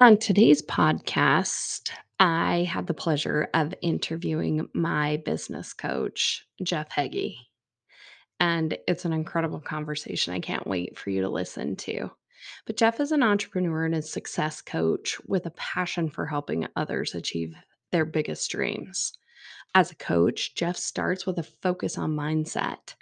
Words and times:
On 0.00 0.16
today's 0.16 0.62
podcast, 0.62 1.90
I 2.20 2.68
had 2.70 2.86
the 2.86 2.94
pleasure 2.94 3.48
of 3.52 3.74
interviewing 3.82 4.68
my 4.72 5.16
business 5.24 5.72
coach, 5.72 6.46
Jeff 6.62 6.88
Heggie, 6.92 7.36
and 8.38 8.78
it's 8.86 9.04
an 9.04 9.12
incredible 9.12 9.60
conversation. 9.60 10.32
I 10.32 10.38
can't 10.38 10.68
wait 10.68 10.96
for 10.96 11.10
you 11.10 11.22
to 11.22 11.28
listen 11.28 11.74
to. 11.78 12.12
But 12.64 12.76
Jeff 12.76 13.00
is 13.00 13.10
an 13.10 13.24
entrepreneur 13.24 13.86
and 13.86 13.94
a 13.96 14.02
success 14.02 14.62
coach 14.62 15.18
with 15.26 15.46
a 15.46 15.50
passion 15.50 16.10
for 16.10 16.26
helping 16.26 16.68
others 16.76 17.16
achieve 17.16 17.56
their 17.90 18.04
biggest 18.04 18.48
dreams. 18.52 19.14
As 19.74 19.90
a 19.90 19.96
coach, 19.96 20.54
Jeff 20.54 20.76
starts 20.76 21.26
with 21.26 21.38
a 21.38 21.42
focus 21.42 21.98
on 21.98 22.14
mindset. 22.14 22.94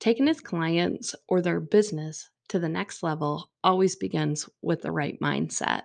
Taking 0.00 0.26
his 0.26 0.40
clients 0.40 1.14
or 1.28 1.42
their 1.42 1.60
business 1.60 2.28
to 2.48 2.58
the 2.58 2.68
next 2.68 3.04
level 3.04 3.50
always 3.62 3.94
begins 3.94 4.48
with 4.62 4.82
the 4.82 4.90
right 4.90 5.16
mindset. 5.20 5.82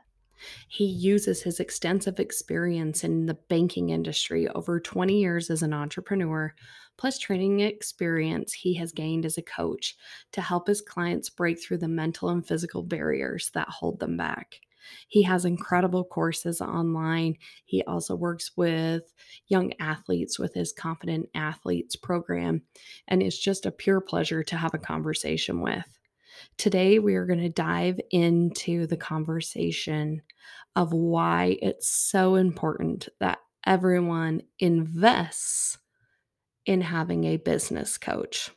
He 0.67 0.85
uses 0.85 1.44
his 1.44 1.59
extensive 1.59 2.20
experience 2.20 3.03
in 3.03 3.25
the 3.25 3.34
banking 3.34 3.89
industry 3.89 4.48
over 4.49 4.80
20 4.80 5.20
years 5.20 5.49
as 5.49 5.61
an 5.61 5.73
entrepreneur, 5.73 6.53
plus 6.98 7.17
training 7.17 7.61
experience 7.61 8.53
he 8.53 8.75
has 8.75 8.91
gained 8.91 9.25
as 9.25 9.38
a 9.38 9.41
coach 9.41 9.95
to 10.31 10.41
help 10.41 10.67
his 10.67 10.81
clients 10.81 11.30
break 11.30 11.61
through 11.61 11.77
the 11.80 11.88
mental 11.88 12.30
and 12.30 12.48
physical 12.48 12.84
barriers 12.84 13.52
that 13.53 13.70
hold 13.70 13.99
them 13.99 14.17
back. 14.17 14.59
He 15.08 15.23
has 15.23 15.45
incredible 15.45 16.03
courses 16.03 16.61
online. 16.61 17.38
He 17.66 17.83
also 17.83 18.16
works 18.16 18.52
with 18.55 19.13
young 19.47 19.73
athletes 19.80 20.38
with 20.38 20.53
his 20.53 20.72
Confident 20.72 21.30
Athletes 21.33 21.95
program, 21.95 22.61
and 23.08 23.22
it's 23.22 23.38
just 23.38 23.66
a 23.66 23.72
pure 23.72 24.02
pleasure 24.02 24.44
to 24.44 24.58
have 24.58 24.73
a 24.73 24.80
conversation 24.80 25.61
with. 25.61 25.95
Today, 26.57 26.99
we 26.99 27.16
are 27.16 27.25
going 27.25 27.41
to 27.41 27.49
dive 27.49 27.99
into 28.12 28.88
the 28.88 28.98
conversation 28.98 30.21
of 30.75 30.94
why 30.94 31.58
it's 31.61 31.89
so 31.89 32.35
important 32.35 33.08
that 33.19 33.39
everyone 33.66 34.41
invests 34.59 35.78
in 36.66 36.81
having 36.81 37.25
a 37.25 37.38
business 37.38 37.97
coach. 37.97 38.52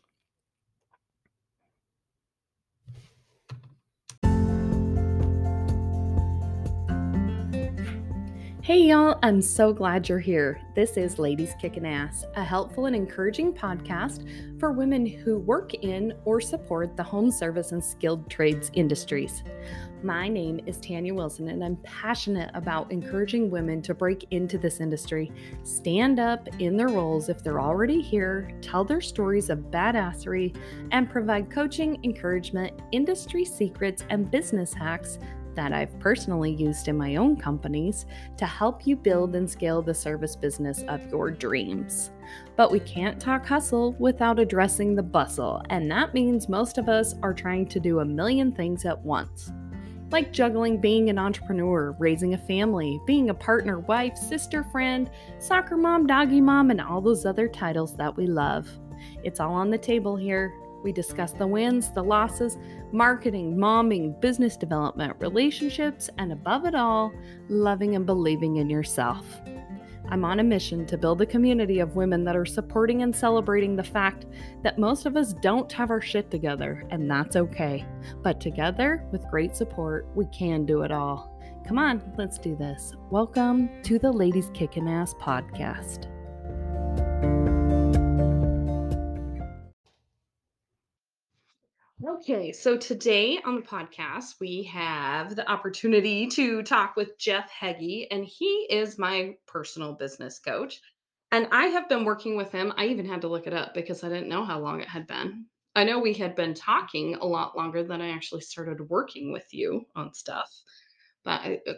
Hey, 8.69 8.83
y'all, 8.83 9.19
I'm 9.23 9.41
so 9.41 9.73
glad 9.73 10.11
you're 10.11 10.19
here. 10.19 10.61
This 10.75 10.99
is 10.99 11.19
Ladies 11.19 11.55
Kicking 11.59 11.87
Ass, 11.87 12.27
a 12.37 12.45
helpful 12.45 12.85
and 12.85 12.95
encouraging 12.95 13.55
podcast 13.55 14.29
for 14.61 14.73
women 14.73 15.07
who 15.07 15.39
work 15.39 15.73
in 15.73 16.13
or 16.27 16.39
support 16.39 16.95
the 16.95 17.03
home 17.03 17.31
service 17.31 17.73
and 17.73 17.83
skilled 17.83 18.29
trades 18.29 18.71
industries. 18.75 19.43
My 20.03 20.29
name 20.29 20.61
is 20.67 20.77
Tanya 20.77 21.15
Wilson, 21.15 21.49
and 21.49 21.65
I'm 21.65 21.77
passionate 21.77 22.51
about 22.53 22.93
encouraging 22.93 23.51
women 23.51 23.81
to 23.81 23.95
break 23.95 24.27
into 24.33 24.59
this 24.59 24.81
industry, 24.81 25.33
stand 25.63 26.21
up 26.21 26.47
in 26.59 26.77
their 26.77 26.89
roles 26.89 27.31
if 27.31 27.43
they're 27.43 27.63
already 27.63 28.03
here, 28.03 28.51
tell 28.61 28.85
their 28.85 29.01
stories 29.01 29.49
of 29.49 29.71
badassery, 29.71 30.55
and 30.91 31.09
provide 31.09 31.51
coaching, 31.51 31.99
encouragement, 32.05 32.79
industry 32.93 33.47
secrets, 33.47 34.05
and 34.11 34.31
business 34.31 34.75
hacks 34.75 35.19
that 35.55 35.73
I've 35.73 35.99
personally 35.99 36.53
used 36.53 36.89
in 36.89 36.97
my 36.97 37.17
own 37.17 37.37
companies 37.37 38.07
to 38.37 38.47
help 38.47 38.87
you 38.87 38.97
build 38.97 39.37
and 39.37 39.49
scale 39.49 39.83
the 39.83 39.95
service 39.95 40.37
business 40.37 40.83
of 40.89 41.07
your 41.11 41.31
dreams. 41.31 42.11
But 42.57 42.71
we 42.71 42.81
can't 42.81 43.21
talk 43.21 43.47
hustle 43.47 43.95
without 43.99 44.39
addressing 44.39 44.95
the 44.95 45.03
bustle, 45.03 45.63
and 45.71 45.91
that 45.91 46.15
means 46.15 46.49
most 46.49 46.79
of 46.79 46.89
us 46.89 47.15
are 47.23 47.35
trying 47.35 47.67
to 47.69 47.81
do 47.81 48.01
a 48.01 48.05
million 48.05 48.53
things 48.53 48.85
at 48.85 48.99
once. 49.01 49.53
Like 50.11 50.33
juggling 50.33 50.81
being 50.81 51.11
an 51.11 51.19
entrepreneur, 51.19 51.95
raising 51.99 52.35
a 52.35 52.39
family, 52.39 53.01
being 53.07 53.31
a 53.31 53.35
partner, 53.35 53.81
wife, 53.81 54.17
sister, 54.17 54.65
friend, 54.65 55.11
soccer 55.39 55.77
mom, 55.77 56.07
doggy 56.07 56.41
mom, 56.41 56.71
and 56.71 56.81
all 56.81 57.01
those 57.01 57.27
other 57.27 57.47
titles 57.47 57.95
that 57.97 58.17
we 58.17 58.27
love. 58.27 58.69
It's 59.23 59.41
all 59.41 59.53
on 59.53 59.71
the 59.71 59.79
table 59.79 60.17
here, 60.17 60.53
we 60.83 60.93
discuss 60.93 61.33
the 61.33 61.47
wins, 61.47 61.91
the 61.91 62.03
losses, 62.03 62.57
marketing, 62.93 63.57
momming, 63.57 64.21
business 64.21 64.57
development, 64.57 65.17
relationships, 65.19 66.09
and 66.19 66.33
above 66.33 66.65
it 66.65 66.75
all, 66.75 67.13
loving 67.49 67.97
and 67.97 68.07
believing 68.07 68.57
in 68.57 68.71
yourself. 68.71 69.25
I'm 70.11 70.25
on 70.25 70.41
a 70.41 70.45
mission 70.45 70.87
to 70.87 70.97
build 70.97 71.21
a 71.21 71.27
community 71.27 71.81
of 71.81 71.97
women 71.97 72.25
that 72.25 72.37
are 72.37 72.47
supporting 72.47 73.03
and 73.03 73.15
celebrating 73.15 73.77
the 73.77 73.85
fact 73.85 74.25
that 74.63 74.79
most 74.79 75.05
of 75.05 75.17
us 75.17 75.35
don't 75.35 75.71
have 75.73 75.91
our 75.91 76.01
shit 76.01 76.31
together, 76.31 76.87
and 76.91 77.11
that's 77.11 77.37
okay. 77.37 77.85
But 78.23 78.41
together, 78.41 79.05
with 79.13 79.29
great 79.29 79.55
support, 79.55 80.09
we 80.15 80.25
can 80.27 80.65
do 80.65 80.81
it 80.81 80.91
all. 80.91 81.39
Come 81.67 81.79
on, 81.79 82.15
let's 82.17 82.39
do 82.39 82.57
this. 82.57 82.95
Welcome 83.11 83.83
to 83.83 83.99
the 83.99 84.11
Ladies 84.11 84.51
Kickin' 84.55 84.89
Ass 84.89 85.13
podcast. 85.21 86.07
Okay, 92.07 92.53
so 92.53 92.77
today 92.77 93.41
on 93.45 93.57
the 93.57 93.63
podcast, 93.63 94.35
we 94.41 94.63
have 94.65 95.35
the 95.35 95.51
opportunity 95.51 96.29
to 96.29 96.63
talk 96.63 96.95
with 96.95 97.19
Jeff 97.19 97.51
Heggie, 97.51 98.09
and 98.13 98.25
he 98.25 98.69
is 98.71 98.99
my 98.99 99.35
personal 99.49 99.95
business 99.95 100.39
coach. 100.39 100.81
And 101.33 101.49
I 101.51 101.67
have 101.67 101.89
been 101.89 102.05
working 102.05 102.37
with 102.37 102.53
him. 102.53 102.73
I 102.77 102.87
even 102.87 103.05
had 103.05 103.23
to 103.23 103.29
look 103.29 103.49
it 103.49 103.53
up 103.53 103.75
because 103.75 104.05
I 104.05 104.09
didn't 104.11 104.29
know 104.29 104.45
how 104.45 104.61
long 104.61 104.81
it 104.81 104.87
had 104.87 105.09
been. 105.09 105.47
I 105.75 105.83
know 105.83 105.99
we 105.99 106.15
had 106.15 106.37
been 106.37 106.55
talking 106.55 107.17
a 107.17 107.27
lot 107.27 107.57
longer 107.57 107.83
than 107.83 108.01
I 108.01 108.11
actually 108.11 108.43
started 108.43 108.89
working 108.89 109.33
with 109.33 109.53
you 109.53 109.85
on 109.97 110.15
stuff. 110.15 110.49
But 111.25 111.41
I, 111.41 111.61
uh, 111.67 111.75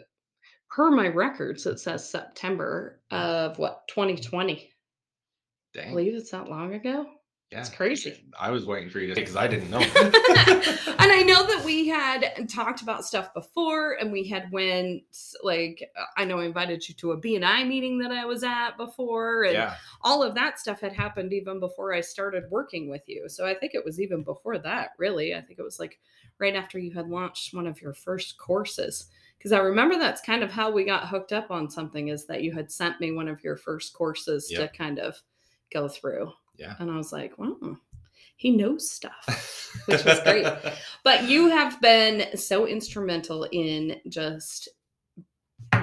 per 0.69 0.91
my 0.91 1.07
records, 1.07 1.65
it 1.65 1.79
says 1.79 2.07
September 2.07 3.01
of 3.09 3.57
what, 3.57 3.87
2020. 3.87 4.69
I 5.79 5.89
believe 5.89 6.13
it's 6.13 6.29
that 6.29 6.47
long 6.47 6.75
ago. 6.75 7.07
Yeah. 7.51 7.59
It's 7.59 7.69
crazy. 7.69 8.23
I 8.39 8.49
was 8.49 8.65
waiting 8.65 8.89
for 8.89 8.99
you 8.99 9.07
to 9.07 9.15
because 9.15 9.35
I 9.35 9.45
didn't 9.45 9.69
know. 9.69 9.79
and 9.95 11.11
I 11.11 11.21
know 11.27 11.45
that 11.45 11.63
we 11.65 11.85
had 11.85 12.47
talked 12.47 12.81
about 12.81 13.03
stuff 13.03 13.33
before, 13.33 13.97
and 13.99 14.09
we 14.09 14.25
had 14.25 14.49
went 14.53 15.03
like 15.43 15.91
I 16.15 16.23
know 16.23 16.39
I 16.39 16.45
invited 16.45 16.87
you 16.87 16.95
to 16.95 17.11
a 17.11 17.19
BNI 17.19 17.67
meeting 17.67 17.99
that 17.99 18.11
I 18.11 18.23
was 18.23 18.45
at 18.45 18.77
before, 18.77 19.43
and 19.43 19.53
yeah. 19.53 19.75
all 20.01 20.23
of 20.23 20.33
that 20.35 20.59
stuff 20.59 20.79
had 20.79 20.93
happened 20.93 21.33
even 21.33 21.59
before 21.59 21.93
I 21.93 21.99
started 21.99 22.45
working 22.49 22.89
with 22.89 23.03
you. 23.07 23.27
So 23.27 23.45
I 23.45 23.53
think 23.53 23.75
it 23.75 23.83
was 23.83 23.99
even 23.99 24.23
before 24.23 24.57
that, 24.59 24.91
really. 24.97 25.35
I 25.35 25.41
think 25.41 25.59
it 25.59 25.63
was 25.63 25.77
like 25.77 25.99
right 26.39 26.55
after 26.55 26.79
you 26.79 26.93
had 26.93 27.09
launched 27.09 27.53
one 27.53 27.67
of 27.67 27.81
your 27.81 27.93
first 27.93 28.37
courses. 28.37 29.07
Because 29.37 29.51
I 29.51 29.57
remember 29.57 29.97
that's 29.97 30.21
kind 30.21 30.43
of 30.43 30.51
how 30.51 30.71
we 30.71 30.85
got 30.85 31.09
hooked 31.09 31.33
up 31.33 31.51
on 31.51 31.69
something 31.69 32.09
is 32.09 32.25
that 32.27 32.43
you 32.43 32.53
had 32.53 32.71
sent 32.71 33.01
me 33.01 33.11
one 33.11 33.27
of 33.27 33.43
your 33.43 33.57
first 33.57 33.91
courses 33.91 34.47
Yep. 34.51 34.71
to 34.71 34.77
kind 34.77 34.99
of 34.99 35.21
go 35.73 35.87
through. 35.87 36.31
Yeah. 36.61 36.75
And 36.79 36.91
I 36.91 36.95
was 36.95 37.11
like, 37.11 37.37
wow, 37.39 37.77
he 38.35 38.51
knows 38.51 38.91
stuff, 38.91 39.73
which 39.87 40.05
was 40.05 40.19
great. 40.21 40.45
But 41.03 41.23
you 41.23 41.47
have 41.47 41.81
been 41.81 42.37
so 42.37 42.67
instrumental 42.67 43.47
in 43.51 43.99
just 44.07 44.69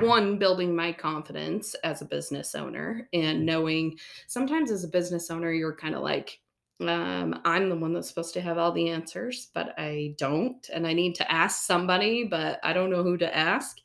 one 0.01 0.39
building 0.39 0.77
my 0.77 0.93
confidence 0.93 1.75
as 1.83 2.01
a 2.01 2.07
business 2.07 2.55
owner 2.55 3.09
and 3.13 3.45
knowing 3.45 3.99
sometimes 4.29 4.71
as 4.71 4.85
a 4.85 4.89
business 4.89 5.31
owner 5.31 5.51
you're 5.51 5.75
kind 5.75 5.95
of 5.95 6.03
like 6.03 6.39
um, 6.83 7.41
i'm 7.45 7.69
the 7.69 7.75
one 7.75 7.93
that's 7.93 8.09
supposed 8.09 8.35
to 8.35 8.41
have 8.41 8.59
all 8.59 8.71
the 8.71 8.91
answers 8.91 9.49
but 9.55 9.75
i 9.79 10.15
don't 10.19 10.69
and 10.73 10.87
i 10.87 10.93
need 10.93 11.15
to 11.15 11.33
ask 11.33 11.65
somebody 11.65 12.25
but 12.25 12.61
i 12.63 12.73
don't 12.73 12.91
know 12.91 13.03
who 13.03 13.17
to 13.17 13.37
ask 13.37 13.79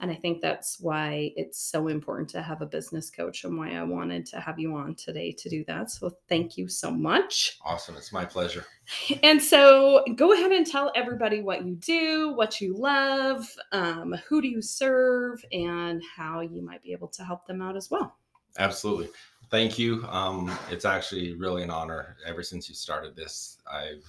and 0.00 0.10
i 0.10 0.14
think 0.14 0.40
that's 0.40 0.80
why 0.80 1.32
it's 1.36 1.58
so 1.58 1.88
important 1.88 2.28
to 2.28 2.42
have 2.42 2.62
a 2.62 2.66
business 2.66 3.10
coach 3.10 3.44
and 3.44 3.56
why 3.56 3.74
i 3.74 3.82
wanted 3.82 4.24
to 4.26 4.40
have 4.40 4.58
you 4.58 4.74
on 4.74 4.94
today 4.94 5.32
to 5.32 5.48
do 5.48 5.64
that 5.66 5.90
so 5.90 6.10
thank 6.28 6.56
you 6.56 6.68
so 6.68 6.90
much 6.90 7.58
Awesome. 7.64 7.96
It's 7.96 8.12
my 8.12 8.24
pleasure. 8.24 8.64
and 9.22 9.42
so 9.42 10.04
go 10.16 10.32
ahead 10.32 10.52
and 10.52 10.66
tell 10.66 10.92
everybody 10.94 11.42
what 11.42 11.64
you 11.64 11.74
do, 11.76 12.32
what 12.32 12.60
you 12.60 12.76
love, 12.76 13.46
um, 13.72 14.14
who 14.28 14.40
do 14.40 14.48
you 14.48 14.62
serve, 14.62 15.44
and 15.52 16.02
how 16.16 16.40
you 16.40 16.62
might 16.62 16.82
be 16.82 16.92
able 16.92 17.08
to 17.08 17.24
help 17.24 17.46
them 17.46 17.60
out 17.60 17.76
as 17.76 17.90
well. 17.90 18.16
Absolutely. 18.58 19.08
Thank 19.50 19.78
you. 19.78 20.04
Um, 20.08 20.56
it's 20.70 20.84
actually 20.84 21.34
really 21.34 21.62
an 21.62 21.70
honor. 21.70 22.16
Ever 22.26 22.42
since 22.42 22.68
you 22.68 22.74
started 22.74 23.16
this, 23.16 23.58
I've 23.70 24.04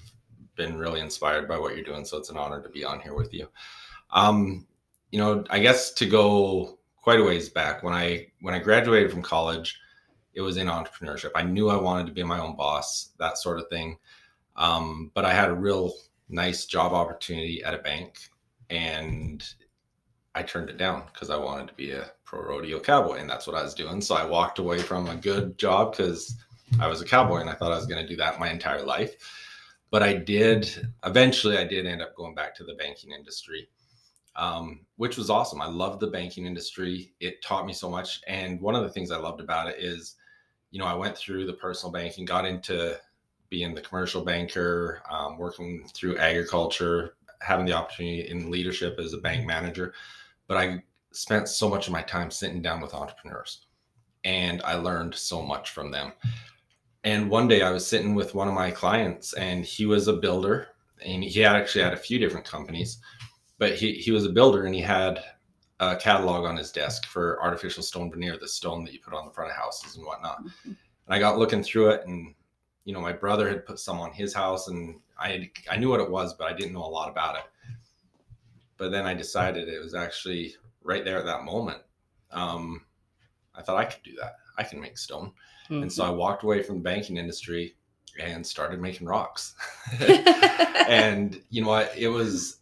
been 0.56 0.78
really 0.78 1.02
inspired 1.02 1.48
by 1.48 1.58
what 1.58 1.76
you're 1.76 1.86
doing. 1.86 2.06
So 2.06 2.18
it's 2.18 2.30
an 2.30 2.38
honor 2.38 2.62
to 2.62 2.70
be 2.70 2.84
on 2.84 3.00
here 3.00 3.16
with 3.16 3.34
you. 3.34 3.48
Um, 4.12 4.66
you 5.12 5.20
know, 5.20 5.44
I 5.50 5.60
guess 5.60 5.92
to 5.94 6.06
go 6.06 6.78
quite 6.98 7.20
a 7.20 7.24
ways 7.24 7.50
back 7.50 7.84
when 7.84 7.94
I 7.94 8.28
when 8.42 8.54
I 8.54 8.60
graduated 8.60 9.12
from 9.12 9.22
college, 9.22 9.80
it 10.34 10.42
was 10.42 10.58
in 10.58 10.68
entrepreneurship. 10.68 11.32
I 11.36 11.44
knew 11.44 11.70
I 11.70 11.82
wanted 11.82 12.08
to 12.08 12.14
be 12.14 12.24
my 12.24 12.40
own 12.40 12.56
boss, 12.56 13.10
that 13.20 13.38
sort 13.38 13.60
of 13.60 13.68
thing. 13.70 13.98
Um, 14.56 15.12
but 15.14 15.26
I 15.26 15.34
had 15.34 15.50
a 15.50 15.54
real 15.54 15.94
nice 16.28 16.66
job 16.66 16.94
opportunity 16.94 17.64
at 17.64 17.74
a 17.74 17.80
bank, 17.80 18.20
and 18.70 19.44
I 20.36 20.44
turned 20.44 20.70
it 20.70 20.78
down 20.78 21.04
because 21.12 21.30
I 21.30 21.38
wanted 21.38 21.70
to 21.70 21.74
be 21.74 21.92
a 21.92 22.12
pro 22.26 22.44
rodeo 22.44 22.80
cowboy, 22.80 23.18
and 23.18 23.30
that's 23.30 23.48
what 23.48 23.56
I 23.56 23.64
was 23.64 23.74
doing. 23.74 24.02
So 24.02 24.16
I 24.16 24.26
walked 24.26 24.60
away 24.60 24.80
from 24.80 25.08
a 25.08 25.16
good 25.16 25.58
job 25.58 25.96
because 25.96 26.38
I 26.80 26.88
was 26.88 27.02
a 27.02 27.06
cowboy, 27.06 27.38
and 27.38 27.50
I 27.50 27.54
thought 27.54 27.72
I 27.72 27.78
was 27.78 27.88
going 27.88 28.02
to 28.02 28.08
do 28.08 28.18
that 28.18 28.40
my 28.40 28.52
entire 28.52 28.84
life. 28.84 29.16
But 29.92 30.04
I 30.04 30.14
did 30.14 30.88
eventually. 31.04 31.58
I 31.58 31.64
did 31.64 31.88
end 31.88 32.02
up 32.04 32.16
going 32.16 32.36
back 32.36 32.54
to 32.56 32.64
the 32.64 32.76
banking 32.76 33.12
industry, 33.12 33.68
um, 34.40 34.80
which 34.96 35.18
was 35.18 35.30
awesome. 35.30 35.62
I 35.62 35.68
loved 35.68 36.00
the 36.00 36.08
banking 36.08 36.46
industry. 36.46 37.14
It 37.20 37.42
taught 37.44 37.66
me 37.66 37.74
so 37.74 37.90
much. 37.90 38.22
And 38.26 38.60
one 38.62 38.74
of 38.74 38.84
the 38.84 38.90
things 38.90 39.12
I 39.12 39.18
loved 39.18 39.42
about 39.42 39.68
it 39.68 39.76
is, 39.80 40.16
you 40.72 40.80
know, 40.80 40.86
I 40.86 40.96
went 40.96 41.18
through 41.18 41.46
the 41.46 41.54
personal 41.54 41.92
banking, 41.92 42.24
got 42.24 42.46
into 42.46 42.98
being 43.50 43.76
the 43.76 43.82
commercial 43.82 44.24
banker, 44.24 45.02
um, 45.12 45.38
working 45.38 45.86
through 45.94 46.18
agriculture, 46.18 47.16
having 47.42 47.66
the 47.66 47.74
opportunity 47.74 48.30
in 48.30 48.50
leadership 48.50 48.98
as 48.98 49.14
a 49.14 49.18
bank 49.18 49.46
manager. 49.46 49.94
But 50.48 50.58
I 50.58 50.84
spent 51.12 51.50
so 51.50 51.68
much 51.68 51.88
of 51.88 51.94
my 51.94 52.02
time 52.02 52.32
sitting 52.32 52.62
down 52.62 52.80
with 52.80 52.94
entrepreneurs 52.94 53.66
and 54.24 54.62
I 54.64 54.76
learned 54.76 55.16
so 55.16 55.42
much 55.42 55.72
from 55.72 55.92
them. 55.92 56.14
And 57.04 57.30
one 57.30 57.48
day 57.48 57.62
I 57.62 57.72
was 57.72 57.86
sitting 57.86 58.16
with 58.16 58.36
one 58.36 58.48
of 58.48 58.54
my 58.54 58.72
clients 58.72 59.34
and 59.34 59.66
he 59.66 59.86
was 59.86 60.08
a 60.08 60.14
builder 60.14 60.68
and 61.04 61.24
he 61.24 61.44
actually 61.44 61.84
had 61.84 61.94
a 61.94 61.98
few 61.98 62.20
different 62.20 62.46
companies 62.46 63.00
but 63.60 63.76
he, 63.76 63.94
he 63.94 64.12
was 64.12 64.26
a 64.26 64.30
builder 64.30 64.66
and 64.66 64.74
he 64.74 64.82
had 64.82 65.24
a 65.80 65.96
catalog 65.96 66.46
on 66.46 66.58
his 66.58 66.72
desk 66.72 67.06
for 67.06 67.42
artificial 67.42 67.84
stone 67.84 68.10
veneer, 68.10 68.38
the 68.40 68.48
stone 68.48 68.84
that 68.84 68.94
you 68.94 69.00
put 69.00 69.14
on 69.14 69.26
the 69.26 69.32
front 69.32 69.52
of 69.52 69.56
houses 69.56 69.96
and 69.96 70.06
whatnot. 70.06 70.44
Mm-hmm. 70.44 70.70
And 70.70 71.16
I 71.16 71.20
got 71.20 71.38
looking 71.38 71.62
through 71.62 71.90
it 71.90 72.08
and 72.08 72.34
you 72.86 72.94
know, 72.94 73.02
my 73.02 73.14
brother 73.14 73.48
had 73.48 73.68
put 73.68 73.78
some 73.78 74.00
on 74.00 74.12
his 74.12 74.34
house 74.34 74.68
and 74.68 75.00
I 75.20 75.52
I 75.70 75.78
knew 75.78 75.90
what 75.90 76.00
it 76.00 76.10
was, 76.10 76.34
but 76.34 76.52
I 76.52 76.54
didn't 76.56 76.74
know 76.74 76.84
a 76.84 76.88
lot 76.88 77.10
about 77.10 77.36
it. 77.36 77.44
But 78.78 78.92
then 78.92 79.06
I 79.06 79.14
decided 79.14 79.68
it 79.68 79.84
was 79.84 79.94
actually 79.94 80.56
right 80.82 81.06
there 81.06 81.20
at 81.20 81.26
that 81.26 81.44
moment. 81.44 81.82
Um, 82.32 82.86
I 83.54 83.62
thought 83.62 83.78
I 83.78 83.86
could 83.86 84.04
do 84.04 84.16
that. 84.20 84.38
I 84.58 84.64
can 84.64 84.80
make 84.80 84.98
stone. 84.98 85.34
Mm-hmm. 85.66 85.84
And 85.84 85.94
so 85.94 86.04
I 86.04 86.10
walked 86.10 86.44
away 86.44 86.64
from 86.64 86.78
the 86.78 86.82
banking 86.82 87.18
industry 87.18 87.76
and 88.20 88.46
started 88.46 88.82
making 88.82 89.06
rocks. 89.06 89.54
and 90.00 91.42
you 91.50 91.62
know 91.62 91.68
what? 91.68 91.94
It 91.96 92.08
was 92.08 92.59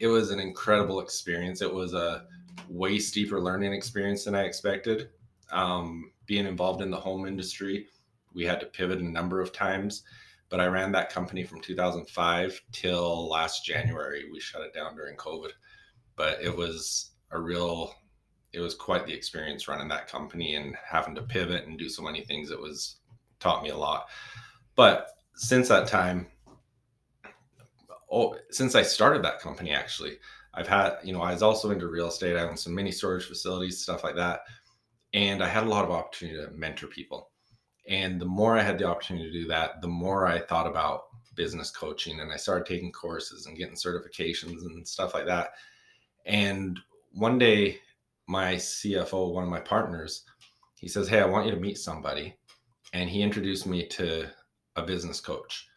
it 0.00 0.06
was 0.06 0.30
an 0.30 0.40
incredible 0.40 1.00
experience. 1.00 1.60
It 1.60 1.72
was 1.72 1.92
a 1.92 2.24
way 2.68 2.98
steeper 2.98 3.40
learning 3.40 3.74
experience 3.74 4.24
than 4.24 4.34
I 4.34 4.44
expected. 4.44 5.10
Um, 5.52 6.10
being 6.26 6.46
involved 6.46 6.80
in 6.80 6.90
the 6.90 6.96
home 6.96 7.26
industry, 7.26 7.86
we 8.34 8.44
had 8.44 8.60
to 8.60 8.66
pivot 8.66 9.00
a 9.00 9.04
number 9.04 9.40
of 9.40 9.52
times, 9.52 10.02
but 10.48 10.60
I 10.60 10.66
ran 10.66 10.90
that 10.92 11.12
company 11.12 11.44
from 11.44 11.60
2005 11.60 12.60
till 12.72 13.28
last 13.28 13.64
January. 13.64 14.24
We 14.32 14.40
shut 14.40 14.62
it 14.62 14.72
down 14.72 14.96
during 14.96 15.16
COVID, 15.16 15.50
but 16.16 16.38
it 16.42 16.56
was 16.56 17.10
a 17.30 17.38
real, 17.38 17.94
it 18.52 18.60
was 18.60 18.74
quite 18.74 19.06
the 19.06 19.12
experience 19.12 19.68
running 19.68 19.88
that 19.88 20.08
company 20.08 20.54
and 20.54 20.74
having 20.82 21.14
to 21.16 21.22
pivot 21.22 21.66
and 21.66 21.78
do 21.78 21.88
so 21.88 22.02
many 22.02 22.22
things. 22.22 22.50
It 22.50 22.60
was 22.60 22.96
taught 23.38 23.62
me 23.62 23.68
a 23.68 23.76
lot. 23.76 24.06
But 24.76 25.08
since 25.34 25.68
that 25.68 25.88
time, 25.88 26.28
oh, 28.10 28.36
since 28.50 28.74
I 28.74 28.82
started 28.82 29.22
that 29.22 29.40
company, 29.40 29.72
actually, 29.72 30.18
I've 30.54 30.68
had, 30.68 30.96
you 31.04 31.12
know, 31.12 31.22
I 31.22 31.32
was 31.32 31.42
also 31.42 31.70
into 31.70 31.88
real 31.88 32.08
estate. 32.08 32.36
I 32.36 32.48
own 32.48 32.56
some 32.56 32.74
mini 32.74 32.90
storage 32.90 33.24
facilities, 33.24 33.80
stuff 33.80 34.02
like 34.02 34.16
that. 34.16 34.40
And 35.14 35.42
I 35.42 35.48
had 35.48 35.64
a 35.64 35.68
lot 35.68 35.84
of 35.84 35.90
opportunity 35.90 36.38
to 36.38 36.50
mentor 36.52 36.88
people. 36.88 37.30
And 37.88 38.20
the 38.20 38.26
more 38.26 38.58
I 38.58 38.62
had 38.62 38.78
the 38.78 38.84
opportunity 38.84 39.30
to 39.30 39.40
do 39.40 39.48
that, 39.48 39.80
the 39.80 39.88
more 39.88 40.26
I 40.26 40.40
thought 40.40 40.66
about 40.66 41.02
business 41.36 41.70
coaching 41.70 42.20
and 42.20 42.32
I 42.32 42.36
started 42.36 42.66
taking 42.66 42.92
courses 42.92 43.46
and 43.46 43.56
getting 43.56 43.74
certifications 43.74 44.62
and 44.62 44.86
stuff 44.86 45.14
like 45.14 45.26
that. 45.26 45.50
And 46.26 46.78
one 47.12 47.38
day, 47.38 47.78
my 48.26 48.54
CFO, 48.54 49.32
one 49.32 49.44
of 49.44 49.50
my 49.50 49.60
partners, 49.60 50.24
he 50.74 50.88
says, 50.88 51.08
Hey, 51.08 51.20
I 51.20 51.26
want 51.26 51.46
you 51.46 51.52
to 51.52 51.60
meet 51.60 51.78
somebody. 51.78 52.34
And 52.92 53.08
he 53.08 53.22
introduced 53.22 53.66
me 53.66 53.86
to 53.88 54.28
a 54.76 54.82
business 54.82 55.20
coach 55.20 55.69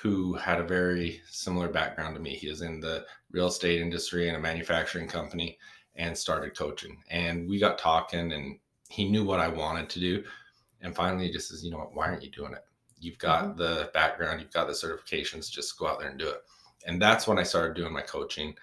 who 0.00 0.34
had 0.34 0.60
a 0.60 0.64
very 0.64 1.20
similar 1.28 1.68
background 1.68 2.14
to 2.14 2.22
me. 2.22 2.34
He 2.34 2.48
was 2.48 2.62
in 2.62 2.80
the 2.80 3.04
real 3.32 3.48
estate 3.48 3.80
industry 3.80 4.28
and 4.28 4.36
a 4.36 4.40
manufacturing 4.40 5.08
company 5.08 5.58
and 5.96 6.16
started 6.16 6.56
coaching. 6.56 7.02
And 7.10 7.48
we 7.48 7.58
got 7.58 7.78
talking 7.78 8.32
and 8.32 8.58
he 8.88 9.10
knew 9.10 9.24
what 9.24 9.40
I 9.40 9.48
wanted 9.48 9.90
to 9.90 10.00
do. 10.00 10.24
And 10.80 10.96
finally 10.96 11.26
he 11.26 11.32
just 11.32 11.48
says, 11.48 11.62
you 11.62 11.70
know 11.70 11.78
what, 11.78 11.94
why 11.94 12.06
aren't 12.06 12.22
you 12.22 12.30
doing 12.30 12.54
it? 12.54 12.64
You've 12.98 13.18
got 13.18 13.44
mm-hmm. 13.44 13.58
the 13.58 13.90
background, 13.92 14.40
you've 14.40 14.52
got 14.52 14.66
the 14.68 14.72
certifications, 14.72 15.50
just 15.50 15.78
go 15.78 15.86
out 15.86 16.00
there 16.00 16.08
and 16.08 16.18
do 16.18 16.28
it. 16.28 16.42
And 16.86 17.00
that's 17.00 17.26
when 17.26 17.38
I 17.38 17.42
started 17.42 17.76
doing 17.76 17.92
my 17.92 18.00
coaching. 18.00 18.54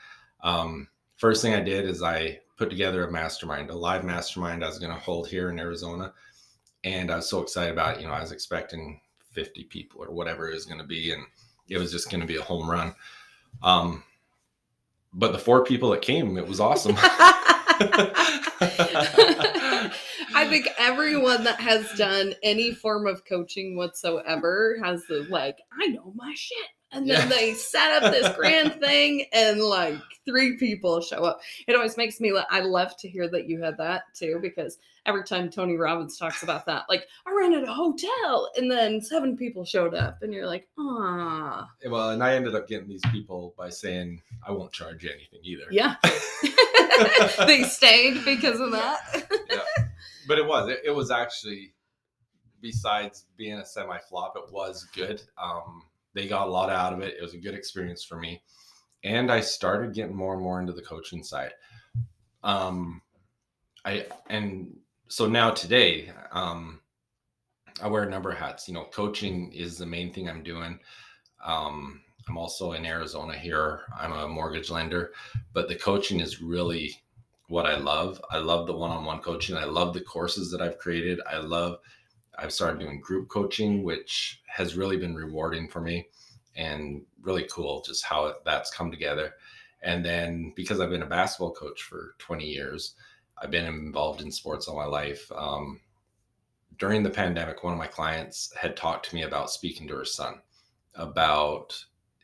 Um, 0.41 0.87
first 1.17 1.43
thing 1.43 1.53
I 1.53 1.61
did 1.61 1.85
is 1.85 2.01
I 2.01 2.39
put 2.57 2.71
together 2.71 3.05
a 3.05 3.11
mastermind, 3.11 3.69
a 3.69 3.75
live 3.75 4.03
mastermind 4.03 4.63
I 4.63 4.67
was 4.67 4.79
going 4.79 4.93
to 4.93 4.99
hold 4.99 5.27
here 5.27 5.51
in 5.51 5.59
Arizona. 5.59 6.13
And 6.83 7.11
I 7.11 7.17
was 7.17 7.29
so 7.29 7.41
excited 7.41 7.73
about 7.73 7.97
it. 7.97 8.01
You 8.01 8.07
know, 8.07 8.13
I 8.13 8.21
was 8.21 8.31
expecting 8.31 9.01
50 9.37 9.65
people 9.65 10.03
or 10.03 10.09
whatever 10.09 10.49
it 10.49 10.55
was 10.55 10.65
going 10.65 10.81
to 10.81 10.87
be. 10.87 11.11
And 11.11 11.23
it 11.69 11.77
was 11.77 11.91
just 11.91 12.09
going 12.09 12.21
to 12.21 12.27
be 12.27 12.37
a 12.37 12.41
home 12.41 12.67
run. 12.67 12.95
Um, 13.61 14.03
but 15.13 15.31
the 15.31 15.37
four 15.37 15.63
people 15.63 15.91
that 15.91 16.01
came, 16.01 16.39
it 16.39 16.47
was 16.47 16.59
awesome. 16.59 16.95
I 20.33 20.47
think 20.49 20.67
everyone 20.79 21.43
that 21.43 21.59
has 21.59 21.91
done 21.93 22.33
any 22.41 22.73
form 22.73 23.05
of 23.05 23.25
coaching 23.25 23.77
whatsoever 23.77 24.79
has 24.83 25.05
the 25.05 25.27
like, 25.29 25.59
I 25.79 25.85
know 25.87 26.13
my 26.15 26.33
shit 26.35 26.69
and 26.91 27.09
then 27.09 27.29
yeah. 27.29 27.35
they 27.35 27.53
set 27.53 28.03
up 28.03 28.11
this 28.11 28.35
grand 28.35 28.73
thing 28.79 29.25
and 29.33 29.61
like 29.61 29.95
three 30.25 30.57
people 30.57 31.01
show 31.01 31.23
up. 31.23 31.41
It 31.67 31.75
always 31.75 31.97
makes 31.97 32.19
me 32.19 32.31
like 32.31 32.45
i 32.49 32.59
love 32.59 32.95
to 32.97 33.09
hear 33.09 33.27
that 33.29 33.47
you 33.47 33.61
had 33.61 33.77
that 33.77 34.03
too 34.13 34.39
because 34.41 34.77
every 35.05 35.23
time 35.23 35.49
tony 35.49 35.77
robbins 35.77 36.17
talks 36.17 36.43
about 36.43 36.65
that 36.65 36.83
like 36.89 37.07
i 37.25 37.33
rented 37.33 37.63
a 37.63 37.73
hotel 37.73 38.49
and 38.57 38.69
then 38.69 39.01
seven 39.01 39.37
people 39.37 39.63
showed 39.63 39.93
up 39.93 40.21
and 40.21 40.33
you're 40.33 40.45
like 40.45 40.67
ah 40.77 41.67
well 41.89 42.09
and 42.09 42.21
i 42.23 42.35
ended 42.35 42.55
up 42.55 42.67
getting 42.67 42.89
these 42.89 43.01
people 43.11 43.53
by 43.57 43.69
saying 43.69 44.21
i 44.45 44.51
won't 44.51 44.71
charge 44.71 45.03
you 45.03 45.09
anything 45.09 45.39
either. 45.43 45.65
Yeah. 45.71 45.95
They 47.45 47.63
stayed 47.63 48.25
because 48.25 48.59
of 48.59 48.71
that? 48.71 49.27
Yeah. 49.49 49.85
But 50.27 50.39
it 50.39 50.45
was 50.45 50.69
it, 50.69 50.79
it 50.85 50.91
was 50.91 51.11
actually 51.11 51.73
besides 52.61 53.25
being 53.37 53.59
a 53.59 53.65
semi 53.65 53.97
flop 54.09 54.35
it 54.35 54.51
was 54.51 54.87
good. 54.95 55.21
Um 55.41 55.83
they 56.17 56.27
got 56.27 56.47
a 56.47 56.51
lot 56.51 56.71
out 56.71 56.93
of 56.93 57.01
it. 57.01 57.15
It 57.17 57.21
was 57.21 57.35
a 57.35 57.39
good 57.39 57.53
experience 57.53 58.03
for 58.03 58.17
me. 58.17 58.41
And 59.03 59.31
I 59.31 59.39
started 59.39 59.93
getting 59.93 60.15
more 60.15 60.33
and 60.33 60.41
more 60.41 60.59
into 60.59 60.73
the 60.73 60.81
coaching 60.81 61.23
side. 61.23 61.51
Um, 62.43 63.01
I 63.85 64.07
and 64.29 64.75
so 65.07 65.27
now 65.27 65.51
today, 65.51 66.11
um, 66.31 66.81
I 67.81 67.87
wear 67.87 68.03
a 68.03 68.09
number 68.09 68.31
of 68.31 68.37
hats. 68.37 68.67
You 68.67 68.73
know, 68.73 68.85
coaching 68.85 69.51
is 69.53 69.77
the 69.77 69.85
main 69.85 70.11
thing 70.11 70.27
I'm 70.27 70.41
doing. 70.41 70.79
Um, 71.45 72.01
I'm 72.27 72.37
also 72.37 72.71
in 72.71 72.85
Arizona 72.85 73.37
here. 73.37 73.81
I'm 73.97 74.11
a 74.11 74.27
mortgage 74.27 74.71
lender, 74.71 75.11
but 75.53 75.69
the 75.69 75.75
coaching 75.75 76.19
is 76.19 76.41
really 76.41 76.99
what 77.47 77.67
I 77.67 77.77
love. 77.77 78.19
I 78.31 78.39
love 78.39 78.65
the 78.65 78.75
one-on-one 78.75 79.19
coaching. 79.19 79.55
I 79.55 79.65
love 79.65 79.93
the 79.93 80.01
courses 80.01 80.51
that 80.51 80.61
I've 80.61 80.79
created. 80.79 81.21
I 81.31 81.37
love 81.37 81.77
I've 82.37 82.53
started 82.53 82.79
doing 82.79 82.99
group 82.99 83.29
coaching, 83.29 83.83
which 83.83 84.41
has 84.47 84.75
really 84.75 84.97
been 84.97 85.15
rewarding 85.15 85.67
for 85.67 85.81
me 85.81 86.07
and 86.55 87.01
really 87.21 87.47
cool 87.51 87.81
just 87.81 88.05
how 88.05 88.35
that's 88.45 88.71
come 88.71 88.91
together. 88.91 89.33
And 89.81 90.03
then 90.05 90.53
because 90.55 90.79
I've 90.79 90.89
been 90.89 91.03
a 91.03 91.07
basketball 91.07 91.53
coach 91.53 91.83
for 91.83 92.15
20 92.19 92.45
years, 92.45 92.95
I've 93.41 93.51
been 93.51 93.65
involved 93.65 94.21
in 94.21 94.31
sports 94.31 94.67
all 94.67 94.75
my 94.75 94.85
life. 94.85 95.31
Um, 95.31 95.79
during 96.77 97.01
the 97.01 97.09
pandemic, 97.09 97.63
one 97.63 97.73
of 97.73 97.79
my 97.79 97.87
clients 97.87 98.53
had 98.55 98.75
talked 98.75 99.09
to 99.09 99.15
me 99.15 99.23
about 99.23 99.51
speaking 99.51 99.87
to 99.87 99.95
her 99.95 100.05
son 100.05 100.41
about 100.95 101.73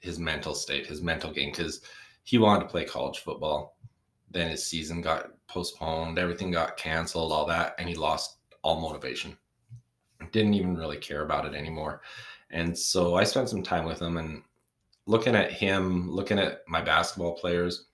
his 0.01 0.19
mental 0.19 0.53
state, 0.53 0.87
his 0.87 1.01
mental 1.01 1.31
game, 1.31 1.51
because 1.51 1.81
he 2.23 2.37
wanted 2.37 2.61
to 2.61 2.69
play 2.69 2.85
college 2.85 3.19
football. 3.19 3.77
Then 4.31 4.49
his 4.49 4.65
season 4.65 5.01
got 5.01 5.31
postponed, 5.47 6.17
everything 6.17 6.51
got 6.51 6.77
canceled, 6.77 7.31
all 7.31 7.45
that, 7.45 7.75
and 7.77 7.87
he 7.87 7.95
lost 7.95 8.37
all 8.63 8.79
motivation 8.79 9.37
didn't 10.31 10.53
even 10.53 10.75
really 10.75 10.97
care 10.97 11.23
about 11.23 11.45
it 11.45 11.53
anymore. 11.53 12.01
And 12.49 12.77
so 12.77 13.15
I 13.15 13.23
spent 13.23 13.49
some 13.49 13.63
time 13.63 13.85
with 13.85 14.01
him 14.01 14.17
and 14.17 14.43
looking 15.05 15.35
at 15.35 15.51
him, 15.51 16.09
looking 16.09 16.39
at 16.39 16.61
my 16.67 16.81
basketball 16.81 17.33
players, 17.33 17.87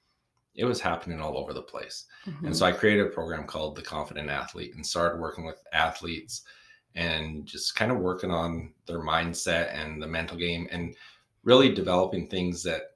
it 0.55 0.65
was 0.65 0.81
happening 0.81 1.21
all 1.21 1.37
over 1.37 1.53
the 1.53 1.61
place. 1.61 2.05
Mm-hmm. 2.25 2.47
And 2.47 2.57
so 2.57 2.65
I 2.65 2.71
created 2.71 3.07
a 3.07 3.09
program 3.09 3.45
called 3.45 3.75
The 3.75 3.81
Confident 3.81 4.29
Athlete 4.29 4.75
and 4.75 4.85
started 4.85 5.19
working 5.19 5.45
with 5.45 5.61
athletes 5.73 6.41
and 6.95 7.45
just 7.45 7.75
kind 7.75 7.91
of 7.91 7.99
working 7.99 8.31
on 8.31 8.73
their 8.85 8.99
mindset 8.99 9.73
and 9.73 10.01
the 10.01 10.07
mental 10.07 10.37
game 10.37 10.67
and 10.71 10.95
really 11.43 11.73
developing 11.73 12.27
things 12.27 12.61
that 12.63 12.95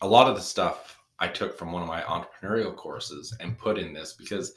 a 0.00 0.06
lot 0.06 0.28
of 0.28 0.34
the 0.34 0.42
stuff 0.42 0.98
I 1.18 1.28
took 1.28 1.56
from 1.56 1.70
one 1.70 1.82
of 1.82 1.88
my 1.88 2.02
entrepreneurial 2.02 2.74
courses 2.74 3.36
and 3.38 3.56
put 3.56 3.78
in 3.78 3.92
this 3.92 4.14
because 4.14 4.54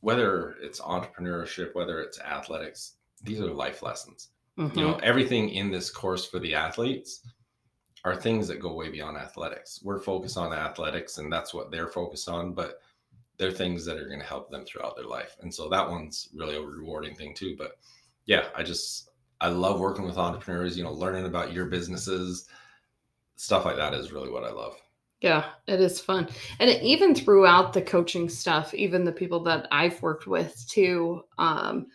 whether 0.00 0.56
it's 0.60 0.80
entrepreneurship, 0.80 1.74
whether 1.74 2.00
it's 2.00 2.20
athletics, 2.20 2.94
these 3.22 3.40
are 3.40 3.46
life 3.46 3.82
lessons. 3.82 4.28
Mm-hmm. 4.58 4.78
You 4.78 4.84
know, 4.86 4.94
everything 5.02 5.50
in 5.50 5.70
this 5.70 5.90
course 5.90 6.24
for 6.26 6.38
the 6.38 6.54
athletes 6.54 7.22
are 8.04 8.16
things 8.16 8.46
that 8.48 8.60
go 8.60 8.72
way 8.72 8.88
beyond 8.88 9.16
athletics. 9.16 9.80
We're 9.82 10.00
focused 10.00 10.36
on 10.36 10.52
athletics 10.52 11.18
and 11.18 11.32
that's 11.32 11.52
what 11.52 11.70
they're 11.70 11.88
focused 11.88 12.28
on, 12.28 12.52
but 12.52 12.80
they're 13.38 13.50
things 13.50 13.84
that 13.84 13.98
are 13.98 14.08
going 14.08 14.20
to 14.20 14.26
help 14.26 14.50
them 14.50 14.64
throughout 14.64 14.96
their 14.96 15.06
life. 15.06 15.36
And 15.40 15.52
so 15.52 15.68
that 15.68 15.88
one's 15.88 16.28
really 16.34 16.56
a 16.56 16.62
rewarding 16.62 17.14
thing 17.14 17.34
too. 17.34 17.54
But 17.58 17.78
yeah, 18.24 18.46
I 18.54 18.62
just 18.62 19.10
I 19.40 19.48
love 19.48 19.80
working 19.80 20.04
with 20.04 20.18
entrepreneurs, 20.18 20.78
you 20.78 20.84
know, 20.84 20.92
learning 20.92 21.26
about 21.26 21.52
your 21.52 21.66
businesses, 21.66 22.48
stuff 23.36 23.64
like 23.64 23.76
that 23.76 23.92
is 23.92 24.12
really 24.12 24.30
what 24.30 24.44
I 24.44 24.50
love. 24.50 24.76
Yeah, 25.20 25.46
it 25.66 25.80
is 25.80 26.00
fun. 26.00 26.28
And 26.60 26.70
even 26.82 27.14
throughout 27.14 27.72
the 27.72 27.82
coaching 27.82 28.28
stuff, 28.28 28.74
even 28.74 29.04
the 29.04 29.12
people 29.12 29.42
that 29.44 29.66
I've 29.72 30.00
worked 30.02 30.26
with 30.26 30.64
too, 30.68 31.22
um, 31.38 31.86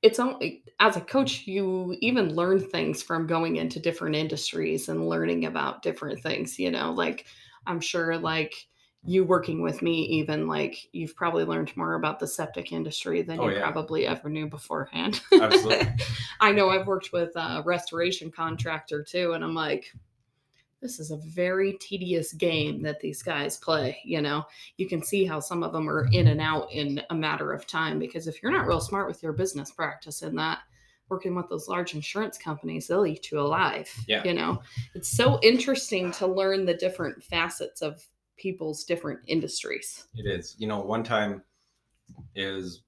it's 0.00 0.18
only 0.18 0.64
as 0.80 0.96
a 0.96 1.00
coach, 1.00 1.46
you 1.46 1.96
even 2.00 2.34
learn 2.34 2.60
things 2.60 3.02
from 3.02 3.26
going 3.26 3.56
into 3.56 3.78
different 3.78 4.16
industries 4.16 4.88
and 4.88 5.08
learning 5.08 5.44
about 5.44 5.82
different 5.82 6.22
things, 6.22 6.58
you 6.58 6.70
know, 6.70 6.92
like 6.92 7.26
I'm 7.66 7.80
sure 7.80 8.16
like 8.18 8.54
you 9.04 9.24
working 9.24 9.62
with 9.62 9.82
me, 9.82 10.02
even 10.06 10.48
like 10.48 10.88
you've 10.92 11.14
probably 11.14 11.44
learned 11.44 11.76
more 11.76 11.94
about 11.94 12.20
the 12.20 12.26
septic 12.26 12.72
industry 12.72 13.22
than 13.22 13.40
Oh, 13.40 13.48
you 13.48 13.54
yeah. 13.54 13.70
probably 13.70 14.06
ever 14.06 14.28
knew 14.30 14.48
beforehand. 14.48 15.20
Absolutely. 15.32 15.88
I 16.40 16.52
know 16.52 16.70
I've 16.70 16.86
worked 16.86 17.12
with 17.12 17.36
a 17.36 17.62
restoration 17.64 18.30
contractor 18.30 19.04
too, 19.04 19.32
and 19.32 19.44
I'm 19.44 19.54
like, 19.54 19.92
this 20.82 20.98
is 20.98 21.12
a 21.12 21.16
very 21.16 21.74
tedious 21.80 22.32
game 22.32 22.82
that 22.82 23.00
these 23.00 23.22
guys 23.22 23.56
play. 23.56 23.98
You 24.04 24.20
know, 24.20 24.44
you 24.76 24.88
can 24.88 25.02
see 25.02 25.24
how 25.24 25.40
some 25.40 25.62
of 25.62 25.72
them 25.72 25.88
are 25.88 26.08
in 26.12 26.26
and 26.26 26.40
out 26.40 26.70
in 26.72 27.00
a 27.08 27.14
matter 27.14 27.52
of 27.52 27.66
time 27.66 27.98
because 27.98 28.26
if 28.26 28.42
you're 28.42 28.52
not 28.52 28.66
real 28.66 28.80
smart 28.80 29.06
with 29.06 29.22
your 29.22 29.32
business 29.32 29.70
practice 29.70 30.22
in 30.22 30.34
that, 30.36 30.58
working 31.08 31.34
with 31.34 31.48
those 31.48 31.68
large 31.68 31.94
insurance 31.94 32.36
companies, 32.36 32.88
they'll 32.88 33.06
eat 33.06 33.30
you 33.30 33.38
alive. 33.38 33.88
Yeah. 34.08 34.24
You 34.24 34.34
know, 34.34 34.60
it's 34.94 35.16
so 35.16 35.38
interesting 35.42 36.10
to 36.12 36.26
learn 36.26 36.66
the 36.66 36.74
different 36.74 37.22
facets 37.22 37.80
of 37.80 38.04
people's 38.36 38.84
different 38.84 39.20
industries. 39.26 40.06
It 40.16 40.26
is. 40.26 40.56
You 40.58 40.66
know, 40.66 40.80
one 40.80 41.04
time 41.04 41.42
is 42.34 42.82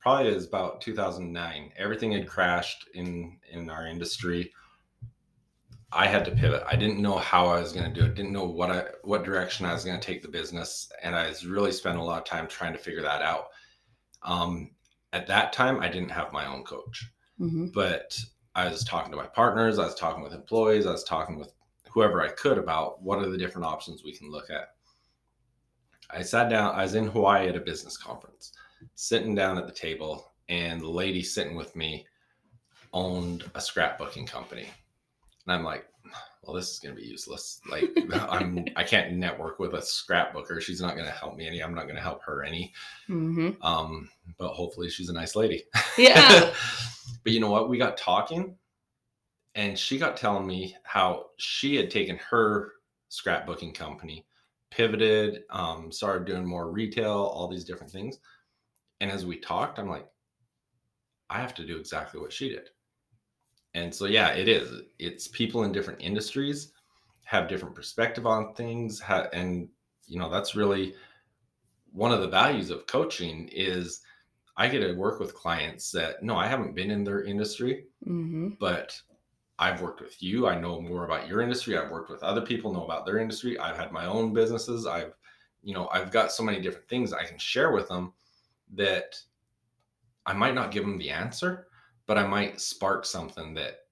probably 0.00 0.34
is 0.34 0.46
about 0.46 0.80
2009. 0.80 1.72
Everything 1.78 2.12
had 2.12 2.26
crashed 2.26 2.88
in 2.94 3.38
in 3.50 3.70
our 3.70 3.86
industry. 3.86 4.52
I 5.92 6.06
had 6.06 6.24
to 6.26 6.30
pivot. 6.32 6.62
I 6.66 6.76
didn't 6.76 7.00
know 7.00 7.16
how 7.16 7.46
I 7.46 7.60
was 7.60 7.72
going 7.72 7.92
to 7.92 8.00
do 8.00 8.06
it. 8.06 8.14
Didn't 8.14 8.32
know 8.32 8.44
what 8.44 8.70
I 8.70 8.84
what 9.04 9.24
direction 9.24 9.64
I 9.64 9.72
was 9.72 9.84
going 9.84 9.98
to 9.98 10.06
take 10.06 10.22
the 10.22 10.28
business, 10.28 10.90
and 11.02 11.14
I 11.16 11.28
was 11.28 11.46
really 11.46 11.72
spent 11.72 11.98
a 11.98 12.02
lot 12.02 12.18
of 12.18 12.24
time 12.24 12.46
trying 12.46 12.72
to 12.74 12.78
figure 12.78 13.02
that 13.02 13.22
out. 13.22 13.46
Um, 14.22 14.72
at 15.14 15.26
that 15.28 15.52
time, 15.54 15.80
I 15.80 15.88
didn't 15.88 16.10
have 16.10 16.32
my 16.32 16.46
own 16.46 16.64
coach, 16.64 17.10
Mm-hmm. 17.40 17.66
but 17.72 18.18
I 18.54 18.68
was 18.68 18.84
talking 18.84 19.12
to 19.12 19.16
my 19.16 19.26
partners. 19.28 19.78
I 19.78 19.84
was 19.84 19.94
talking 19.94 20.22
with 20.22 20.32
employees. 20.34 20.86
I 20.86 20.90
was 20.92 21.04
talking 21.04 21.38
with 21.38 21.52
whoever 21.88 22.20
I 22.20 22.28
could 22.28 22.58
about 22.58 23.00
what 23.00 23.18
are 23.20 23.30
the 23.30 23.38
different 23.38 23.66
options 23.66 24.02
we 24.04 24.12
can 24.16 24.30
look 24.30 24.50
at. 24.50 24.74
I 26.10 26.22
sat 26.22 26.50
down, 26.50 26.74
I 26.74 26.82
was 26.82 26.94
in 26.94 27.06
Hawaii 27.06 27.48
at 27.48 27.56
a 27.56 27.60
business 27.60 27.96
conference, 27.96 28.52
sitting 28.94 29.34
down 29.34 29.56
at 29.56 29.66
the 29.66 29.72
table, 29.72 30.32
and 30.48 30.80
the 30.80 30.88
lady 30.88 31.22
sitting 31.22 31.54
with 31.54 31.76
me 31.76 32.06
owned 32.92 33.44
a 33.54 33.58
scrapbooking 33.58 34.26
company. 34.26 34.66
And 35.48 35.56
I'm 35.56 35.64
like, 35.64 35.86
well, 36.42 36.54
this 36.54 36.70
is 36.70 36.78
gonna 36.78 36.94
be 36.94 37.06
useless. 37.06 37.60
Like 37.70 37.84
I'm 38.12 38.66
I 38.76 38.84
can't 38.84 39.14
network 39.14 39.58
with 39.58 39.72
a 39.72 39.78
scrapbooker. 39.78 40.60
She's 40.60 40.80
not 40.80 40.94
gonna 40.94 41.10
help 41.10 41.36
me 41.36 41.46
any. 41.46 41.62
I'm 41.62 41.74
not 41.74 41.88
gonna 41.88 42.02
help 42.02 42.22
her 42.24 42.44
any. 42.44 42.74
Mm-hmm. 43.08 43.62
Um, 43.64 44.10
but 44.36 44.52
hopefully 44.52 44.90
she's 44.90 45.08
a 45.08 45.12
nice 45.14 45.36
lady. 45.36 45.64
Yeah. 45.96 46.52
but 47.24 47.32
you 47.32 47.40
know 47.40 47.50
what? 47.50 47.70
We 47.70 47.78
got 47.78 47.96
talking, 47.96 48.56
and 49.54 49.78
she 49.78 49.98
got 49.98 50.18
telling 50.18 50.46
me 50.46 50.76
how 50.82 51.26
she 51.38 51.76
had 51.76 51.90
taken 51.90 52.18
her 52.30 52.72
scrapbooking 53.10 53.74
company, 53.74 54.26
pivoted, 54.70 55.44
um, 55.48 55.90
started 55.90 56.26
doing 56.26 56.46
more 56.46 56.70
retail, 56.70 57.12
all 57.12 57.48
these 57.48 57.64
different 57.64 57.90
things. 57.90 58.18
And 59.00 59.10
as 59.10 59.24
we 59.24 59.38
talked, 59.38 59.78
I'm 59.78 59.88
like, 59.88 60.06
I 61.30 61.40
have 61.40 61.54
to 61.54 61.66
do 61.66 61.78
exactly 61.78 62.20
what 62.20 62.34
she 62.34 62.50
did. 62.50 62.68
And 63.74 63.94
so, 63.94 64.06
yeah, 64.06 64.30
it 64.30 64.48
is. 64.48 64.82
It's 64.98 65.28
people 65.28 65.64
in 65.64 65.72
different 65.72 66.00
industries 66.02 66.72
have 67.24 67.48
different 67.48 67.74
perspective 67.74 68.26
on 68.26 68.54
things, 68.54 69.00
ha- 69.00 69.28
and 69.32 69.68
you 70.06 70.18
know 70.18 70.30
that's 70.30 70.54
really 70.56 70.94
one 71.92 72.12
of 72.12 72.20
the 72.20 72.28
values 72.28 72.70
of 72.70 72.86
coaching 72.86 73.48
is 73.52 74.00
I 74.56 74.68
get 74.68 74.80
to 74.80 74.94
work 74.94 75.20
with 75.20 75.34
clients 75.34 75.90
that 75.92 76.22
no, 76.22 76.36
I 76.36 76.46
haven't 76.46 76.74
been 76.74 76.90
in 76.90 77.04
their 77.04 77.22
industry, 77.24 77.84
Mm-hmm. 78.06 78.50
but 78.58 79.00
I've 79.58 79.82
worked 79.82 80.00
with 80.00 80.22
you. 80.22 80.46
I 80.46 80.58
know 80.58 80.80
more 80.80 81.04
about 81.04 81.28
your 81.28 81.40
industry. 81.40 81.76
I've 81.76 81.90
worked 81.90 82.10
with 82.10 82.22
other 82.22 82.40
people, 82.42 82.72
know 82.72 82.84
about 82.84 83.04
their 83.04 83.18
industry. 83.18 83.58
I've 83.58 83.76
had 83.76 83.92
my 83.92 84.06
own 84.06 84.32
businesses. 84.32 84.86
I've, 84.86 85.14
you 85.62 85.74
know, 85.74 85.88
I've 85.92 86.10
got 86.12 86.30
so 86.32 86.42
many 86.42 86.60
different 86.60 86.88
things 86.88 87.12
I 87.12 87.24
can 87.24 87.38
share 87.38 87.72
with 87.72 87.88
them 87.88 88.12
that 88.74 89.20
I 90.26 90.32
might 90.32 90.54
not 90.54 90.70
give 90.70 90.84
them 90.84 90.98
the 90.98 91.10
answer, 91.10 91.67
but 92.08 92.18
I 92.18 92.26
might 92.26 92.60
spark 92.60 93.04
something 93.04 93.54
that 93.54 93.82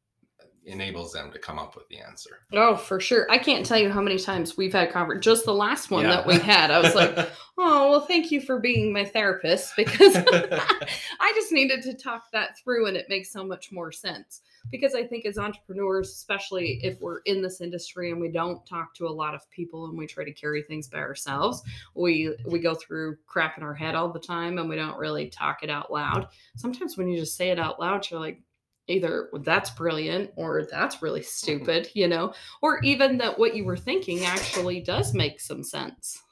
enables 0.64 1.12
them 1.12 1.30
to 1.30 1.38
come 1.38 1.60
up 1.60 1.76
with 1.76 1.86
the 1.88 1.98
answer. 2.00 2.38
Oh, 2.52 2.74
for 2.74 2.98
sure. 2.98 3.30
I 3.30 3.38
can't 3.38 3.64
tell 3.64 3.78
you 3.78 3.88
how 3.88 4.00
many 4.02 4.18
times 4.18 4.56
we've 4.56 4.72
had 4.72 4.90
conver 4.90 5.20
Just 5.20 5.44
the 5.44 5.54
last 5.54 5.92
one 5.92 6.02
Yeah. 6.04 6.16
that 6.16 6.26
we 6.26 6.38
had, 6.38 6.72
I 6.72 6.80
was 6.80 6.94
like, 6.96 7.14
oh, 7.58 7.90
well, 7.90 8.00
thank 8.00 8.32
you 8.32 8.40
for 8.40 8.58
being 8.58 8.92
my 8.92 9.04
therapist 9.04 9.74
because 9.76 10.16
I 10.26 11.32
just 11.36 11.52
needed 11.52 11.82
to 11.82 11.94
talk 11.94 12.32
that 12.32 12.58
through 12.58 12.86
and 12.86 12.96
it 12.96 13.06
makes 13.08 13.30
so 13.30 13.44
much 13.44 13.70
more 13.70 13.92
sense. 13.92 14.40
Because 14.70 14.94
I 14.94 15.04
think 15.04 15.26
as 15.26 15.38
entrepreneurs, 15.38 16.10
especially 16.10 16.80
if 16.82 17.00
we're 17.00 17.20
in 17.20 17.42
this 17.42 17.60
industry 17.60 18.10
and 18.10 18.20
we 18.20 18.28
don't 18.28 18.64
talk 18.66 18.94
to 18.94 19.06
a 19.06 19.08
lot 19.08 19.34
of 19.34 19.48
people 19.50 19.86
and 19.86 19.96
we 19.96 20.06
try 20.06 20.24
to 20.24 20.32
carry 20.32 20.62
things 20.62 20.88
by 20.88 20.98
ourselves, 20.98 21.62
we 21.94 22.34
we 22.46 22.58
go 22.58 22.74
through 22.74 23.16
crap 23.26 23.56
in 23.56 23.62
our 23.62 23.74
head 23.74 23.94
all 23.94 24.12
the 24.12 24.18
time 24.18 24.58
and 24.58 24.68
we 24.68 24.76
don't 24.76 24.98
really 24.98 25.28
talk 25.28 25.62
it 25.62 25.70
out 25.70 25.92
loud. 25.92 26.28
Sometimes 26.56 26.96
when 26.96 27.08
you 27.08 27.18
just 27.18 27.36
say 27.36 27.50
it 27.50 27.58
out 27.58 27.80
loud, 27.80 28.10
you're 28.10 28.20
like, 28.20 28.42
either 28.88 29.30
that's 29.40 29.70
brilliant 29.70 30.30
or 30.36 30.64
that's 30.70 31.02
really 31.02 31.22
stupid, 31.22 31.88
you 31.94 32.08
know, 32.08 32.32
or 32.62 32.80
even 32.82 33.18
that 33.18 33.38
what 33.38 33.56
you 33.56 33.64
were 33.64 33.76
thinking 33.76 34.24
actually 34.24 34.80
does 34.80 35.14
make 35.14 35.40
some 35.40 35.62
sense. 35.62 36.22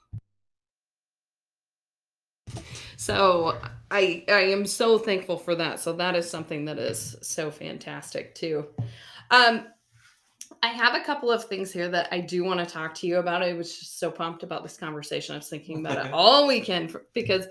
So 2.96 3.58
I 3.94 4.24
I 4.28 4.40
am 4.40 4.66
so 4.66 4.98
thankful 4.98 5.38
for 5.38 5.54
that. 5.54 5.78
So 5.78 5.92
that 5.94 6.16
is 6.16 6.28
something 6.28 6.64
that 6.64 6.78
is 6.78 7.16
so 7.22 7.50
fantastic 7.50 8.34
too. 8.34 8.66
Um 9.30 9.66
I 10.62 10.68
have 10.68 10.94
a 10.94 11.04
couple 11.04 11.30
of 11.30 11.44
things 11.44 11.72
here 11.72 11.88
that 11.88 12.08
I 12.10 12.20
do 12.20 12.42
want 12.42 12.60
to 12.60 12.66
talk 12.66 12.94
to 12.96 13.06
you 13.06 13.18
about. 13.18 13.42
I 13.42 13.52
was 13.52 13.78
just 13.78 13.98
so 13.98 14.10
pumped 14.10 14.42
about 14.42 14.62
this 14.62 14.76
conversation. 14.76 15.34
I 15.34 15.38
was 15.38 15.48
thinking 15.48 15.78
about 15.78 16.04
it 16.04 16.12
all 16.12 16.46
weekend 16.46 16.90
for, 16.90 17.06
because 17.12 17.46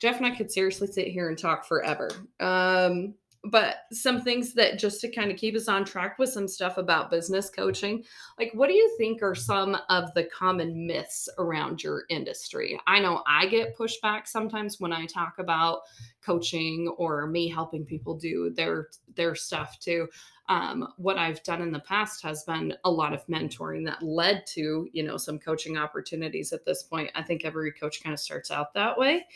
Jeff 0.00 0.16
and 0.16 0.26
I 0.26 0.30
could 0.30 0.50
seriously 0.50 0.86
sit 0.86 1.08
here 1.08 1.28
and 1.28 1.38
talk 1.38 1.66
forever. 1.66 2.10
Um, 2.40 3.14
but 3.44 3.76
some 3.90 4.20
things 4.20 4.54
that 4.54 4.78
just 4.78 5.00
to 5.00 5.10
kind 5.10 5.30
of 5.30 5.36
keep 5.36 5.56
us 5.56 5.66
on 5.66 5.84
track 5.84 6.18
with 6.18 6.30
some 6.30 6.46
stuff 6.46 6.78
about 6.78 7.10
business 7.10 7.50
coaching. 7.50 8.04
Like, 8.38 8.52
what 8.54 8.68
do 8.68 8.74
you 8.74 8.94
think 8.96 9.22
are 9.22 9.34
some 9.34 9.76
of 9.88 10.14
the 10.14 10.24
common 10.24 10.86
myths 10.86 11.28
around 11.38 11.82
your 11.82 12.04
industry? 12.08 12.78
I 12.86 13.00
know 13.00 13.22
I 13.26 13.46
get 13.46 13.76
pushback 13.76 14.26
sometimes 14.26 14.78
when 14.78 14.92
I 14.92 15.06
talk 15.06 15.34
about 15.38 15.80
coaching 16.24 16.86
or 16.98 17.26
me 17.26 17.48
helping 17.48 17.84
people 17.84 18.16
do 18.16 18.52
their 18.54 18.88
their 19.16 19.34
stuff 19.34 19.78
too 19.80 20.08
um, 20.48 20.88
what 20.96 21.18
I've 21.18 21.42
done 21.44 21.62
in 21.62 21.72
the 21.72 21.80
past 21.80 22.22
has 22.22 22.44
been 22.44 22.74
a 22.84 22.90
lot 22.90 23.12
of 23.12 23.26
mentoring 23.26 23.86
that 23.86 24.02
led 24.02 24.44
to, 24.48 24.88
you 24.92 25.02
know, 25.02 25.16
some 25.16 25.38
coaching 25.38 25.76
opportunities 25.76 26.52
at 26.52 26.64
this 26.64 26.82
point. 26.82 27.10
I 27.14 27.22
think 27.22 27.44
every 27.44 27.72
coach 27.72 28.02
kind 28.02 28.12
of 28.12 28.20
starts 28.20 28.50
out 28.50 28.74
that 28.74 28.98
way. 28.98 29.26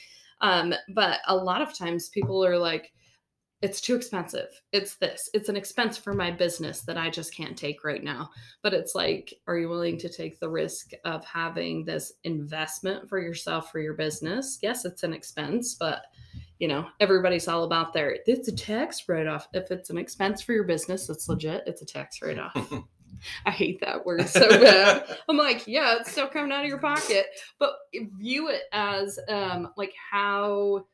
Um, 0.40 0.74
but 0.90 1.20
a 1.26 1.34
lot 1.34 1.62
of 1.62 1.76
times 1.76 2.08
people 2.08 2.44
are 2.44 2.58
like, 2.58 2.92
it's 3.62 3.80
too 3.80 3.94
expensive. 3.94 4.48
It's 4.72 4.96
this. 4.96 5.30
It's 5.32 5.48
an 5.48 5.56
expense 5.56 5.96
for 5.96 6.12
my 6.12 6.30
business 6.30 6.82
that 6.82 6.98
I 6.98 7.08
just 7.08 7.34
can't 7.34 7.56
take 7.56 7.84
right 7.84 8.04
now. 8.04 8.30
But 8.62 8.74
it's 8.74 8.94
like, 8.94 9.32
are 9.46 9.56
you 9.56 9.68
willing 9.68 9.96
to 9.98 10.10
take 10.10 10.38
the 10.38 10.48
risk 10.48 10.90
of 11.04 11.24
having 11.24 11.84
this 11.84 12.12
investment 12.24 13.08
for 13.08 13.18
yourself 13.18 13.72
for 13.72 13.80
your 13.80 13.94
business? 13.94 14.58
Yes, 14.62 14.84
it's 14.84 15.04
an 15.04 15.14
expense, 15.14 15.74
but 15.74 16.02
you 16.58 16.68
know, 16.68 16.86
everybody's 17.00 17.48
all 17.48 17.64
about 17.64 17.92
their 17.92 18.18
it's 18.26 18.48
a 18.48 18.52
tax 18.52 19.08
write 19.08 19.26
off. 19.26 19.48
If 19.52 19.70
it's 19.70 19.90
an 19.90 19.98
expense 19.98 20.42
for 20.42 20.52
your 20.52 20.64
business, 20.64 21.08
it's 21.08 21.28
legit, 21.28 21.64
it's 21.66 21.82
a 21.82 21.86
tax 21.86 22.20
write 22.22 22.38
off. 22.38 22.72
I 23.46 23.50
hate 23.50 23.80
that 23.80 24.04
word 24.04 24.28
so 24.28 24.48
bad. 24.48 25.04
I'm 25.28 25.36
like, 25.36 25.66
yeah, 25.66 25.96
it's 25.98 26.12
still 26.12 26.28
coming 26.28 26.52
out 26.52 26.64
of 26.64 26.68
your 26.68 26.78
pocket, 26.78 27.26
but 27.58 27.72
view 28.18 28.48
it 28.48 28.62
as 28.72 29.18
um, 29.28 29.70
like 29.76 29.94
how 30.10 30.84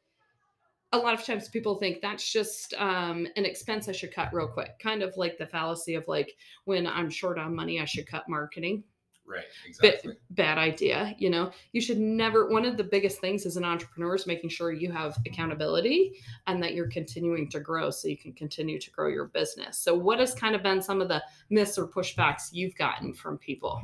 a 0.93 0.99
lot 0.99 1.15
of 1.15 1.25
times 1.25 1.49
people 1.49 1.77
think 1.77 2.01
that's 2.01 2.31
just 2.31 2.75
um, 2.75 3.27
an 3.37 3.45
expense 3.45 3.89
I 3.89 3.93
should 3.93 4.15
cut 4.15 4.33
real 4.33 4.49
quick. 4.49 4.79
Kind 4.79 5.03
of 5.03 5.17
like 5.17 5.39
the 5.39 5.47
fallacy 5.47 5.95
of 5.95 6.07
like 6.07 6.37
when 6.65 6.87
I'm 6.87 7.11
short 7.11 7.39
on 7.39 7.55
money, 7.55 7.81
I 7.81 7.85
should 7.85 8.07
cut 8.07 8.29
marketing. 8.29 8.85
Right, 9.25 9.45
exactly. 9.67 10.15
bad 10.31 10.59
idea. 10.59 11.15
You 11.17 11.31
know, 11.31 11.53
you 11.73 11.81
should 11.81 11.99
never. 11.99 12.49
One 12.49 12.65
of 12.65 12.77
the 12.77 12.85
biggest 12.85 13.21
things 13.21 13.47
as 13.47 13.57
an 13.57 13.65
entrepreneur 13.65 14.17
is 14.17 14.27
making 14.27 14.51
sure 14.51 14.73
you 14.73 14.91
have 14.91 15.17
accountability 15.25 16.15
and 16.49 16.63
that 16.63 16.75
you're 16.75 16.91
continuing 16.91 17.49
to 17.51 17.61
grow 17.61 17.91
so 17.91 18.09
you 18.09 18.19
can 18.19 18.33
continue 18.33 18.81
to 18.81 18.91
grow 18.91 19.09
your 19.09 19.27
business. 19.27 19.79
So, 19.79 19.95
what 19.95 20.19
has 20.19 20.35
kind 20.35 20.57
of 20.57 20.63
been 20.63 20.83
some 20.83 21.01
of 21.01 21.09
the 21.09 21.23
myths 21.51 21.79
or 21.79 21.87
pushbacks 21.87 22.49
you've 22.53 22.75
gotten 22.75 23.15
from 23.15 23.39
people? 23.39 23.81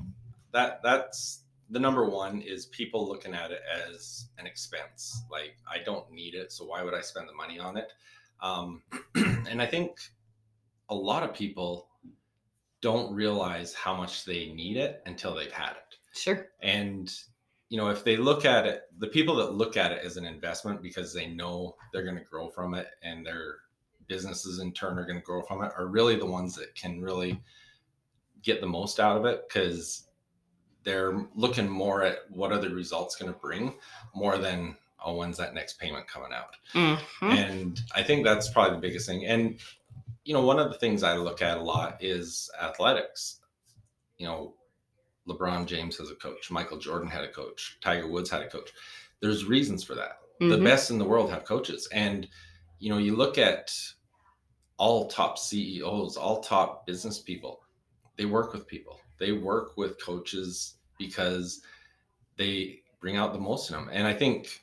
that 0.52 0.80
that's 0.82 1.44
the 1.70 1.78
number 1.78 2.08
one 2.08 2.40
is 2.40 2.66
people 2.66 3.06
looking 3.06 3.34
at 3.34 3.50
it 3.50 3.60
as 3.86 4.28
an 4.38 4.46
expense. 4.46 5.22
Like 5.30 5.56
i 5.70 5.78
don't 5.84 6.10
need 6.10 6.34
it 6.34 6.52
so 6.52 6.64
why 6.64 6.82
would 6.82 6.94
i 6.94 7.00
spend 7.00 7.28
the 7.28 7.34
money 7.34 7.58
on 7.58 7.76
it? 7.76 7.92
Um, 8.40 8.82
and 9.14 9.60
i 9.60 9.66
think 9.66 9.98
a 10.90 10.94
lot 10.94 11.22
of 11.22 11.34
people 11.34 11.88
don't 12.80 13.12
realize 13.12 13.74
how 13.74 13.94
much 13.94 14.24
they 14.24 14.52
need 14.52 14.76
it 14.76 15.02
until 15.06 15.34
they've 15.34 15.52
had 15.52 15.72
it. 15.72 15.96
Sure. 16.12 16.48
And 16.62 17.12
you 17.68 17.76
know, 17.76 17.88
if 17.88 18.02
they 18.02 18.16
look 18.16 18.46
at 18.46 18.64
it, 18.64 18.84
the 18.98 19.08
people 19.08 19.36
that 19.36 19.52
look 19.52 19.76
at 19.76 19.92
it 19.92 20.02
as 20.02 20.16
an 20.16 20.24
investment 20.24 20.82
because 20.82 21.12
they 21.12 21.26
know 21.26 21.76
they're 21.92 22.04
going 22.04 22.16
to 22.16 22.24
grow 22.24 22.48
from 22.48 22.74
it 22.74 22.86
and 23.02 23.26
their 23.26 23.56
businesses 24.06 24.60
in 24.60 24.72
turn 24.72 24.98
are 24.98 25.04
going 25.04 25.18
to 25.18 25.24
grow 25.24 25.42
from 25.42 25.62
it 25.62 25.70
are 25.76 25.86
really 25.86 26.16
the 26.16 26.24
ones 26.24 26.54
that 26.54 26.74
can 26.74 27.00
really 27.00 27.42
get 28.42 28.62
the 28.62 28.66
most 28.66 29.00
out 29.00 29.18
of 29.18 29.26
it 29.26 29.46
because 29.46 30.07
they're 30.88 31.26
looking 31.34 31.68
more 31.68 32.02
at 32.02 32.20
what 32.30 32.50
are 32.50 32.58
the 32.58 32.70
results 32.70 33.14
going 33.16 33.30
to 33.32 33.38
bring 33.38 33.74
more 34.14 34.38
than 34.38 34.74
oh 35.04 35.14
when's 35.14 35.36
that 35.36 35.54
next 35.54 35.78
payment 35.78 36.08
coming 36.08 36.32
out? 36.32 36.56
Mhm. 36.74 36.98
and 37.22 37.80
i 37.94 38.02
think 38.02 38.24
that's 38.24 38.48
probably 38.50 38.74
the 38.76 38.80
biggest 38.80 39.06
thing. 39.06 39.26
And 39.26 39.60
you 40.24 40.32
know 40.34 40.42
one 40.42 40.58
of 40.58 40.72
the 40.72 40.78
things 40.78 41.02
i 41.02 41.14
look 41.16 41.42
at 41.42 41.58
a 41.58 41.62
lot 41.62 42.02
is 42.02 42.50
athletics. 42.60 43.40
You 44.16 44.26
know 44.26 44.54
lebron 45.28 45.66
james 45.66 45.98
has 45.98 46.10
a 46.10 46.14
coach 46.14 46.50
michael 46.50 46.78
jordan 46.78 47.08
had 47.10 47.22
a 47.22 47.28
coach 47.32 47.76
tiger 47.82 48.08
woods 48.08 48.30
had 48.30 48.42
a 48.42 48.48
coach. 48.48 48.70
There's 49.20 49.44
reasons 49.44 49.84
for 49.84 49.94
that. 49.94 50.18
The 50.40 50.56
Mhm. 50.56 50.64
best 50.64 50.90
in 50.90 50.98
the 50.98 51.04
world 51.04 51.28
have 51.30 51.44
coaches. 51.44 51.86
And 51.92 52.28
you 52.78 52.88
know 52.90 52.98
you 52.98 53.14
look 53.14 53.36
at 53.36 53.72
all 54.78 55.06
top 55.08 55.38
ceos 55.38 56.16
all 56.16 56.40
top 56.40 56.86
business 56.86 57.18
people 57.20 57.60
they 58.16 58.24
work 58.26 58.52
with 58.52 58.66
people. 58.66 58.98
They 59.18 59.30
work 59.32 59.76
with 59.76 60.02
coaches 60.04 60.74
because 60.98 61.62
they 62.36 62.80
bring 63.00 63.16
out 63.16 63.32
the 63.32 63.38
most 63.38 63.70
in 63.70 63.76
them 63.76 63.88
and 63.92 64.06
i 64.06 64.12
think 64.12 64.62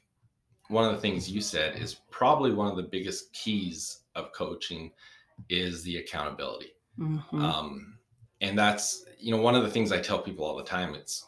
one 0.68 0.84
of 0.84 0.92
the 0.94 1.02
things 1.02 1.30
you 1.30 1.42
said 1.42 1.78
is 1.78 1.96
probably 2.10 2.52
one 2.52 2.68
of 2.68 2.76
the 2.76 2.84
biggest 2.84 3.32
keys 3.34 4.00
of 4.16 4.32
coaching 4.32 4.92
is 5.50 5.84
the 5.84 5.98
accountability. 5.98 6.72
Mhm. 7.00 7.42
um, 7.42 7.98
and 8.42 8.58
that's 8.58 9.06
you 9.20 9.32
know 9.32 9.42
one 9.42 9.56
of 9.56 9.64
the 9.64 9.70
things 9.70 9.92
i 9.92 10.00
tell 10.00 10.20
people 10.20 10.46
all 10.46 10.56
the 10.56 10.64
time 10.64 10.96
it's 10.96 11.26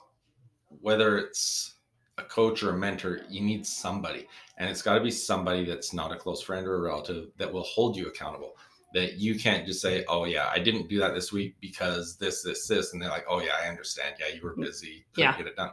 whether 0.81 1.17
it's 1.17 1.77
a 2.17 2.23
coach 2.23 2.63
or 2.63 2.71
a 2.71 2.77
mentor 2.77 3.21
you 3.29 3.41
need 3.41 3.65
somebody. 3.65 4.27
And 4.57 4.69
it's 4.69 4.81
got 4.81 4.95
to 4.95 5.01
be 5.01 5.11
somebody 5.11 5.63
that's 5.65 5.93
not 5.93 6.11
a 6.11 6.15
close 6.15 6.41
friend 6.41 6.65
or 6.65 6.75
a 6.75 6.81
relative 6.81 7.29
that 7.37 7.51
will 7.51 7.63
hold 7.63 7.95
you 7.95 8.07
accountable 8.07 8.57
that 8.93 9.13
you 9.17 9.37
can't 9.37 9.65
just 9.65 9.81
say 9.81 10.03
oh 10.07 10.23
yeah 10.25 10.49
i 10.51 10.59
didn't 10.59 10.87
do 10.87 10.97
that 10.99 11.13
this 11.13 11.31
week 11.33 11.55
because 11.61 12.17
this 12.17 12.41
this 12.43 12.67
this 12.67 12.93
and 12.93 13.01
they're 13.01 13.09
like 13.09 13.25
oh 13.29 13.41
yeah 13.41 13.51
i 13.63 13.67
understand 13.67 14.15
yeah 14.19 14.27
you 14.33 14.41
were 14.41 14.55
busy 14.55 15.05
couldn't 15.13 15.31
Yeah. 15.31 15.37
get 15.37 15.47
it 15.47 15.55
done 15.55 15.71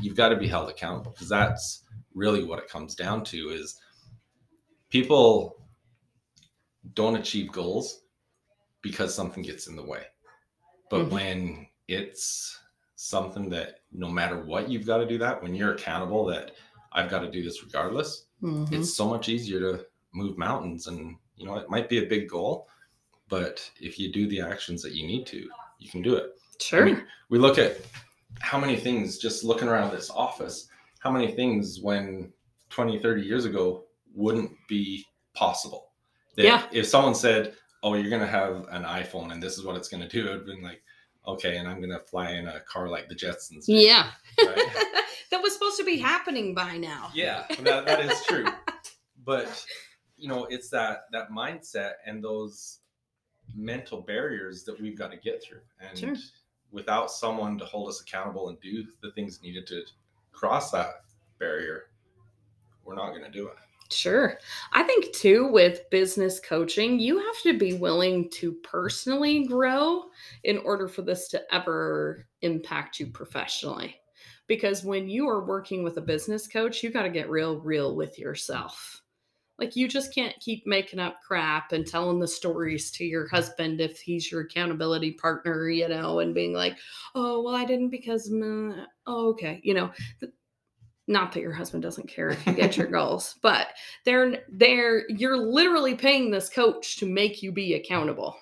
you've 0.00 0.16
got 0.16 0.28
to 0.28 0.36
be 0.36 0.46
held 0.48 0.68
accountable 0.68 1.12
because 1.12 1.28
that's 1.28 1.84
really 2.14 2.44
what 2.44 2.58
it 2.58 2.68
comes 2.68 2.94
down 2.94 3.24
to 3.24 3.48
is 3.50 3.80
people 4.90 5.56
don't 6.94 7.16
achieve 7.16 7.50
goals 7.50 8.02
because 8.82 9.14
something 9.14 9.42
gets 9.42 9.66
in 9.66 9.76
the 9.76 9.82
way. 9.82 10.02
But 10.90 11.06
Mhm. 11.06 11.10
when 11.10 11.68
it's 11.88 12.58
something 12.96 13.48
that 13.50 13.80
no 13.92 14.08
matter 14.08 14.44
what, 14.44 14.68
you've 14.68 14.86
got 14.86 14.98
to 14.98 15.06
do 15.06 15.16
that, 15.18 15.42
when 15.42 15.54
you're 15.54 15.72
accountable 15.74 16.24
that 16.26 16.52
I've 16.92 17.10
got 17.10 17.20
to 17.20 17.30
do 17.30 17.42
this 17.42 17.62
regardless, 17.64 18.26
Mhm. 18.42 18.70
it's 18.72 18.94
so 18.94 19.08
much 19.08 19.28
easier 19.28 19.58
to 19.60 19.86
move 20.12 20.36
mountains. 20.38 20.86
And, 20.86 21.16
you 21.36 21.46
know, 21.46 21.56
it 21.56 21.70
might 21.70 21.88
be 21.88 21.98
a 21.98 22.06
big 22.06 22.28
goal, 22.28 22.68
but 23.28 23.68
if 23.80 23.98
you 23.98 24.12
do 24.12 24.28
the 24.28 24.40
actions 24.40 24.82
that 24.82 24.92
you 24.92 25.06
need 25.06 25.26
to, 25.26 25.48
you 25.78 25.90
can 25.90 26.02
do 26.02 26.14
it. 26.14 26.30
sure. 26.60 26.84
mean, 26.84 27.04
We 27.30 27.38
look 27.38 27.58
at 27.58 27.78
how 28.40 28.58
many 28.58 28.76
things 28.76 29.18
just 29.18 29.44
looking 29.44 29.68
around 29.68 29.92
this 29.92 30.10
office, 30.10 30.68
how 31.00 31.10
many 31.10 31.32
things 31.32 31.80
when 31.80 32.32
20, 32.70 32.98
30 32.98 33.22
years 33.22 33.44
ago 33.44 33.84
wouldn't 34.14 34.50
be 34.68 35.04
possible. 35.34 35.90
That 36.36 36.44
Yeah. 36.44 36.66
If 36.72 36.86
someone 36.86 37.14
said, 37.14 37.54
oh, 37.82 37.94
you're 37.94 38.10
going 38.10 38.22
to 38.22 38.28
have 38.28 38.66
an 38.70 38.84
iPhone 38.84 39.32
and 39.32 39.42
this 39.42 39.58
is 39.58 39.64
what 39.64 39.76
it's 39.76 39.88
going 39.88 40.02
to 40.02 40.08
do, 40.08 40.28
it'd 40.28 40.46
been 40.46 40.62
like, 40.62 40.82
okay, 41.26 41.56
and 41.56 41.68
I'm 41.68 41.78
going 41.78 41.90
to 41.90 42.00
fly 42.00 42.30
in 42.32 42.48
a 42.48 42.60
car 42.60 42.88
like 42.88 43.08
the 43.08 43.14
Jetsons. 43.14 43.64
yeah. 43.66 44.10
Right? 44.38 44.56
that 45.30 45.42
was 45.42 45.52
supposed 45.52 45.76
to 45.78 45.84
be 45.84 45.98
happening 45.98 46.54
by 46.54 46.76
now. 46.76 47.10
yeah, 47.14 47.44
that, 47.62 47.86
that 47.86 48.00
is 48.00 48.24
true. 48.26 48.46
But, 49.26 49.64
you 50.16 50.28
know, 50.28 50.44
it's 50.44 50.68
that, 50.70 51.06
that 51.12 51.30
mindset 51.30 51.94
and 52.06 52.22
those 52.22 52.80
mental 53.54 54.00
barriers 54.00 54.64
that 54.64 54.80
we've 54.80 54.96
got 54.96 55.10
to 55.10 55.16
get 55.16 55.42
through. 55.42 55.60
And 55.80 55.98
Sure. 55.98 56.14
without 56.70 57.10
someone 57.10 57.58
to 57.58 57.64
hold 57.64 57.88
us 57.88 58.00
accountable 58.00 58.48
and 58.48 58.60
do 58.60 58.84
the 59.02 59.12
things 59.12 59.42
needed 59.42 59.66
to 59.68 59.82
cross 60.32 60.70
that 60.70 61.02
barrier, 61.38 61.90
we're 62.84 62.94
not 62.94 63.10
going 63.10 63.24
to 63.24 63.30
do 63.30 63.48
it. 63.48 63.54
Sure. 63.90 64.38
I 64.72 64.82
think 64.82 65.12
too 65.12 65.48
with 65.48 65.88
business 65.90 66.40
coaching, 66.40 66.98
you 66.98 67.18
have 67.18 67.42
to 67.42 67.58
be 67.58 67.74
willing 67.74 68.30
to 68.30 68.52
personally 68.52 69.46
grow 69.46 70.04
in 70.44 70.58
order 70.58 70.88
for 70.88 71.02
this 71.02 71.28
to 71.28 71.42
ever 71.54 72.26
impact 72.40 72.98
you 72.98 73.08
professionally. 73.08 73.96
Because 74.46 74.84
when 74.84 75.08
you 75.08 75.28
are 75.28 75.44
working 75.44 75.82
with 75.84 75.96
a 75.98 76.02
business 76.02 76.46
coach, 76.48 76.82
you 76.82 76.90
got 76.90 77.02
to 77.02 77.10
get 77.10 77.30
real, 77.30 77.60
real 77.60 77.94
with 77.94 78.18
yourself. 78.18 79.02
Like 79.58 79.76
you 79.76 79.86
just 79.86 80.14
can't 80.14 80.38
keep 80.40 80.66
making 80.66 80.98
up 80.98 81.20
crap 81.26 81.72
and 81.72 81.86
telling 81.86 82.18
the 82.18 82.28
stories 82.28 82.90
to 82.92 83.04
your 83.04 83.28
husband 83.28 83.80
if 83.80 84.00
he's 84.00 84.30
your 84.30 84.42
accountability 84.42 85.12
partner, 85.12 85.68
you 85.68 85.88
know, 85.88 86.18
and 86.20 86.34
being 86.34 86.52
like, 86.52 86.76
"Oh, 87.14 87.42
well, 87.42 87.54
I 87.54 87.64
didn't 87.64 87.90
because 87.90 88.28
oh, 88.32 89.30
okay," 89.30 89.60
you 89.62 89.74
know. 89.74 89.92
Not 91.06 91.32
that 91.32 91.40
your 91.40 91.52
husband 91.52 91.82
doesn't 91.82 92.08
care 92.08 92.30
if 92.30 92.46
you 92.46 92.54
get 92.54 92.78
your 92.78 92.86
goals, 92.90 93.36
but 93.42 93.68
they're 94.04 94.44
they're 94.50 95.08
you're 95.10 95.36
literally 95.36 95.94
paying 95.94 96.30
this 96.30 96.48
coach 96.48 96.96
to 96.96 97.06
make 97.06 97.42
you 97.42 97.52
be 97.52 97.74
accountable 97.74 98.36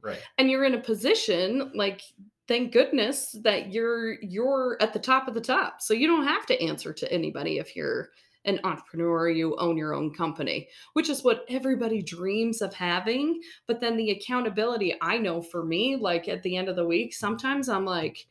Right. 0.00 0.18
and 0.36 0.48
you're 0.48 0.64
in 0.64 0.74
a 0.74 0.80
position 0.80 1.72
like 1.74 2.02
thank 2.46 2.72
goodness 2.72 3.36
that 3.42 3.72
you're 3.72 4.14
you're 4.22 4.76
at 4.80 4.92
the 4.92 4.98
top 5.00 5.26
of 5.26 5.34
the 5.34 5.40
top 5.40 5.82
so 5.82 5.92
you 5.92 6.06
don't 6.06 6.26
have 6.26 6.46
to 6.46 6.62
answer 6.62 6.92
to 6.92 7.12
anybody 7.12 7.58
if 7.58 7.74
you're 7.74 8.10
an 8.48 8.60
entrepreneur 8.64 9.28
you 9.28 9.56
own 9.58 9.76
your 9.76 9.94
own 9.94 10.12
company 10.12 10.68
which 10.94 11.08
is 11.08 11.22
what 11.22 11.44
everybody 11.48 12.02
dreams 12.02 12.62
of 12.62 12.72
having 12.74 13.40
but 13.66 13.80
then 13.80 13.96
the 13.96 14.10
accountability 14.10 14.94
i 15.02 15.16
know 15.18 15.40
for 15.40 15.64
me 15.64 15.96
like 15.96 16.28
at 16.28 16.42
the 16.42 16.56
end 16.56 16.68
of 16.68 16.76
the 16.76 16.86
week 16.86 17.14
sometimes 17.14 17.68
i'm 17.68 17.84
like 17.84 18.26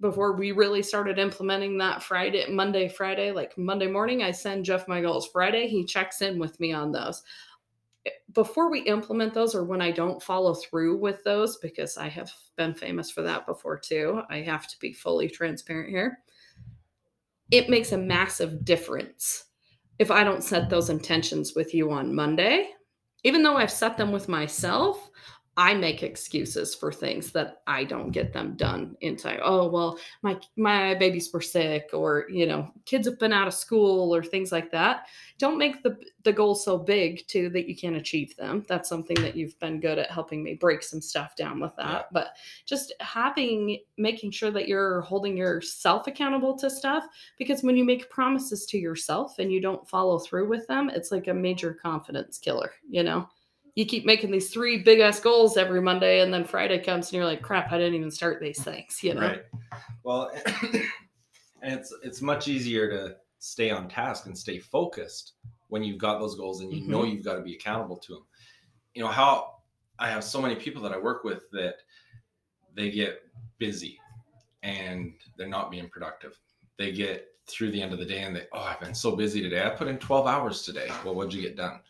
before 0.00 0.32
we 0.32 0.52
really 0.52 0.82
started 0.82 1.18
implementing 1.18 1.78
that 1.78 2.02
Friday, 2.02 2.46
Monday, 2.50 2.88
Friday, 2.88 3.32
like 3.32 3.56
Monday 3.56 3.86
morning, 3.86 4.22
I 4.22 4.30
send 4.30 4.64
Jeff 4.64 4.86
my 4.88 5.00
goals. 5.00 5.28
Friday, 5.28 5.68
he 5.68 5.84
checks 5.84 6.20
in 6.20 6.38
with 6.38 6.58
me 6.60 6.72
on 6.72 6.92
those. 6.92 7.22
Eh, 8.04 8.10
Before 8.32 8.70
we 8.70 8.80
implement 8.80 9.32
those, 9.32 9.54
or 9.54 9.64
when 9.64 9.80
I 9.80 9.90
don't 9.90 10.22
follow 10.22 10.54
through 10.54 10.98
with 10.98 11.24
those, 11.24 11.56
because 11.58 11.96
I 11.96 12.08
have 12.08 12.30
been 12.56 12.74
famous 12.74 13.10
for 13.10 13.22
that 13.22 13.46
before 13.46 13.78
too, 13.78 14.20
I 14.28 14.42
have 14.42 14.66
to 14.68 14.78
be 14.80 14.92
fully 14.92 15.28
transparent 15.28 15.88
here. 15.88 16.18
It 17.50 17.68
makes 17.70 17.92
a 17.92 17.98
massive 17.98 18.64
difference 18.64 19.44
if 19.98 20.10
I 20.10 20.24
don't 20.24 20.42
set 20.42 20.68
those 20.68 20.90
intentions 20.90 21.54
with 21.54 21.74
you 21.74 21.90
on 21.90 22.14
Monday. 22.14 22.70
Even 23.24 23.42
though 23.42 23.56
I've 23.56 23.70
set 23.70 23.96
them 23.96 24.12
with 24.12 24.28
myself, 24.28 25.10
I 25.58 25.72
make 25.72 26.02
excuses 26.02 26.74
for 26.74 26.92
things 26.92 27.32
that 27.32 27.62
I 27.66 27.84
don't 27.84 28.10
get 28.10 28.34
them 28.34 28.56
done 28.56 28.94
in 29.00 29.16
time. 29.16 29.40
Oh 29.42 29.68
well, 29.68 29.98
my 30.22 30.38
my 30.56 30.94
babies 30.94 31.32
were 31.32 31.40
sick, 31.40 31.88
or 31.94 32.26
you 32.28 32.46
know, 32.46 32.70
kids 32.84 33.08
have 33.08 33.18
been 33.18 33.32
out 33.32 33.48
of 33.48 33.54
school, 33.54 34.14
or 34.14 34.22
things 34.22 34.52
like 34.52 34.70
that. 34.72 35.06
Don't 35.38 35.56
make 35.56 35.82
the 35.82 35.96
the 36.24 36.32
goal 36.32 36.54
so 36.54 36.76
big 36.76 37.26
too 37.26 37.48
that 37.50 37.68
you 37.68 37.74
can't 37.74 37.96
achieve 37.96 38.36
them. 38.36 38.66
That's 38.68 38.88
something 38.88 39.16
that 39.22 39.34
you've 39.34 39.58
been 39.58 39.80
good 39.80 39.98
at 39.98 40.10
helping 40.10 40.42
me 40.42 40.54
break 40.54 40.82
some 40.82 41.00
stuff 41.00 41.34
down 41.36 41.58
with 41.58 41.74
that. 41.76 41.86
Yeah. 41.86 42.02
But 42.12 42.36
just 42.66 42.92
having 43.00 43.78
making 43.96 44.32
sure 44.32 44.50
that 44.50 44.68
you're 44.68 45.00
holding 45.02 45.38
yourself 45.38 46.06
accountable 46.06 46.58
to 46.58 46.68
stuff 46.68 47.04
because 47.38 47.62
when 47.62 47.78
you 47.78 47.84
make 47.84 48.10
promises 48.10 48.66
to 48.66 48.78
yourself 48.78 49.38
and 49.38 49.50
you 49.50 49.62
don't 49.62 49.88
follow 49.88 50.18
through 50.18 50.48
with 50.50 50.66
them, 50.66 50.90
it's 50.90 51.10
like 51.10 51.28
a 51.28 51.34
major 51.34 51.72
confidence 51.72 52.36
killer, 52.36 52.72
you 52.90 53.02
know 53.02 53.26
you 53.76 53.84
keep 53.84 54.06
making 54.06 54.30
these 54.30 54.50
three 54.50 54.82
big 54.82 55.00
ass 55.00 55.20
goals 55.20 55.56
every 55.56 55.80
Monday, 55.82 56.20
and 56.20 56.32
then 56.32 56.44
Friday 56.44 56.78
comes 56.78 57.08
and 57.08 57.12
you're 57.12 57.26
like, 57.26 57.42
crap, 57.42 57.70
I 57.70 57.78
didn't 57.78 57.94
even 57.94 58.10
start 58.10 58.40
these 58.40 58.60
things, 58.62 59.04
you 59.04 59.14
know? 59.14 59.20
Right. 59.20 59.42
Well, 60.02 60.32
and 61.62 61.74
it's 61.74 61.94
it's 62.02 62.22
much 62.22 62.48
easier 62.48 62.90
to 62.90 63.16
stay 63.38 63.70
on 63.70 63.86
task 63.88 64.26
and 64.26 64.36
stay 64.36 64.58
focused 64.58 65.34
when 65.68 65.84
you've 65.84 65.98
got 65.98 66.18
those 66.18 66.36
goals 66.36 66.62
and 66.62 66.72
you 66.72 66.88
know 66.88 67.02
Mm-hmm. 67.02 67.16
you've 67.16 67.24
got 67.24 67.36
to 67.36 67.42
be 67.42 67.54
accountable 67.54 67.98
to 67.98 68.14
them. 68.14 68.26
You 68.94 69.02
know 69.02 69.08
how 69.08 69.56
I 69.98 70.08
have 70.08 70.24
so 70.24 70.40
many 70.40 70.54
people 70.54 70.82
that 70.82 70.92
I 70.92 70.98
work 70.98 71.22
with 71.22 71.50
that 71.52 71.76
they 72.74 72.90
get 72.90 73.22
busy 73.58 73.98
and 74.62 75.12
they're 75.36 75.48
not 75.48 75.70
being 75.70 75.88
productive. 75.88 76.38
They 76.78 76.92
get 76.92 77.26
through 77.46 77.72
the 77.72 77.82
end 77.82 77.92
of 77.92 77.98
the 77.98 78.04
day 78.06 78.22
and 78.22 78.34
they, 78.34 78.46
oh, 78.52 78.60
I've 78.60 78.80
been 78.80 78.94
so 78.94 79.14
busy 79.16 79.40
today. 79.42 79.64
I 79.64 79.70
put 79.70 79.88
in 79.88 79.98
12 79.98 80.26
hours 80.26 80.62
today. 80.62 80.88
Well, 81.04 81.14
what'd 81.14 81.32
you 81.32 81.42
get 81.42 81.56
done? 81.56 81.80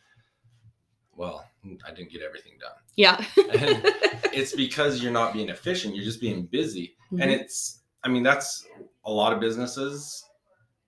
Well, 1.16 1.44
I 1.86 1.92
didn't 1.92 2.10
get 2.12 2.22
everything 2.22 2.52
done. 2.60 2.72
Yeah. 2.96 3.24
And 3.58 3.94
It's 4.32 4.54
because 4.54 5.02
you're 5.02 5.12
not 5.12 5.32
being 5.32 5.48
efficient. 5.48 5.94
You're 5.96 6.04
just 6.04 6.20
being 6.20 6.44
busy 6.46 6.94
and 7.12 7.20
Mhm. 7.30 7.40
it's 7.40 7.80
i 8.02 8.08
mean 8.08 8.22
that's 8.24 8.66
a 9.04 9.10
lot 9.12 9.32
of 9.32 9.38
businesses 9.40 10.24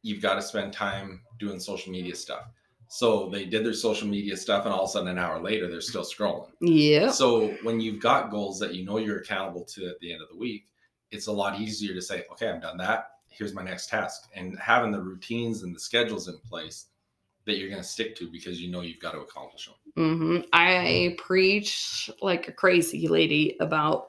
you've 0.02 0.20
got 0.20 0.34
to 0.34 0.42
spend 0.42 0.72
time 0.72 1.20
doing 1.38 1.60
social 1.60 1.92
media 1.92 2.14
stuff 2.16 2.44
so 2.88 3.28
they 3.28 3.44
did 3.44 3.64
their 3.64 3.72
social 3.72 4.08
media 4.08 4.36
stuff 4.36 4.64
and 4.64 4.74
all 4.74 4.82
of 4.82 4.88
a 4.88 4.92
sudden 4.92 5.08
an 5.08 5.18
hour 5.18 5.40
later 5.40 5.68
they're 5.68 5.80
still 5.80 6.02
scrolling 6.02 6.50
yeah. 6.60 7.08
so 7.10 7.48
when 7.62 7.78
you've 7.80 8.00
got 8.02 8.30
goals 8.32 8.58
that 8.58 8.74
you 8.74 8.84
know 8.84 8.98
you're 8.98 9.18
accountable 9.18 9.64
to 9.64 9.86
at 9.88 9.98
the 10.00 10.12
end 10.12 10.20
of 10.20 10.28
the 10.28 10.36
week 10.36 10.66
it's 11.12 11.28
a 11.28 11.32
lot 11.32 11.58
easier 11.60 11.94
to 11.94 12.02
say, 12.02 12.24
okay, 12.32 12.50
I've 12.50 12.60
done 12.60 12.76
that. 12.78 13.12
Here's 13.28 13.54
my 13.54 13.62
next 13.62 13.88
task. 13.88 14.28
And 14.34 14.58
having 14.58 14.90
the 14.92 15.00
routines 15.00 15.62
and 15.62 15.74
the 15.74 15.80
schedules 15.80 16.28
in 16.28 16.36
place 16.40 16.86
that 17.46 17.56
you're 17.56 17.70
going 17.70 17.80
to 17.80 17.88
stick 17.88 18.14
to 18.16 18.30
because 18.30 18.60
you 18.60 18.70
know 18.70 18.82
you've 18.82 19.00
got 19.00 19.12
to 19.12 19.20
accomplish 19.20 19.64
them. 19.66 19.74
Hmm 19.96 20.38
I 20.52 21.16
preach 21.18 22.10
like 22.20 22.48
a 22.48 22.52
crazy 22.52 23.08
lady 23.08 23.56
about 23.60 24.08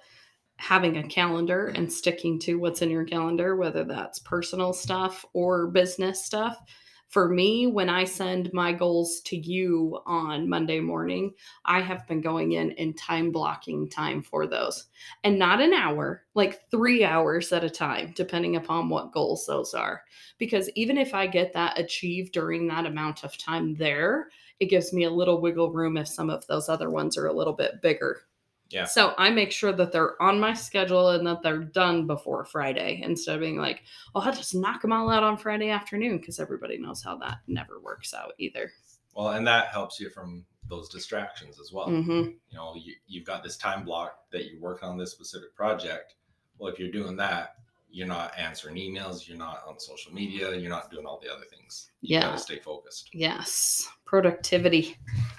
having 0.57 0.97
a 0.97 1.07
calendar 1.07 1.67
and 1.67 1.91
sticking 1.91 2.39
to 2.39 2.55
what's 2.59 2.81
in 2.81 2.89
your 2.89 3.05
calendar, 3.05 3.55
whether 3.55 3.83
that's 3.83 4.19
personal 4.19 4.73
stuff 4.73 5.25
or 5.33 5.67
business 5.67 6.25
stuff. 6.25 6.59
For 7.07 7.27
me, 7.27 7.65
when 7.65 7.89
I 7.89 8.03
send 8.03 8.53
my 8.53 8.71
goals 8.71 9.21
to 9.21 9.37
you 9.37 9.99
on 10.05 10.47
Monday 10.47 10.79
morning, 10.79 11.33
I 11.65 11.81
have 11.81 12.07
been 12.07 12.21
going 12.21 12.51
in 12.51 12.73
and 12.73 12.95
time 12.95 13.31
blocking 13.31 13.89
time 13.89 14.21
for 14.21 14.45
those. 14.45 14.85
And 15.23 15.39
not 15.39 15.59
an 15.59 15.73
hour, 15.73 16.25
like 16.35 16.69
three 16.69 17.03
hours 17.03 17.51
at 17.51 17.63
a 17.63 17.69
time, 17.69 18.13
depending 18.15 18.57
upon 18.57 18.89
what 18.89 19.11
goals 19.11 19.45
those 19.47 19.73
are. 19.73 20.03
Because 20.37 20.69
even 20.75 20.99
if 20.99 21.15
I 21.15 21.25
get 21.25 21.53
that 21.53 21.79
achieved 21.79 22.33
during 22.33 22.67
that 22.67 22.85
amount 22.85 23.23
of 23.23 23.35
time 23.37 23.73
there, 23.73 24.29
it 24.59 24.69
gives 24.69 24.93
me 24.93 25.05
a 25.05 25.09
little 25.09 25.41
wiggle 25.41 25.71
room 25.71 25.97
if 25.97 26.07
some 26.07 26.29
of 26.29 26.45
those 26.47 26.69
other 26.69 26.89
ones 26.89 27.17
are 27.17 27.27
a 27.27 27.33
little 27.33 27.53
bit 27.53 27.81
bigger. 27.81 28.21
Yeah. 28.69 28.85
So 28.85 29.13
I 29.17 29.31
make 29.31 29.51
sure 29.51 29.71
that 29.73 29.91
they're 29.91 30.21
on 30.21 30.39
my 30.39 30.53
schedule 30.53 31.09
and 31.09 31.25
that 31.25 31.41
they're 31.41 31.57
done 31.63 32.05
before 32.05 32.45
Friday 32.45 33.01
instead 33.03 33.35
of 33.35 33.41
being 33.41 33.57
like, 33.57 33.81
oh, 34.13 34.21
I'll 34.21 34.33
just 34.33 34.53
knock 34.53 34.81
them 34.81 34.93
all 34.93 35.09
out 35.09 35.23
on 35.23 35.37
Friday 35.37 35.69
afternoon 35.69 36.17
because 36.17 36.39
everybody 36.39 36.77
knows 36.77 37.01
how 37.01 37.17
that 37.17 37.39
never 37.47 37.79
works 37.79 38.13
out 38.13 38.33
either. 38.37 38.71
Well, 39.15 39.29
and 39.29 39.47
that 39.47 39.69
helps 39.69 39.99
you 39.99 40.09
from 40.11 40.45
those 40.69 40.87
distractions 40.87 41.59
as 41.59 41.71
well. 41.73 41.87
hmm 41.87 42.29
You 42.49 42.57
know, 42.57 42.75
you, 42.75 42.93
you've 43.07 43.25
got 43.25 43.43
this 43.43 43.57
time 43.57 43.83
block 43.83 44.29
that 44.31 44.45
you 44.45 44.61
work 44.61 44.83
on 44.83 44.97
this 44.97 45.11
specific 45.11 45.55
project. 45.55 46.13
Well, 46.59 46.71
if 46.71 46.77
you're 46.77 46.91
doing 46.91 47.15
that, 47.17 47.55
you're 47.91 48.07
not 48.07 48.37
answering 48.37 48.75
emails, 48.75 49.27
you're 49.27 49.37
not 49.37 49.63
on 49.67 49.79
social 49.79 50.13
media, 50.13 50.55
you're 50.55 50.69
not 50.69 50.91
doing 50.91 51.05
all 51.05 51.19
the 51.21 51.31
other 51.31 51.45
things. 51.45 51.89
You 52.01 52.15
Yeah. 52.15 52.21
gotta 52.21 52.37
stay 52.37 52.59
focused. 52.59 53.09
Yes. 53.13 53.87
Productivity 54.05 54.95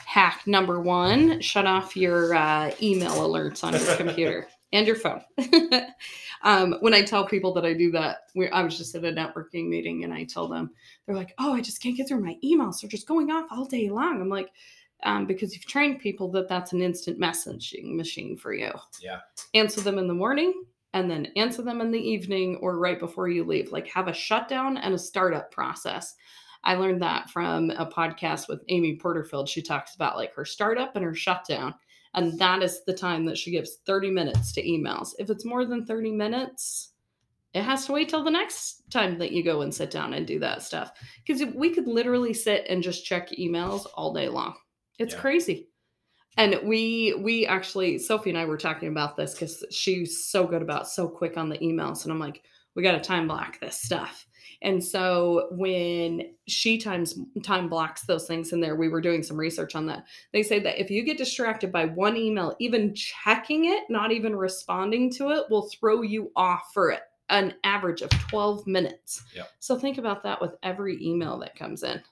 hack 0.06 0.42
number 0.46 0.80
one 0.80 1.40
shut 1.40 1.66
off 1.66 1.96
your 1.96 2.34
uh, 2.34 2.72
email 2.82 3.12
alerts 3.12 3.62
on 3.62 3.72
your 3.74 3.96
computer 3.96 4.48
and 4.72 4.86
your 4.86 4.96
phone. 4.96 5.22
um, 6.42 6.76
when 6.80 6.94
I 6.94 7.02
tell 7.02 7.26
people 7.26 7.52
that 7.54 7.64
I 7.64 7.74
do 7.74 7.90
that, 7.92 8.30
we, 8.34 8.48
I 8.48 8.62
was 8.62 8.76
just 8.76 8.94
at 8.94 9.04
a 9.04 9.12
networking 9.12 9.68
meeting 9.68 10.04
and 10.04 10.12
I 10.12 10.24
tell 10.24 10.48
them, 10.48 10.70
they're 11.06 11.16
like, 11.16 11.34
oh, 11.38 11.52
I 11.52 11.60
just 11.60 11.82
can't 11.82 11.96
get 11.96 12.08
through 12.08 12.20
my 12.24 12.36
emails. 12.44 12.80
They're 12.80 12.90
just 12.90 13.08
going 13.08 13.30
off 13.30 13.46
all 13.50 13.64
day 13.64 13.90
long. 13.90 14.20
I'm 14.20 14.28
like, 14.28 14.50
um, 15.02 15.26
because 15.26 15.54
you've 15.54 15.66
trained 15.66 16.00
people 16.00 16.30
that 16.32 16.48
that's 16.48 16.72
an 16.72 16.82
instant 16.82 17.18
messaging 17.18 17.96
machine 17.96 18.36
for 18.36 18.52
you. 18.52 18.70
Yeah. 19.00 19.20
Answer 19.54 19.80
them 19.80 19.98
in 19.98 20.06
the 20.06 20.14
morning 20.14 20.64
and 20.92 21.10
then 21.10 21.28
answer 21.36 21.62
them 21.62 21.80
in 21.80 21.90
the 21.90 22.00
evening 22.00 22.56
or 22.56 22.78
right 22.78 22.98
before 22.98 23.28
you 23.28 23.44
leave. 23.44 23.72
Like 23.72 23.86
have 23.88 24.08
a 24.08 24.12
shutdown 24.12 24.76
and 24.76 24.94
a 24.94 24.98
startup 24.98 25.50
process. 25.50 26.14
I 26.64 26.74
learned 26.74 27.02
that 27.02 27.30
from 27.30 27.70
a 27.70 27.86
podcast 27.86 28.48
with 28.48 28.64
Amy 28.68 28.96
Porterfield. 28.96 29.48
She 29.48 29.62
talks 29.62 29.94
about 29.94 30.16
like 30.16 30.34
her 30.34 30.44
startup 30.44 30.96
and 30.96 31.04
her 31.04 31.14
shutdown. 31.14 31.74
And 32.14 32.38
that 32.40 32.62
is 32.62 32.84
the 32.84 32.92
time 32.92 33.24
that 33.26 33.38
she 33.38 33.52
gives 33.52 33.76
30 33.86 34.10
minutes 34.10 34.52
to 34.52 34.62
emails. 34.62 35.10
If 35.18 35.30
it's 35.30 35.44
more 35.44 35.64
than 35.64 35.86
30 35.86 36.12
minutes, 36.12 36.92
it 37.54 37.62
has 37.62 37.86
to 37.86 37.92
wait 37.92 38.08
till 38.08 38.24
the 38.24 38.30
next 38.30 38.82
time 38.90 39.18
that 39.18 39.32
you 39.32 39.42
go 39.42 39.62
and 39.62 39.74
sit 39.74 39.90
down 39.90 40.12
and 40.14 40.26
do 40.26 40.38
that 40.40 40.62
stuff. 40.62 40.92
Because 41.24 41.42
we 41.54 41.70
could 41.70 41.86
literally 41.86 42.34
sit 42.34 42.66
and 42.68 42.82
just 42.82 43.04
check 43.04 43.30
emails 43.30 43.86
all 43.94 44.12
day 44.12 44.28
long. 44.28 44.54
It's 44.98 45.14
Yeah. 45.14 45.20
crazy. 45.20 45.69
And 46.36 46.58
we 46.64 47.14
we 47.18 47.46
actually 47.46 47.98
Sophie 47.98 48.30
and 48.30 48.38
I 48.38 48.44
were 48.44 48.56
talking 48.56 48.88
about 48.88 49.16
this 49.16 49.34
because 49.34 49.64
she's 49.70 50.26
so 50.26 50.46
good 50.46 50.62
about 50.62 50.88
so 50.88 51.08
quick 51.08 51.36
on 51.36 51.48
the 51.48 51.58
emails. 51.58 52.04
And 52.04 52.12
I'm 52.12 52.20
like, 52.20 52.42
we 52.74 52.82
got 52.82 52.92
to 52.92 53.00
time 53.00 53.26
block 53.26 53.60
this 53.60 53.80
stuff. 53.80 54.26
And 54.62 54.82
so 54.84 55.48
when 55.52 56.34
she 56.46 56.76
times 56.76 57.18
time 57.42 57.68
blocks 57.68 58.02
those 58.02 58.26
things 58.26 58.52
in 58.52 58.60
there, 58.60 58.76
we 58.76 58.88
were 58.88 59.00
doing 59.00 59.22
some 59.22 59.38
research 59.38 59.74
on 59.74 59.86
that. 59.86 60.04
They 60.32 60.42
say 60.42 60.58
that 60.60 60.78
if 60.78 60.90
you 60.90 61.02
get 61.02 61.16
distracted 61.18 61.72
by 61.72 61.86
one 61.86 62.16
email, 62.16 62.54
even 62.60 62.94
checking 62.94 63.66
it, 63.66 63.84
not 63.88 64.12
even 64.12 64.36
responding 64.36 65.10
to 65.12 65.30
it, 65.30 65.44
will 65.50 65.70
throw 65.70 66.02
you 66.02 66.30
off 66.36 66.70
for 66.74 66.90
it 66.90 67.00
an 67.30 67.54
average 67.64 68.02
of 68.02 68.10
12 68.10 68.66
minutes. 68.66 69.22
Yep. 69.34 69.48
So 69.60 69.78
think 69.78 69.98
about 69.98 70.22
that 70.24 70.40
with 70.40 70.56
every 70.62 71.02
email 71.02 71.38
that 71.38 71.56
comes 71.56 71.82
in. 71.82 72.02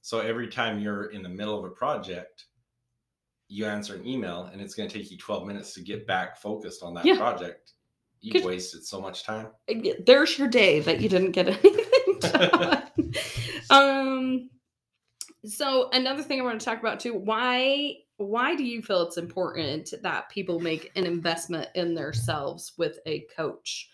So 0.00 0.20
every 0.20 0.48
time 0.48 0.80
you're 0.80 1.06
in 1.06 1.22
the 1.22 1.28
middle 1.28 1.58
of 1.58 1.64
a 1.64 1.74
project, 1.74 2.46
you 3.50 3.66
answer 3.66 3.96
an 3.96 4.06
email 4.06 4.48
and 4.52 4.60
it's 4.62 4.74
going 4.74 4.88
to 4.88 4.96
take 4.98 5.10
you 5.10 5.18
12 5.18 5.44
minutes 5.46 5.74
to 5.74 5.80
get 5.80 6.06
back 6.06 6.36
focused 6.36 6.82
on 6.84 6.94
that 6.94 7.04
Yeah. 7.04 7.16
project. 7.16 7.72
You've 8.20 8.34
Good. 8.34 8.44
wasted 8.44 8.84
so 8.84 9.00
much 9.00 9.24
time. 9.24 9.48
there's 10.06 10.38
your 10.38 10.46
day 10.46 10.78
that 10.80 11.00
you 11.00 11.08
didn't 11.08 11.32
get 11.32 11.48
anything 11.48 12.18
done. 12.20 12.82
um 13.70 14.50
so 15.44 15.88
another 15.92 16.22
thing 16.22 16.38
I 16.40 16.44
want 16.44 16.60
to 16.60 16.64
talk 16.64 16.78
about 16.80 17.00
too, 17.00 17.14
why 17.14 17.96
why 18.18 18.54
do 18.54 18.62
you 18.62 18.82
feel 18.82 19.02
it's 19.02 19.16
important 19.16 19.94
that 20.02 20.28
people 20.28 20.60
make 20.60 20.92
an 20.94 21.06
investment 21.06 21.68
in 21.74 21.94
themselves 21.94 22.72
with 22.76 22.98
a 23.06 23.20
coach 23.34 23.88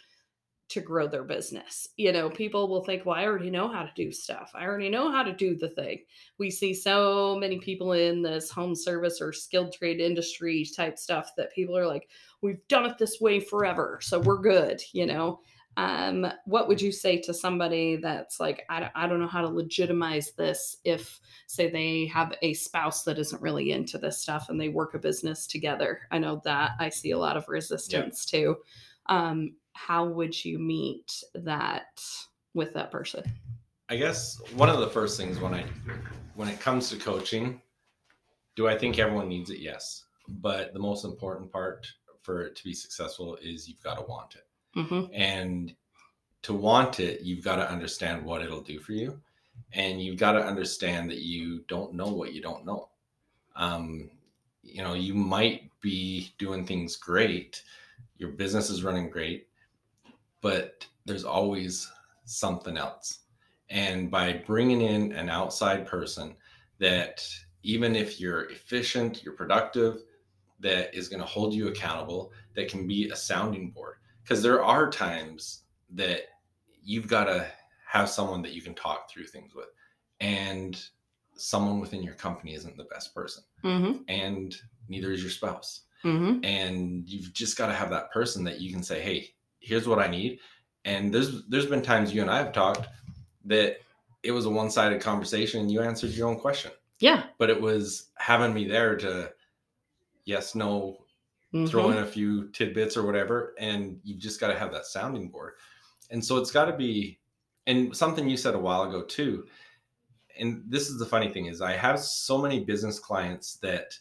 to 0.68 0.81
grow 0.81 1.07
their 1.07 1.24
business? 1.24 1.88
You 1.96 2.12
know, 2.12 2.29
people 2.29 2.68
will 2.68 2.85
think, 2.85 3.07
well, 3.07 3.16
I 3.16 3.24
already 3.24 3.50
know 3.50 3.68
how 3.68 3.83
to 3.83 3.92
do 3.94 4.11
stuff. 4.11 4.50
I 4.55 4.64
already 4.64 4.88
know 4.88 5.11
how 5.11 5.22
to 5.22 5.33
do 5.33 5.57
the 5.57 5.68
thing. 5.68 6.00
We 6.38 6.50
see 6.50 6.74
so 6.74 7.37
many 7.38 7.59
people 7.59 7.92
in 7.92 8.22
this 8.22 8.50
home 8.50 8.74
service 8.74 9.20
or 9.20 9.33
skilled 9.33 9.72
trade 9.72 10.00
industry 10.00 10.66
type 10.76 10.98
stuff 10.98 11.33
that 11.37 11.52
people 11.55 11.76
are 11.76 11.87
like, 11.87 12.09
we've 12.42 12.66
done 12.68 12.87
it 12.87 12.98
this 12.98 13.20
way 13.20 13.40
forever, 13.40 13.98
so 14.02 14.18
we're 14.18 14.38
good, 14.38 14.83
you 14.92 15.07
know. 15.07 15.40
Um, 15.79 16.26
what 16.46 16.68
would 16.68 16.81
you 16.81 16.90
say 16.90 17.20
to 17.20 17.35
somebody 17.35 17.96
that's 17.96 18.40
like, 18.40 18.64
I 18.70 18.81
don't, 18.81 18.92
I 18.94 19.07
don't 19.07 19.20
know 19.20 19.26
how 19.26 19.42
to 19.42 19.48
legitimize 19.48 20.33
this 20.33 20.79
if, 20.85 21.20
say, 21.48 21.70
they 21.70 22.07
have 22.07 22.33
a 22.40 22.55
spouse 22.55 23.02
that 23.05 23.18
isn't 23.18 23.42
really 23.42 23.72
into 23.72 23.98
this 23.98 24.16
stuff 24.16 24.48
and 24.48 24.59
they 24.59 24.70
work 24.70 24.94
a 24.94 24.98
business 24.98 25.46
together? 25.46 26.00
I 26.11 26.18
know 26.18 26.40
that 26.44 26.72
I 26.81 26.88
see 26.88 27.11
a 27.11 27.18
lot 27.18 27.37
of 27.37 27.48
resistance 27.48 28.24
too. 28.24 28.57
Um, 29.09 29.57
how 29.73 30.07
would 30.07 30.45
you 30.45 30.59
meet 30.59 31.23
that 31.35 32.03
with 32.55 32.73
that 32.75 32.90
person? 32.90 33.25
I 33.88 33.97
guess 33.97 34.40
one 34.55 34.69
of 34.69 34.81
the 34.81 34.88
first 34.88 35.19
things 35.19 35.38
when 35.38 35.55
I 35.55 35.64
when 36.35 36.49
it 36.49 36.61
comes 36.61 36.90
to 36.90 36.97
coaching, 36.97 37.61
do 38.57 38.69
I 38.69 38.77
think 38.77 38.99
everyone 38.99 39.29
needs 39.29 39.51
it? 39.51 39.59
Yes. 39.59 40.05
But 40.29 40.73
the 40.73 40.79
most 40.81 41.05
important 41.05 41.53
part 41.53 41.87
for 42.23 42.42
it 42.42 42.57
to 42.57 42.64
be 42.64 42.75
successful 42.75 43.38
is 43.40 43.69
you've 43.69 43.83
got 43.83 43.99
to 43.99 44.03
want 44.03 44.35
it. 44.35 44.47
hmm 44.75 45.05
And 45.14 45.75
to 46.42 46.53
want 46.53 47.01
it, 47.01 47.23
you've 47.23 47.45
got 47.45 47.57
to 47.57 47.71
understand 47.71 48.25
what 48.25 48.42
it'll 48.42 48.61
do 48.61 48.81
for 48.81 48.92
you. 48.92 49.21
And 49.73 50.03
you've 50.03 50.19
got 50.19 50.33
to 50.33 50.45
understand 50.45 51.11
that 51.11 51.19
you 51.19 51.64
don't 51.69 51.95
know 51.95 52.09
what 52.09 52.33
you 52.33 52.42
don't 52.42 52.66
know. 52.66 52.88
Um, 53.55 54.11
you 54.62 54.83
know, 54.83 54.95
you 54.95 55.14
might 55.14 55.71
be 55.81 56.35
doing 56.38 56.66
things 56.66 56.97
great, 56.97 57.62
your 58.18 58.31
business 58.31 58.70
is 58.70 58.85
running 58.85 59.11
great, 59.11 59.48
but 60.40 60.87
there's 61.05 61.24
always 61.24 61.90
something 62.24 62.76
else. 62.76 63.20
And 63.68 64.11
by 64.11 64.42
bringing 64.46 64.81
in 64.81 65.12
an 65.12 65.29
outside 65.29 65.87
person 65.87 66.37
that, 66.79 67.26
even 67.62 67.96
if 67.96 68.20
you're 68.20 68.44
efficient, 68.50 69.22
you're 69.24 69.35
productive, 69.35 70.02
that 70.61 70.94
is 70.94 71.09
going 71.09 71.20
to 71.20 71.26
hold 71.26 71.52
you 71.52 71.68
accountable, 71.68 72.33
that 72.55 72.68
can 72.68 72.87
be 72.87 73.11
a 73.11 73.16
sounding 73.16 73.70
board. 73.70 73.96
Because 74.22 74.42
there 74.42 74.62
are 74.62 74.90
times 74.90 75.62
that 75.90 76.22
you've 76.83 77.09
got 77.09 77.24
to 77.24 77.46
have 77.87 78.09
someone 78.09 78.42
that 78.42 78.52
you 78.52 78.62
can 78.62 78.74
talk 78.74 79.11
through 79.11 79.26
things 79.26 79.55
with. 79.55 79.68
And 80.20 80.81
someone 81.35 81.81
within 81.81 82.02
your 82.02 82.14
company 82.14 82.55
isn't 82.55 82.76
the 82.76 82.85
best 82.85 83.14
person. 83.14 83.42
hmm 83.62 83.92
And 84.09 84.57
neither 84.88 85.12
is 85.12 85.22
your 85.22 85.31
spouse 85.31 85.83
hmm 86.07 86.38
and 86.45 87.09
you've 87.09 87.33
just 87.33 87.57
got 87.59 87.66
to 87.66 87.73
have 87.75 87.90
that 87.90 88.11
person 88.12 88.45
that 88.45 88.61
you 88.61 88.73
can 88.73 88.83
say 88.83 89.01
hey 89.01 89.29
here's 89.61 89.88
what 89.88 89.99
i 89.99 90.07
need 90.07 90.38
and 90.85 91.12
there's 91.12 91.45
there's 91.49 91.66
been 91.66 91.83
times 91.83 92.14
you 92.14 92.23
and 92.23 92.31
i 92.31 92.38
have 92.38 92.53
talked 92.53 92.87
that 93.45 93.79
it 94.23 94.31
was 94.33 94.47
a 94.47 94.51
one-sided 94.51 95.01
conversation 95.01 95.61
and 95.61 95.71
you 95.71 95.81
answered 95.81 96.11
your 96.11 96.29
own 96.29 96.38
question 96.38 96.71
Yeah. 97.01 97.25
but 97.38 97.51
it 97.51 97.61
was 97.61 98.11
having 98.19 98.55
me 98.55 98.66
there 98.66 98.97
to 98.97 99.33
yes 100.25 100.55
no 100.55 100.99
throw 101.69 101.85
Mhm. 101.88 101.92
in 101.92 101.99
a 102.03 102.07
few 102.07 102.49
tidbits 102.51 102.97
or 102.97 103.05
whatever 103.07 103.55
and 103.59 103.99
you've 104.05 104.19
just 104.19 104.40
got 104.40 104.49
to 104.49 104.59
have 104.59 104.73
that 104.73 104.87
sounding 104.87 105.29
board 105.29 105.55
and 106.11 106.25
so 106.25 106.37
it's 106.38 106.51
got 106.51 106.66
to 106.66 106.77
be 106.77 107.19
and 107.66 107.97
something 107.97 108.29
you 108.29 108.37
said 108.37 108.55
a 108.55 108.59
while 108.59 108.83
ago 108.83 109.03
too 109.03 109.47
and 110.38 110.62
this 110.69 110.88
is 110.90 110.99
the 110.99 111.07
funny 111.07 111.29
thing 111.33 111.47
is 111.47 111.61
i 111.61 111.73
have 111.73 111.99
so 111.99 112.37
many 112.38 112.62
business 112.64 112.99
clients 112.99 113.55
that 113.57 113.95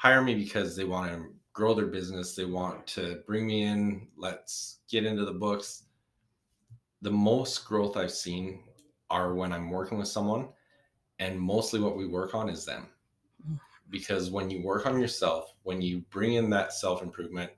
hire 0.00 0.22
me 0.22 0.34
because 0.34 0.74
they 0.74 0.84
want 0.84 1.10
to 1.10 1.26
grow 1.52 1.74
their 1.74 1.86
business 1.86 2.34
they 2.34 2.44
want 2.44 2.86
to 2.86 3.20
bring 3.26 3.46
me 3.46 3.64
in 3.64 4.06
let's 4.16 4.78
get 4.88 5.04
into 5.04 5.24
the 5.24 5.32
books 5.32 5.84
the 7.02 7.10
most 7.10 7.66
growth 7.66 7.96
i've 7.96 8.10
seen 8.10 8.62
are 9.10 9.34
when 9.34 9.52
i'm 9.52 9.70
working 9.70 9.98
with 9.98 10.08
someone 10.08 10.48
and 11.18 11.38
mostly 11.38 11.80
what 11.80 11.96
we 11.96 12.06
work 12.06 12.34
on 12.34 12.48
is 12.48 12.64
them 12.64 12.88
mm. 13.48 13.58
because 13.90 14.30
when 14.30 14.48
you 14.48 14.62
work 14.62 14.86
on 14.86 14.98
yourself 15.00 15.54
when 15.64 15.82
you 15.82 16.00
bring 16.10 16.34
in 16.34 16.48
that 16.48 16.72
self 16.72 17.02
improvement 17.02 17.50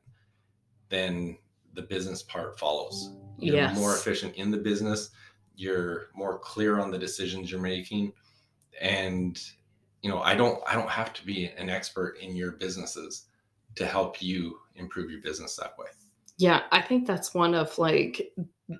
then 0.89 1.37
the 1.75 1.83
business 1.83 2.23
part 2.23 2.59
follows. 2.59 3.11
You're 3.39 3.57
yes. 3.57 3.77
more 3.77 3.95
efficient 3.95 4.37
in 4.37 4.51
the 4.51 4.59
business. 4.59 5.11
You're 5.55 6.09
more 6.15 6.39
clear 6.39 6.81
on 6.81 6.91
the 6.91 6.99
decisions 6.99 7.51
you're 7.51 7.61
making, 7.61 8.13
and 8.81 9.41
you 10.03 10.11
know 10.11 10.21
I 10.21 10.35
don't 10.35 10.63
I 10.67 10.75
don't 10.75 10.91
have 10.91 11.13
to 11.15 11.25
be 11.25 11.47
an 11.57 11.71
expert 11.71 12.19
in 12.21 12.37
your 12.37 12.53
businesses 12.53 13.27
to 13.77 13.87
help 13.87 14.21
you 14.21 14.59
improve 14.77 15.11
your 15.11 15.23
business 15.23 15.57
that 15.57 15.79
way. 15.79 15.87
Yeah, 16.43 16.63
I 16.73 16.83
think 16.83 17.07
that's 17.07 17.33
one 17.33 17.55
of 17.55 17.79
like 17.79 18.33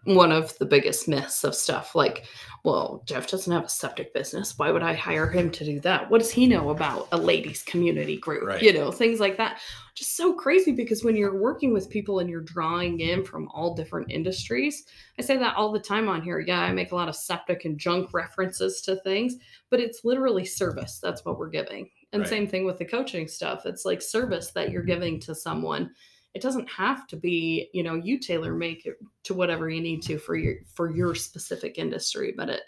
one 0.03 0.33
of 0.33 0.59
the 0.59 0.67
biggest 0.67 1.07
myths 1.07 1.45
of 1.45 1.55
stuff 1.55 1.95
like, 1.95 2.25
well, 2.65 3.05
Jeff 3.07 3.29
doesn't 3.29 3.53
have 3.53 3.67
a 3.67 3.69
septic 3.69 4.13
business. 4.13 4.59
Why 4.59 4.73
would 4.73 4.83
I 4.83 4.95
hire 4.95 5.31
him 5.31 5.49
to 5.53 5.65
do 5.65 5.79
that? 5.81 6.11
What 6.11 6.19
does 6.19 6.33
he 6.33 6.49
know 6.49 6.71
about 6.71 7.07
a 7.13 7.19
ladies 7.19 7.63
community 7.63 8.17
group? 8.17 8.43
Right. 8.43 8.61
You 8.61 8.73
know, 8.73 8.91
things 8.91 9.21
like 9.21 9.37
that. 9.37 9.61
Just 9.95 10.17
so 10.17 10.35
crazy 10.35 10.73
because 10.73 11.05
when 11.05 11.15
you're 11.15 11.41
working 11.41 11.73
with 11.73 11.89
people 11.89 12.19
and 12.19 12.29
you're 12.29 12.41
drawing 12.41 12.99
in 12.99 13.25
from 13.25 13.47
all 13.55 13.77
different 13.77 14.11
industries, 14.11 14.85
I 15.21 15.23
say 15.23 15.37
that 15.37 15.55
all 15.55 15.71
the 15.71 15.79
time 15.79 16.09
on 16.09 16.21
here. 16.21 16.41
Yeah, 16.41 16.63
I 16.63 16.73
make 16.73 16.91
a 16.91 16.97
lot 16.97 17.09
of 17.09 17.15
septic 17.15 17.65
and 17.65 17.79
junk 17.79 18.13
references 18.13 18.81
to 18.83 18.97
things, 18.97 19.37
but 19.71 19.79
it's 19.79 20.05
literally 20.05 20.45
service. 20.45 20.99
That's 21.01 21.25
what 21.25 21.39
we're 21.39 21.49
giving. 21.49 21.89
And 22.13 22.23
Right. 22.23 22.29
same 22.29 22.49
thing 22.49 22.65
with 22.65 22.79
the 22.79 22.87
coaching 22.87 23.29
stuff. 23.29 23.67
It's 23.67 23.85
like 23.85 24.03
service 24.03 24.51
that 24.51 24.73
you're 24.73 24.83
giving 24.83 25.21
to 25.21 25.35
someone 25.37 25.93
it 26.35 26.43
doesn't 26.43 26.69
have 26.69 27.07
to 27.07 27.17
be 27.17 27.69
you 27.73 27.83
know 27.83 27.95
you 27.95 28.19
tailor 28.19 28.55
make 28.55 28.87
it 28.87 28.97
to 29.23 29.35
whatever 29.35 29.69
you 29.69 29.81
need 29.81 30.03
to 30.03 30.19
for 30.19 30.37
your 30.37 30.55
for 30.75 30.91
your 30.91 31.15
specific 31.15 31.79
industry 31.79 32.33
but 32.37 32.49
it 32.49 32.63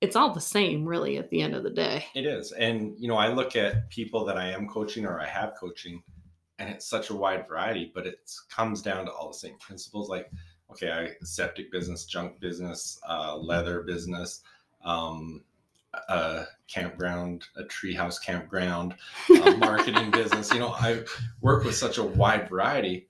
it's 0.00 0.16
all 0.16 0.32
the 0.32 0.40
same 0.40 0.84
really 0.84 1.16
at 1.16 1.30
the 1.30 1.40
end 1.40 1.54
of 1.54 1.62
the 1.62 1.70
day 1.70 2.04
It 2.14 2.26
is. 2.26 2.52
And, 2.52 2.94
you 2.98 3.08
know, 3.08 3.16
I 3.16 3.32
look 3.32 3.56
at 3.56 3.88
people 3.90 4.24
that 4.26 4.36
I 4.36 4.50
am 4.50 4.68
coaching 4.68 5.06
or 5.06 5.20
I 5.20 5.26
have 5.26 5.54
coaching, 5.54 6.02
and 6.58 6.68
it's 6.68 6.86
such 6.86 7.10
a 7.10 7.14
wide 7.14 7.48
variety, 7.48 7.90
but 7.94 8.06
it 8.06 8.30
comes 8.50 8.82
down 8.82 9.06
to 9.06 9.12
all 9.12 9.28
the 9.28 9.38
same 9.38 9.56
principles. 9.58 10.08
Like, 10.08 10.30
okay, 10.70 10.90
I 10.90 11.24
septic 11.24 11.72
business, 11.72 12.04
junk 12.04 12.40
business, 12.40 13.00
uh, 13.08 13.36
leather 13.36 13.82
business, 13.82 14.42
um, 14.84 15.42
a 16.08 16.44
campground, 16.68 17.44
a 17.56 17.62
treehouse 17.64 18.22
campground, 18.22 18.94
a 19.30 19.56
marketing 19.58 20.10
business. 20.10 20.52
You 20.52 20.60
know, 20.60 20.70
I 20.72 21.04
work 21.40 21.64
with 21.64 21.76
such 21.76 21.98
a 21.98 22.02
wide 22.02 22.48
variety, 22.48 23.08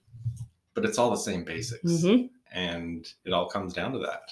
but 0.74 0.84
it's 0.84 0.98
all 0.98 1.10
the 1.10 1.16
same 1.16 1.44
basics. 1.44 1.82
Mhm. 1.90 2.30
And 2.52 3.06
it 3.24 3.32
all 3.32 3.48
comes 3.48 3.72
down 3.74 3.92
to 3.92 3.98
that. 3.98 4.22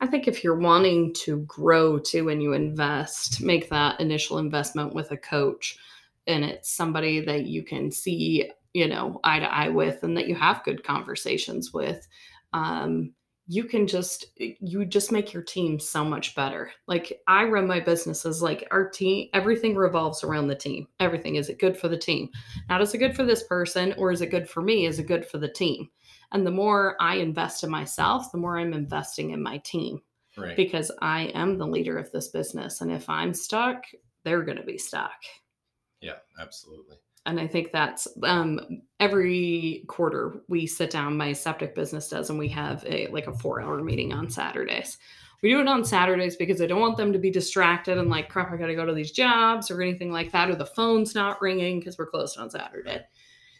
i 0.00 0.06
think 0.06 0.26
if 0.26 0.42
you're 0.42 0.58
wanting 0.58 1.12
to 1.14 1.38
grow 1.40 1.96
too 1.98 2.28
and 2.28 2.42
you 2.42 2.52
invest 2.52 3.40
make 3.40 3.68
that 3.68 4.00
initial 4.00 4.38
investment 4.38 4.92
with 4.94 5.10
a 5.12 5.16
coach 5.16 5.78
and 6.26 6.44
it's 6.44 6.70
somebody 6.72 7.20
that 7.20 7.46
you 7.46 7.62
can 7.62 7.90
see 7.92 8.50
you 8.74 8.88
know 8.88 9.20
eye 9.22 9.38
to 9.38 9.44
eye 9.54 9.68
with 9.68 10.02
and 10.02 10.16
that 10.16 10.26
you 10.26 10.34
have 10.34 10.64
good 10.64 10.82
conversations 10.82 11.72
with 11.72 12.08
um, 12.52 13.12
you 13.52 13.64
can 13.64 13.86
just 13.86 14.26
you 14.38 14.86
just 14.86 15.12
make 15.12 15.34
your 15.34 15.42
team 15.42 15.78
so 15.78 16.02
much 16.02 16.34
better. 16.34 16.70
Like 16.86 17.20
i 17.28 17.44
run 17.44 17.66
my 17.66 17.80
businesses 17.80 18.40
like 18.40 18.66
our 18.70 18.88
team 18.88 19.28
everything 19.34 19.76
revolves 19.76 20.24
around 20.24 20.46
the 20.46 20.54
team. 20.54 20.88
Everything 21.00 21.36
is 21.36 21.50
it 21.50 21.58
good 21.58 21.76
for 21.76 21.88
the 21.88 21.98
team? 21.98 22.30
Not 22.70 22.80
is 22.80 22.94
it 22.94 22.98
good 22.98 23.14
for 23.14 23.24
this 23.24 23.42
person 23.42 23.94
or 23.98 24.10
is 24.10 24.22
it 24.22 24.30
good 24.30 24.48
for 24.48 24.62
me? 24.62 24.86
Is 24.86 24.98
it 24.98 25.06
good 25.06 25.26
for 25.26 25.36
the 25.36 25.50
team? 25.50 25.90
And 26.32 26.46
the 26.46 26.50
more 26.50 26.96
i 26.98 27.16
invest 27.16 27.62
in 27.62 27.70
myself 27.70 28.32
the 28.32 28.38
more 28.38 28.56
i'm 28.58 28.72
investing 28.72 29.30
in 29.30 29.42
my 29.42 29.58
team 29.58 30.00
Right. 30.34 30.56
because 30.56 30.90
i 31.02 31.24
am 31.34 31.58
the 31.58 31.66
leader 31.66 31.98
of 31.98 32.10
this 32.10 32.28
business 32.28 32.80
and 32.80 32.90
if 32.90 33.06
i'm 33.10 33.34
stuck 33.34 33.84
they're 34.24 34.42
going 34.44 34.56
to 34.56 34.64
be 34.64 34.78
stuck. 34.78 35.20
Yeah, 36.00 36.20
absolutely. 36.38 36.96
And 37.26 37.38
I 37.38 37.46
think 37.46 37.70
that's 37.72 38.08
um, 38.24 38.60
every 38.98 39.84
quarter 39.86 40.42
we 40.48 40.66
sit 40.66 40.90
down. 40.90 41.16
My 41.16 41.32
septic 41.32 41.74
business 41.74 42.08
does, 42.08 42.30
and 42.30 42.38
we 42.38 42.48
have 42.48 42.84
a 42.86 43.06
like 43.08 43.26
a 43.26 43.32
four 43.32 43.60
hour 43.60 43.82
meeting 43.82 44.12
on 44.12 44.28
Saturdays. 44.28 44.98
We 45.42 45.50
do 45.50 45.60
it 45.60 45.68
on 45.68 45.84
Saturdays 45.84 46.36
because 46.36 46.62
I 46.62 46.66
don't 46.66 46.80
want 46.80 46.96
them 46.96 47.12
to 47.12 47.18
be 47.18 47.30
distracted 47.30 47.98
and 47.98 48.08
like 48.08 48.28
crap. 48.28 48.52
I 48.52 48.56
got 48.56 48.66
to 48.66 48.74
go 48.74 48.86
to 48.86 48.94
these 48.94 49.12
jobs 49.12 49.70
or 49.70 49.82
anything 49.82 50.12
like 50.12 50.32
that, 50.32 50.50
or 50.50 50.56
the 50.56 50.66
phone's 50.66 51.14
not 51.14 51.40
ringing 51.40 51.78
because 51.78 51.98
we're 51.98 52.10
closed 52.10 52.38
on 52.38 52.50
Saturday. 52.50 53.00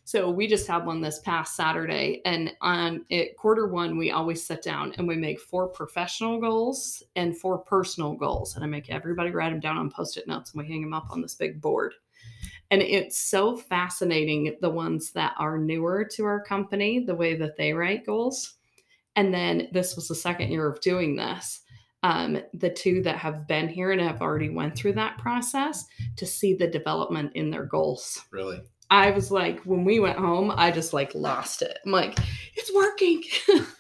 So 0.05 0.29
we 0.29 0.49
just 0.49 0.67
had 0.67 0.85
one 0.85 1.01
this 1.01 1.21
past 1.21 1.55
Saturday, 1.55 2.21
and 2.25 2.53
on 2.61 3.05
it 3.11 3.37
quarter 3.37 3.69
one 3.69 3.97
we 3.97 4.11
always 4.11 4.45
sit 4.45 4.63
down 4.63 4.93
and 4.99 5.07
we 5.07 5.15
make 5.15 5.39
four 5.39 5.69
professional 5.69 6.41
goals 6.41 7.05
and 7.15 7.37
four 7.37 7.59
personal 7.59 8.15
goals, 8.15 8.57
and 8.57 8.65
I 8.65 8.67
make 8.67 8.91
everybody 8.91 9.31
write 9.31 9.51
them 9.51 9.61
down 9.61 9.79
on 9.79 9.91
post 9.91 10.17
it 10.17 10.27
notes 10.27 10.53
and 10.53 10.63
we 10.63 10.69
hang 10.69 10.83
them 10.83 10.95
up 10.95 11.07
on 11.11 11.23
this 11.23 11.37
big 11.37 11.61
board. 11.61 11.95
And 12.73 12.81
it's 12.81 13.21
so 13.21 13.55
fascinating 13.55 14.57
the 14.63 14.71
ones 14.71 15.13
that 15.13 15.35
are 15.39 15.59
newer 15.59 16.09
to 16.15 16.25
our 16.25 16.43
company, 16.43 17.05
the 17.05 17.15
way 17.15 17.37
that 17.37 17.59
they 17.59 17.75
write 17.75 18.07
goals. 18.07 18.55
And 19.15 19.33
then 19.33 19.69
this 19.73 19.95
was 19.95 20.09
the 20.09 20.15
second 20.15 20.51
year 20.51 20.67
of 20.67 20.81
doing 20.81 21.15
this. 21.15 21.61
Um, 22.03 22.41
the 22.55 22.71
two 22.71 23.03
that 23.03 23.19
have 23.19 23.47
been 23.47 23.69
here 23.69 23.93
and 23.93 24.01
have 24.01 24.23
already 24.23 24.49
went 24.49 24.75
through 24.75 24.95
that 24.95 25.19
process 25.19 25.85
to 26.17 26.25
see 26.25 26.55
the 26.55 26.67
development 26.67 27.33
in 27.35 27.51
their 27.51 27.67
goals. 27.67 28.25
Really. 28.31 28.63
I 28.89 29.11
was 29.11 29.31
like, 29.31 29.61
when 29.65 29.85
we 29.85 30.01
went 30.01 30.19
home, 30.19 30.51
I 30.51 30.71
just 30.71 30.95
like 30.95 31.15
lost 31.15 31.61
it. 31.61 31.79
I'm 31.85 31.93
like, 31.93 32.19
it's 32.55 32.75
working. 32.75 33.23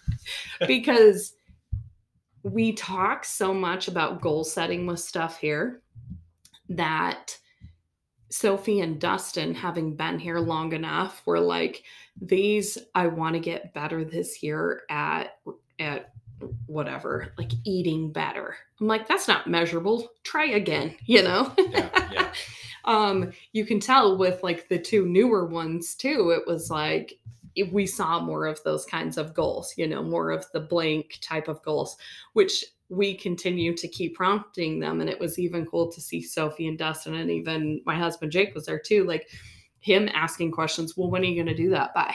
because 0.66 1.32
we 2.42 2.74
talk 2.74 3.24
so 3.24 3.54
much 3.54 3.88
about 3.88 4.20
goal 4.20 4.44
setting 4.44 4.84
with 4.84 5.00
stuff 5.00 5.38
here 5.38 5.80
that 6.68 7.38
Sophie 8.32 8.80
and 8.80 8.98
Dustin, 8.98 9.54
having 9.54 9.94
been 9.94 10.18
here 10.18 10.38
long 10.38 10.72
enough, 10.72 11.22
were 11.26 11.38
like, 11.38 11.84
these 12.20 12.78
I 12.94 13.06
want 13.06 13.34
to 13.34 13.40
get 13.40 13.74
better 13.74 14.04
this 14.04 14.42
year 14.42 14.82
at 14.88 15.36
at 15.78 16.12
whatever, 16.66 17.32
like 17.36 17.52
eating 17.64 18.10
better. 18.10 18.56
I'm 18.80 18.86
like, 18.86 19.06
that's 19.06 19.28
not 19.28 19.48
measurable. 19.48 20.10
Try 20.24 20.46
again, 20.46 20.96
you 21.04 21.22
know? 21.22 21.52
Yeah, 21.58 22.08
yeah. 22.10 22.32
um, 22.86 23.32
you 23.52 23.66
can 23.66 23.80
tell 23.80 24.16
with 24.16 24.42
like 24.42 24.68
the 24.68 24.78
two 24.78 25.06
newer 25.06 25.46
ones 25.46 25.94
too, 25.94 26.34
it 26.36 26.50
was 26.50 26.70
like 26.70 27.18
we 27.70 27.86
saw 27.86 28.18
more 28.18 28.46
of 28.46 28.62
those 28.64 28.86
kinds 28.86 29.18
of 29.18 29.34
goals, 29.34 29.74
you 29.76 29.86
know, 29.86 30.02
more 30.02 30.30
of 30.30 30.46
the 30.52 30.60
blank 30.60 31.18
type 31.20 31.48
of 31.48 31.62
goals, 31.62 31.98
which 32.32 32.64
we 32.92 33.14
continue 33.14 33.74
to 33.74 33.88
keep 33.88 34.14
prompting 34.14 34.78
them. 34.78 35.00
And 35.00 35.08
it 35.08 35.18
was 35.18 35.38
even 35.38 35.66
cool 35.66 35.90
to 35.90 36.00
see 36.00 36.20
Sophie 36.20 36.68
and 36.68 36.78
Dustin, 36.78 37.14
and 37.14 37.30
even 37.30 37.80
my 37.86 37.96
husband 37.96 38.30
Jake 38.30 38.54
was 38.54 38.66
there 38.66 38.78
too, 38.78 39.04
like 39.04 39.28
him 39.80 40.08
asking 40.14 40.52
questions. 40.52 40.96
Well, 40.96 41.10
when 41.10 41.22
are 41.22 41.26
you 41.26 41.42
going 41.42 41.54
to 41.54 41.62
do 41.62 41.70
that 41.70 41.94
by? 41.94 42.14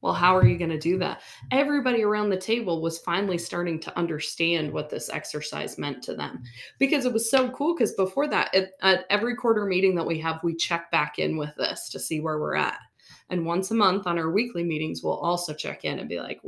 Well, 0.00 0.14
how 0.14 0.36
are 0.36 0.46
you 0.46 0.56
going 0.56 0.70
to 0.70 0.78
do 0.78 0.96
that? 0.98 1.22
Everybody 1.50 2.04
around 2.04 2.30
the 2.30 2.36
table 2.36 2.80
was 2.80 3.00
finally 3.00 3.36
starting 3.36 3.80
to 3.80 3.98
understand 3.98 4.72
what 4.72 4.88
this 4.88 5.10
exercise 5.10 5.76
meant 5.76 6.04
to 6.04 6.14
them 6.14 6.44
because 6.78 7.04
it 7.04 7.12
was 7.12 7.28
so 7.28 7.50
cool. 7.50 7.74
Because 7.74 7.94
before 7.94 8.28
that, 8.28 8.54
at, 8.54 8.70
at 8.82 9.06
every 9.10 9.34
quarter 9.34 9.66
meeting 9.66 9.96
that 9.96 10.06
we 10.06 10.20
have, 10.20 10.38
we 10.44 10.54
check 10.54 10.88
back 10.92 11.18
in 11.18 11.36
with 11.36 11.52
this 11.56 11.88
to 11.88 11.98
see 11.98 12.20
where 12.20 12.38
we're 12.38 12.54
at. 12.54 12.78
And 13.30 13.44
once 13.44 13.70
a 13.70 13.74
month 13.74 14.06
on 14.06 14.18
our 14.18 14.30
weekly 14.30 14.64
meetings, 14.64 15.02
we'll 15.02 15.18
also 15.18 15.52
check 15.52 15.84
in 15.84 15.98
and 15.98 16.08
be 16.08 16.18
like, 16.18 16.40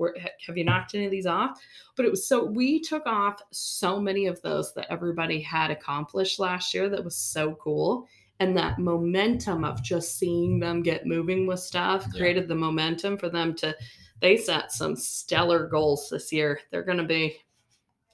have 0.46 0.56
you 0.56 0.64
knocked 0.64 0.94
any 0.94 1.04
of 1.04 1.10
these 1.10 1.26
off? 1.26 1.60
But 1.94 2.06
it 2.06 2.10
was 2.10 2.26
so, 2.26 2.42
we 2.44 2.80
took 2.80 3.06
off 3.06 3.42
so 3.50 4.00
many 4.00 4.26
of 4.26 4.40
those 4.40 4.72
that 4.74 4.90
everybody 4.90 5.40
had 5.40 5.70
accomplished 5.70 6.38
last 6.38 6.72
year 6.72 6.88
that 6.88 7.04
was 7.04 7.16
so 7.16 7.54
cool. 7.56 8.06
And 8.38 8.56
that 8.56 8.78
momentum 8.78 9.64
of 9.64 9.82
just 9.82 10.18
seeing 10.18 10.58
them 10.58 10.82
get 10.82 11.04
moving 11.06 11.46
with 11.46 11.60
stuff 11.60 12.06
Yeah. 12.14 12.20
created 12.20 12.48
the 12.48 12.54
momentum 12.54 13.18
for 13.18 13.28
them 13.28 13.54
to, 13.56 13.76
they 14.20 14.38
set 14.38 14.72
some 14.72 14.96
stellar 14.96 15.66
goals 15.66 16.08
this 16.08 16.32
year. 16.32 16.60
They're 16.70 16.82
going 16.82 16.96
to 16.98 17.04
be, 17.04 17.36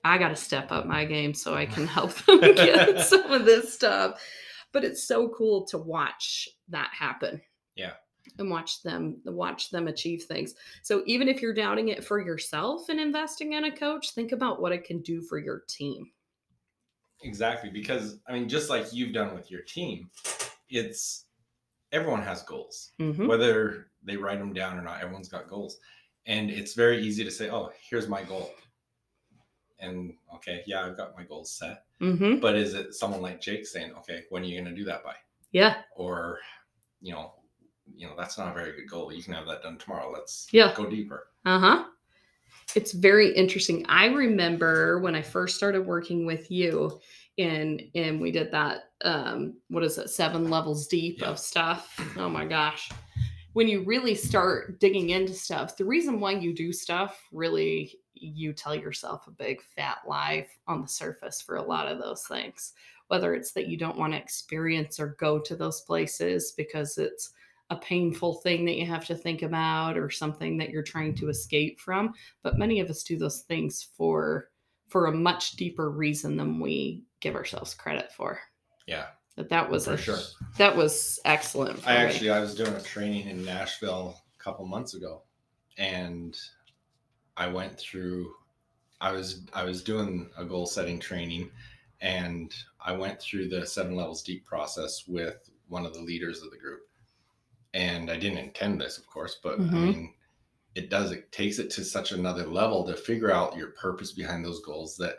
I 0.03 0.19
got 0.19 0.31
to 0.31 0.37
step 0.37 0.73
up 0.73 0.87
my 0.87 1.05
game 1.05 1.35
so 1.35 1.55
I 1.55 1.67
can 1.67 1.87
help 1.87 2.13
them 2.27 2.41
get 2.41 3.01
some 3.07 3.31
of 3.31 3.45
this 3.45 3.73
stuff. 3.73 4.21
But 4.73 4.83
it's 4.83 5.05
so 5.05 5.29
cool 5.29 5.65
to 5.67 5.79
watch 5.79 6.49
that 6.69 6.91
happen. 6.93 7.41
Yeah. 7.77 7.93
And 8.39 8.51
watch 8.51 8.83
them 8.83 9.21
watch 9.25 9.71
them 9.71 9.89
achieve 9.89 10.25
things. 10.25 10.55
So 10.83 11.03
even 11.07 11.29
if 11.29 11.41
you're 11.41 11.55
doubting 11.55 11.89
it 11.89 12.05
for 12.05 12.21
yourself 12.21 12.89
and 12.89 13.01
investing 13.01 13.55
in 13.55 13.65
a 13.65 13.77
coach, 13.77 14.13
think 14.13 14.33
about 14.33 14.61
what 14.61 14.73
it 14.73 14.85
can 14.85 15.01
do 15.01 15.23
for 15.23 15.39
your 15.39 15.61
team. 15.69 16.11
Exactly, 17.23 17.71
because 17.71 18.21
I 18.29 18.33
mean, 18.35 18.49
just 18.49 18.69
like 18.69 18.93
you've 18.93 19.15
done 19.15 19.35
with 19.35 19.51
your 19.51 19.63
team, 19.63 20.11
it's 20.69 21.25
everyone 21.93 22.23
has 22.23 22.43
goals, 22.43 22.93
Mhm. 22.99 23.27
whether 23.27 23.91
they 24.03 24.17
write 24.17 24.39
them 24.39 24.53
down 24.53 24.79
or 24.79 24.83
not. 24.83 25.01
Everyone's 25.01 25.29
got 25.29 25.49
goals, 25.49 25.79
and 26.27 26.51
it's 26.51 26.75
very 26.75 27.01
easy 27.01 27.25
to 27.25 27.31
say, 27.31 27.49
"Oh, 27.49 27.73
here's 27.89 28.07
my 28.09 28.23
goal," 28.23 28.53
and 29.79 30.15
okay, 30.35 30.63
yeah, 30.67 30.85
I've 30.85 30.97
got 30.97 31.17
my 31.17 31.25
goals 31.25 31.53
set. 31.53 31.85
Mhm. 32.01 32.41
But 32.41 32.57
is 32.57 32.75
it 32.75 32.95
someone 32.95 33.23
like 33.23 33.41
Jake 33.41 33.67
saying, 33.67 33.95
"Okay, 33.95 34.25
when 34.29 34.43
are 34.43 34.47
you 34.47 34.61
going 34.61 34.75
to 34.75 34.79
do 34.79 34.85
that 34.85 35.03
by?" 35.03 35.17
Yeah. 35.53 35.83
Or, 35.95 36.41
you 37.01 37.13
know, 37.13 37.36
you 37.95 38.07
know, 38.07 38.15
that's 38.17 38.39
not 38.39 38.51
a 38.51 38.55
very 38.55 38.73
good 38.73 38.89
goal. 38.89 39.13
You 39.13 39.23
can 39.23 39.35
have 39.35 39.47
that 39.47 39.63
done 39.63 39.79
tomorrow. 39.79 40.11
Let's 40.13 40.49
Yeah. 40.51 40.75
go 40.75 40.87
deeper. 40.89 41.29
Uh-huh. 41.45 41.85
It's 42.75 42.93
very 42.93 43.33
interesting. 43.35 43.87
I 43.89 44.07
remember 44.07 44.99
when 45.01 45.15
I 45.15 45.23
first 45.23 45.57
started 45.57 45.87
working 45.87 46.27
with 46.27 46.51
you 46.51 47.01
and 47.39 47.83
and 47.95 48.21
we 48.21 48.31
did 48.31 48.51
that 48.51 48.91
um 49.03 49.55
what 49.69 49.85
is 49.85 49.99
it? 49.99 50.09
7 50.11 50.49
levels 50.51 50.87
deep 50.87 51.21
Yeah. 51.21 51.29
of 51.29 51.39
stuff. 51.39 51.99
Oh 52.19 52.29
my 52.29 52.45
gosh. 52.45 52.91
when 53.53 53.69
you 53.69 53.83
really 53.85 54.15
start 54.15 54.79
digging 54.81 55.11
into 55.11 55.33
stuff, 55.33 55.79
the 55.79 55.85
reason 55.85 56.21
why 56.21 56.33
you 56.33 56.53
do 56.55 56.73
stuff 56.75 57.23
really 57.33 57.99
you 58.13 58.53
tell 58.53 58.75
yourself 58.75 59.27
a 59.27 59.31
big 59.31 59.63
fat 59.63 59.99
lie 60.07 60.47
on 60.67 60.83
the 60.83 60.89
surface 60.89 61.41
for 61.41 61.57
a 61.57 61.63
lot 61.63 61.87
of 61.91 61.99
those 61.99 62.25
things. 62.27 62.75
Whether 63.09 63.35
it's 63.35 63.53
that 63.53 63.67
you 63.69 63.79
don't 63.79 63.97
want 63.97 64.13
to 64.13 64.19
experience 64.19 64.99
or 65.01 65.17
go 65.19 65.39
to 65.39 65.57
those 65.57 65.81
places 65.83 66.53
because 66.53 66.99
it's 66.99 67.31
a 67.71 67.77
painful 67.77 68.35
thing 68.35 68.65
that 68.65 68.77
you 68.77 68.87
have 68.87 69.05
to 69.07 69.15
think 69.17 69.43
about 69.43 69.99
or 69.99 70.09
something 70.11 70.57
that 70.59 70.71
you're 70.71 70.83
trying 70.83 71.15
to 71.17 71.29
escape 71.29 71.81
from, 71.81 72.15
but 72.43 72.59
many 72.59 72.81
of 72.81 72.89
us 72.91 73.03
do 73.03 73.17
those 73.19 73.41
things 73.43 73.89
for 73.97 74.51
for 74.89 75.07
a 75.07 75.13
much 75.13 75.53
deeper 75.53 75.91
reason 75.91 76.37
than 76.37 76.61
we 76.61 77.03
give 77.21 77.35
ourselves 77.35 77.75
credit 77.75 78.13
for. 78.13 78.39
Yeah. 78.87 79.07
That 79.35 79.49
that 79.49 79.69
was 79.69 79.87
For 79.87 79.95
a, 79.95 79.99
sure. 79.99 80.19
that 80.59 80.75
was 80.77 81.19
excellent. 81.25 81.81
for 81.81 81.89
I 81.91 81.99
me. 81.99 82.05
actually 82.05 82.31
I 82.31 82.41
was 82.41 82.55
doing 82.55 82.73
a 82.73 82.81
training 82.81 83.29
in 83.29 83.45
Nashville 83.45 84.17
a 84.39 84.43
couple 84.43 84.65
months 84.65 84.95
ago, 84.95 85.23
and 85.77 86.39
I 87.37 87.47
went 87.49 87.79
through. 87.79 88.33
I 89.01 89.13
was 89.13 89.43
I 89.53 89.65
was 89.65 89.83
doing 89.83 90.31
a 90.39 90.45
goal 90.45 90.65
setting 90.67 90.99
training, 90.99 91.51
and 92.01 92.55
I 92.81 92.93
went 92.93 93.21
through 93.21 93.49
the 93.49 93.67
seven 93.67 93.95
levels 93.95 94.23
deep 94.23 94.47
process 94.47 95.05
with 95.07 95.51
one 95.69 95.85
of 95.85 95.93
the 95.93 96.01
leaders 96.01 96.43
of 96.43 96.51
the 96.51 96.57
group, 96.57 96.81
and 97.77 98.11
I 98.11 98.17
didn't 98.17 98.39
intend 98.39 98.81
this, 98.81 98.97
of 98.97 99.07
course, 99.07 99.39
but 99.43 99.61
I 99.61 99.63
Mhm. 99.63 99.73
mean, 99.73 100.15
it 100.75 100.89
does 100.89 101.13
it 101.13 101.31
takes 101.31 101.59
it 101.59 101.71
to 101.71 101.85
such 101.85 102.13
another 102.13 102.47
level 102.47 102.85
to 102.87 102.97
figure 102.97 103.31
out 103.31 103.57
your 103.57 103.73
purpose 103.73 104.13
behind 104.13 104.45
those 104.45 104.61
goals 104.61 104.97
that 104.97 105.19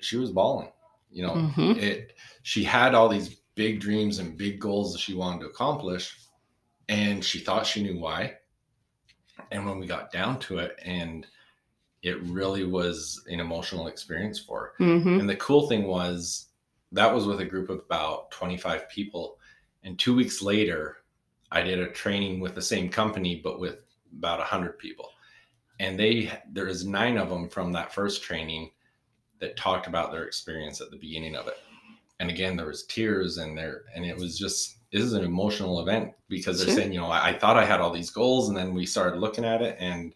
she 0.00 0.16
was 0.16 0.30
bawling. 0.30 0.72
You 1.10 1.26
know, 1.26 1.34
Mhm. 1.34 1.76
it 1.76 2.16
she 2.42 2.64
had 2.64 2.94
all 2.94 3.08
these 3.08 3.36
big 3.54 3.80
dreams 3.80 4.18
and 4.18 4.38
big 4.38 4.58
goals 4.60 4.92
that 4.92 5.00
she 5.00 5.14
wanted 5.14 5.40
to 5.40 5.46
accomplish 5.48 6.16
and 6.88 7.24
she 7.24 7.40
thought 7.40 7.66
she 7.66 7.82
knew 7.82 7.98
why 7.98 8.38
and 9.50 9.66
when 9.66 9.78
we 9.78 9.86
got 9.86 10.12
down 10.12 10.38
to 10.38 10.58
it 10.58 10.78
and 10.84 11.26
it 12.02 12.22
really 12.22 12.64
was 12.64 13.24
an 13.26 13.40
emotional 13.40 13.88
experience 13.88 14.38
for 14.38 14.74
her 14.78 14.84
Mhm. 14.84 15.18
and 15.18 15.28
the 15.28 15.36
cool 15.36 15.66
thing 15.68 15.88
was 15.88 16.50
that 16.92 17.12
was 17.12 17.26
with 17.26 17.40
a 17.40 17.44
group 17.44 17.68
of 17.68 17.80
about 17.80 18.30
25 18.30 18.88
people 18.88 19.40
and 19.82 19.98
two 19.98 20.14
weeks 20.14 20.40
later 20.40 20.98
i 21.52 21.62
did 21.62 21.78
a 21.78 21.88
training 21.90 22.40
with 22.40 22.54
the 22.54 22.62
same 22.62 22.88
company 22.88 23.40
but 23.42 23.58
with 23.60 23.82
about 24.16 24.38
100 24.38 24.78
people 24.78 25.10
and 25.80 25.98
they 25.98 26.30
there 26.52 26.66
is 26.68 26.86
nine 26.86 27.16
of 27.18 27.28
them 27.28 27.48
from 27.48 27.72
that 27.72 27.92
first 27.92 28.22
training 28.22 28.70
that 29.40 29.56
talked 29.56 29.86
about 29.86 30.10
their 30.10 30.24
experience 30.24 30.80
at 30.80 30.90
the 30.90 30.96
beginning 30.96 31.36
of 31.36 31.46
it 31.46 31.58
and 32.20 32.30
again 32.30 32.56
there 32.56 32.66
was 32.66 32.84
tears 32.86 33.38
and 33.38 33.56
there 33.56 33.82
and 33.94 34.04
it 34.04 34.16
was 34.16 34.38
just 34.38 34.76
this 34.92 35.02
is 35.02 35.12
an 35.12 35.24
emotional 35.24 35.80
event 35.80 36.12
because 36.28 36.58
they're 36.58 36.68
Sure. 36.68 36.76
saying 36.76 36.92
you 36.92 37.00
know 37.00 37.06
I, 37.06 37.28
I 37.28 37.38
thought 37.38 37.56
i 37.56 37.64
had 37.64 37.80
all 37.80 37.92
these 37.92 38.10
goals 38.10 38.48
and 38.48 38.56
then 38.56 38.74
we 38.74 38.86
started 38.86 39.18
looking 39.20 39.44
at 39.44 39.62
it 39.62 39.76
and 39.78 40.14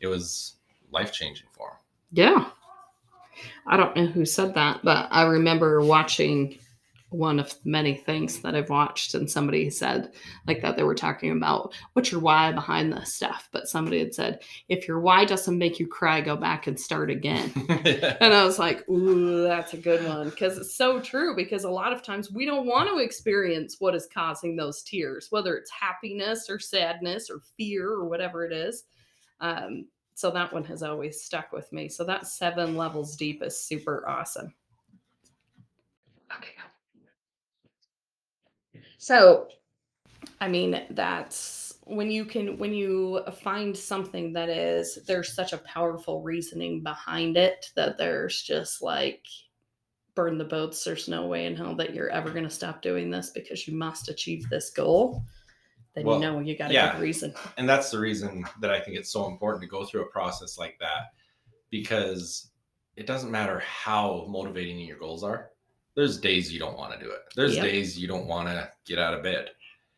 it 0.00 0.06
was 0.08 0.54
life 0.90 1.12
changing 1.12 1.46
for 1.52 1.68
them 1.70 1.78
Yeah. 2.12 2.50
I 3.66 3.76
don't 3.76 3.94
know 3.96 4.06
who 4.06 4.24
said 4.24 4.54
that, 4.54 4.80
but 4.82 5.08
I 5.10 5.24
remember 5.24 5.82
watching 5.82 6.58
one 7.10 7.38
of 7.38 7.54
many 7.64 7.94
things 7.94 8.40
that 8.40 8.56
I've 8.56 8.68
watched, 8.68 9.14
and 9.14 9.30
somebody 9.30 9.70
said 9.70 10.12
like 10.46 10.60
that 10.62 10.76
they 10.76 10.82
were 10.82 10.94
talking 10.94 11.30
about 11.30 11.72
what's 11.92 12.10
your 12.10 12.20
why 12.20 12.52
behind 12.52 12.92
this 12.92 13.14
stuff. 13.14 13.48
But 13.52 13.68
somebody 13.68 14.00
had 14.00 14.14
said, 14.14 14.40
if 14.68 14.88
your 14.88 15.00
why 15.00 15.24
doesn't 15.24 15.56
make 15.56 15.78
you 15.78 15.86
cry, 15.86 16.20
go 16.20 16.36
back 16.36 16.66
and 16.66 16.78
start 16.78 17.10
again. 17.10 17.52
And 18.20 18.34
I 18.34 18.44
was 18.44 18.58
like, 18.58 18.88
ooh, 18.88 19.42
that's 19.42 19.74
a 19.74 19.76
good 19.76 20.04
one. 20.06 20.30
Because 20.30 20.58
it's 20.58 20.74
so 20.74 21.00
true. 21.00 21.36
Because 21.36 21.64
a 21.64 21.70
lot 21.70 21.92
of 21.92 22.02
times 22.02 22.32
we 22.32 22.44
don't 22.44 22.66
want 22.66 22.88
to 22.88 22.98
experience 22.98 23.76
what 23.78 23.94
is 23.94 24.08
causing 24.12 24.56
those 24.56 24.82
tears, 24.82 25.28
whether 25.30 25.56
it's 25.56 25.70
happiness 25.70 26.48
or 26.48 26.58
sadness 26.58 27.30
or 27.30 27.40
fear 27.56 27.88
or 27.88 28.08
whatever 28.08 28.44
it 28.44 28.52
is. 28.52 28.84
Um, 29.40 29.86
so 30.14 30.30
that 30.30 30.52
one 30.52 30.64
has 30.64 30.82
always 30.82 31.22
stuck 31.22 31.52
with 31.52 31.70
me. 31.72 31.88
So 31.88 32.02
that 32.04 32.26
seven 32.26 32.76
levels 32.76 33.16
deep 33.16 33.42
is 33.42 33.60
super 33.60 34.08
awesome. 34.08 34.54
So, 39.06 39.46
I 40.40 40.48
mean, 40.48 40.84
that's 40.90 41.74
when 41.84 42.10
you 42.10 42.24
can, 42.24 42.58
when 42.58 42.74
you 42.74 43.20
find 43.40 43.76
something 43.76 44.32
that 44.32 44.48
is, 44.48 44.98
there's 45.06 45.32
such 45.32 45.52
a 45.52 45.58
powerful 45.58 46.22
reasoning 46.22 46.82
behind 46.82 47.36
it 47.36 47.70
that 47.76 47.98
there's 47.98 48.42
just 48.42 48.82
like, 48.82 49.22
burn 50.16 50.38
the 50.38 50.44
boats. 50.44 50.82
There's 50.82 51.06
no 51.06 51.28
way 51.28 51.46
in 51.46 51.54
hell 51.54 51.76
that 51.76 51.94
you're 51.94 52.10
ever 52.10 52.30
going 52.30 52.42
to 52.42 52.50
stop 52.50 52.82
doing 52.82 53.08
this 53.08 53.30
because 53.30 53.68
you 53.68 53.76
must 53.76 54.08
achieve 54.08 54.48
this 54.48 54.70
goal. 54.70 55.22
Then 55.94 56.04
Well, 56.04 56.16
you 56.16 56.22
know 56.22 56.40
you 56.40 56.58
got 56.58 56.72
a 56.72 56.74
yeah. 56.74 56.94
good 56.94 57.02
reason. 57.02 57.32
and 57.58 57.68
that's 57.68 57.92
the 57.92 58.00
reason 58.00 58.44
that 58.60 58.72
I 58.72 58.80
think 58.80 58.96
it's 58.96 59.12
so 59.12 59.28
important 59.28 59.62
to 59.62 59.68
go 59.68 59.84
through 59.84 60.02
a 60.02 60.10
process 60.10 60.58
like 60.58 60.80
that 60.80 61.12
because 61.70 62.50
it 62.96 63.06
doesn't 63.06 63.30
matter 63.30 63.60
how 63.60 64.26
motivating 64.28 64.80
your 64.80 64.98
goals 64.98 65.22
are. 65.22 65.52
There's 65.96 66.18
days 66.18 66.52
you 66.52 66.60
don't 66.60 66.76
want 66.76 66.92
to 66.92 66.98
do 67.04 67.10
it. 67.10 67.22
There's 67.34 67.56
Yep. 67.56 67.64
days 67.64 67.98
you 67.98 68.06
don't 68.06 68.26
want 68.26 68.48
to 68.48 68.70
get 68.84 68.98
out 68.98 69.14
of 69.14 69.22
bed. 69.22 69.50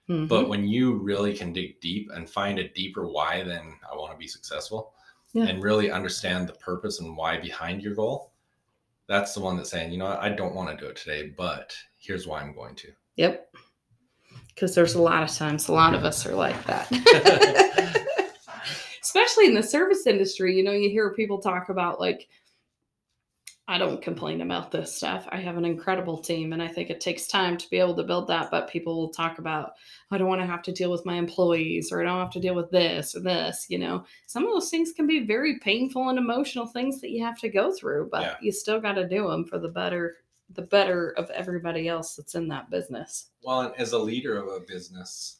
Mhm. 0.09 0.29
But 0.29 0.49
when 0.49 0.67
you 0.67 0.95
really 0.95 1.35
can 1.37 1.53
dig 1.53 1.81
deep 1.81 2.11
and 2.15 2.31
find 2.31 2.59
a 2.59 2.69
deeper 2.69 3.07
why 3.09 3.43
than 3.43 3.75
I 3.91 3.95
want 3.97 4.13
to 4.13 4.17
be 4.19 4.29
successful 4.29 4.95
Yeah. 5.33 5.45
and 5.47 5.63
really 5.63 5.91
understand 5.91 6.49
the 6.49 6.55
purpose 6.55 7.01
and 7.01 7.17
why 7.17 7.37
behind 7.39 7.83
your 7.83 7.95
goal, 7.95 8.33
that's 9.09 9.35
the 9.35 9.41
one 9.41 9.57
that's 9.57 9.71
saying, 9.71 9.91
you 9.93 9.99
know, 9.99 10.07
I 10.07 10.29
don't 10.31 10.55
want 10.55 10.71
to 10.71 10.77
do 10.83 10.89
it 10.89 10.97
today, 10.97 11.35
but 11.37 11.77
here's 11.99 12.27
why 12.27 12.41
I'm 12.41 12.55
going 12.55 12.75
to. 12.77 12.93
Yep. 13.17 13.55
Because 14.55 14.75
there's 14.75 14.95
a 14.95 15.03
lot 15.03 15.23
of 15.25 15.31
times, 15.35 15.69
a 15.69 15.73
lot 15.73 15.95
of 15.95 16.05
us 16.05 16.25
are 16.27 16.35
like 16.35 16.65
that. 16.67 16.89
Especially 19.03 19.47
in 19.47 19.55
the 19.55 19.63
service 19.63 20.07
industry, 20.07 20.57
you 20.57 20.63
know, 20.63 20.73
you 20.73 20.91
hear 20.91 21.11
people 21.15 21.39
talk 21.39 21.69
about 21.71 22.01
like, 22.01 22.29
I 23.71 23.77
don't 23.77 24.01
complain 24.01 24.41
about 24.41 24.71
this 24.71 24.97
stuff. 24.97 25.29
I 25.31 25.37
have 25.43 25.59
an 25.59 25.67
incredible 25.67 26.17
team, 26.17 26.55
and 26.55 26.63
I 26.63 26.69
think 26.69 26.89
it 26.89 27.03
takes 27.03 27.27
time 27.27 27.59
to 27.59 27.69
be 27.69 27.77
able 27.79 27.95
to 27.97 28.03
build 28.03 28.27
that. 28.29 28.51
But 28.51 28.71
people 28.71 28.97
will 28.97 29.11
talk 29.11 29.39
about, 29.39 29.73
I 30.11 30.17
don't 30.17 30.27
want 30.27 30.41
to 30.41 30.47
have 30.47 30.63
to 30.63 30.73
deal 30.73 30.91
with 30.91 31.05
my 31.05 31.17
employees, 31.17 31.93
or 31.93 32.01
I 32.01 32.05
don't 32.05 32.19
have 32.19 32.31
to 32.33 32.41
deal 32.41 32.55
with 32.55 32.71
this 32.71 33.15
or 33.15 33.21
this. 33.21 33.67
You 33.69 33.79
know, 33.79 34.07
some 34.27 34.45
of 34.47 34.55
those 34.55 34.71
things 34.71 34.93
can 34.93 35.07
be 35.07 35.27
very 35.27 35.59
painful 35.59 36.09
and 36.09 36.19
emotional 36.19 36.67
things 36.67 37.03
that 37.03 37.11
you 37.11 37.23
have 37.23 37.39
to 37.41 37.51
go 37.51 37.71
through, 37.71 38.09
but 38.11 38.23
Yeah. 38.23 38.37
you 38.41 38.53
still 38.53 38.81
got 38.81 38.95
to 38.95 39.07
do 39.07 39.29
them 39.29 39.45
for 39.45 39.59
the 39.59 39.69
better, 39.69 40.17
the 40.55 40.63
better 40.63 41.11
of 41.19 41.29
everybody 41.31 41.89
else 41.89 42.17
that's 42.17 42.35
in 42.35 42.49
that 42.49 42.71
business. 42.71 43.33
Well, 43.43 43.61
and 43.61 43.75
as 43.77 43.93
a 43.93 43.99
leader 43.99 44.39
of 44.39 44.49
a 44.49 44.61
business, 44.61 45.37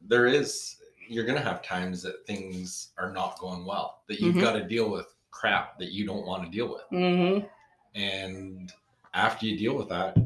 there 0.00 0.26
is 0.26 0.76
you're 1.06 1.24
going 1.24 1.38
to 1.38 1.44
have 1.44 1.62
times 1.62 2.02
that 2.02 2.26
things 2.26 2.90
are 2.98 3.10
not 3.12 3.38
going 3.38 3.64
well, 3.64 4.02
that 4.08 4.20
you've 4.20 4.36
Mhm. 4.36 4.40
got 4.42 4.52
to 4.52 4.62
deal 4.62 4.90
with 4.90 5.06
crap 5.30 5.78
that 5.78 5.90
you 5.90 6.06
don't 6.06 6.26
want 6.26 6.44
to 6.44 6.50
deal 6.50 6.68
with. 6.68 6.82
Mm-hmm. 6.92 7.46
And 7.94 8.72
after 9.14 9.46
you 9.46 9.56
deal 9.56 9.76
with 9.76 9.88
that, 9.88 10.16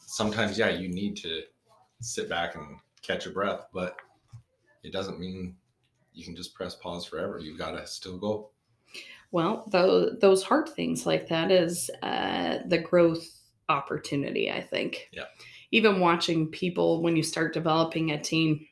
sometimes 0.00 0.58
yeah, 0.58 0.70
you 0.70 0.88
need 0.88 1.16
to 1.18 1.42
sit 2.00 2.28
back 2.28 2.54
and 2.54 2.78
catch 3.02 3.26
a 3.26 3.30
breath, 3.30 3.66
but 3.72 3.96
it 4.82 4.92
doesn't 4.92 5.20
mean 5.20 5.56
you 6.14 6.24
can 6.24 6.36
just 6.36 6.54
press 6.54 6.74
pause 6.74 7.04
forever. 7.04 7.38
You've 7.38 7.58
got 7.58 7.72
to 7.72 7.86
still 7.86 8.18
go. 8.18 8.50
Well, 9.30 9.64
those 9.70 10.18
those 10.20 10.42
hard 10.42 10.68
things 10.68 11.06
like 11.06 11.28
that 11.28 11.50
is 11.50 11.90
uh, 12.02 12.58
the 12.66 12.78
growth 12.78 13.26
opportunity. 13.68 14.50
I 14.50 14.62
think. 14.62 15.08
Yeah. 15.12 15.24
Even 15.70 16.00
watching 16.00 16.48
people 16.48 17.02
when 17.02 17.14
you 17.14 17.22
start 17.22 17.52
developing 17.52 18.10
a 18.10 18.20
team, 18.20 18.66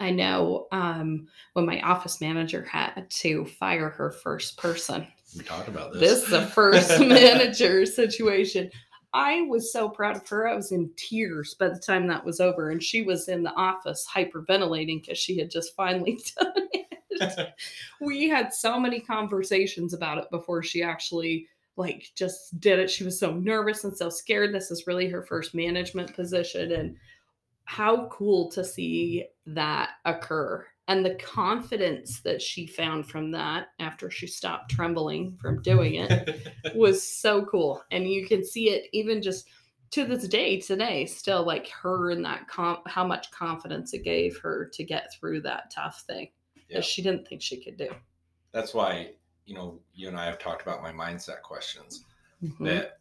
I 0.00 0.10
know 0.10 0.66
um, 0.72 1.28
when 1.52 1.66
my 1.66 1.80
office 1.82 2.20
manager 2.20 2.64
had 2.64 3.08
to 3.08 3.44
fire 3.44 3.90
her 3.90 4.10
first 4.10 4.56
person. 4.56 5.06
We 5.36 5.44
talked 5.44 5.68
about 5.68 5.92
this. 5.92 6.00
This 6.00 6.22
is 6.24 6.32
a 6.32 6.46
first 6.46 7.00
manager 7.00 7.86
situation. 7.86 8.70
I 9.12 9.42
was 9.42 9.72
so 9.72 9.88
proud 9.88 10.16
of 10.16 10.28
her. 10.28 10.48
I 10.48 10.54
was 10.54 10.72
in 10.72 10.90
tears 10.96 11.54
by 11.54 11.68
the 11.68 11.78
time 11.78 12.06
that 12.08 12.24
was 12.24 12.40
over, 12.40 12.70
and 12.70 12.82
she 12.82 13.02
was 13.02 13.28
in 13.28 13.42
the 13.42 13.54
office 13.54 14.06
hyperventilating 14.12 15.02
because 15.02 15.18
she 15.18 15.38
had 15.38 15.50
just 15.50 15.74
finally 15.74 16.20
done 16.38 16.52
it. 16.72 17.54
we 18.00 18.28
had 18.28 18.54
so 18.54 18.78
many 18.78 19.00
conversations 19.00 19.94
about 19.94 20.18
it 20.18 20.30
before 20.30 20.62
she 20.62 20.82
actually 20.82 21.46
like 21.76 22.10
just 22.14 22.58
did 22.60 22.78
it. 22.78 22.90
She 22.90 23.04
was 23.04 23.18
so 23.18 23.32
nervous 23.32 23.84
and 23.84 23.96
so 23.96 24.10
scared. 24.10 24.54
This 24.54 24.70
is 24.70 24.86
really 24.86 25.08
her 25.08 25.22
first 25.22 25.54
management 25.54 26.14
position, 26.14 26.72
and 26.72 26.96
how 27.64 28.08
cool 28.08 28.50
to 28.52 28.64
see 28.64 29.26
that 29.46 29.90
occur 30.04 30.66
and 30.90 31.04
the 31.06 31.14
confidence 31.14 32.20
that 32.22 32.42
she 32.42 32.66
found 32.66 33.06
from 33.08 33.30
that 33.30 33.68
after 33.78 34.10
she 34.10 34.26
stopped 34.26 34.70
trembling 34.70 35.36
from 35.40 35.62
doing 35.62 35.94
it 35.94 36.52
was 36.74 37.00
so 37.06 37.44
cool 37.46 37.82
and 37.92 38.10
you 38.10 38.26
can 38.26 38.44
see 38.44 38.70
it 38.70 38.88
even 38.92 39.22
just 39.22 39.48
to 39.92 40.04
this 40.04 40.26
day 40.28 40.60
today 40.60 41.06
still 41.06 41.44
like 41.46 41.68
her 41.68 42.10
and 42.10 42.24
that 42.24 42.46
com- 42.48 42.82
how 42.86 43.06
much 43.06 43.30
confidence 43.30 43.94
it 43.94 44.02
gave 44.02 44.36
her 44.38 44.68
to 44.72 44.82
get 44.84 45.12
through 45.14 45.40
that 45.40 45.70
tough 45.70 46.02
thing 46.08 46.28
Yeah. 46.68 46.78
that 46.78 46.84
she 46.84 47.02
didn't 47.02 47.26
think 47.26 47.40
she 47.40 47.62
could 47.62 47.76
do 47.76 47.88
That's 48.52 48.74
why, 48.74 49.12
you 49.46 49.54
know, 49.54 49.80
you 49.94 50.08
and 50.08 50.18
I 50.18 50.24
have 50.26 50.38
talked 50.40 50.62
about 50.62 50.82
my 50.82 50.90
mindset 50.92 51.40
questions. 51.42 52.04
Mhm. 52.42 52.64
that 52.66 52.98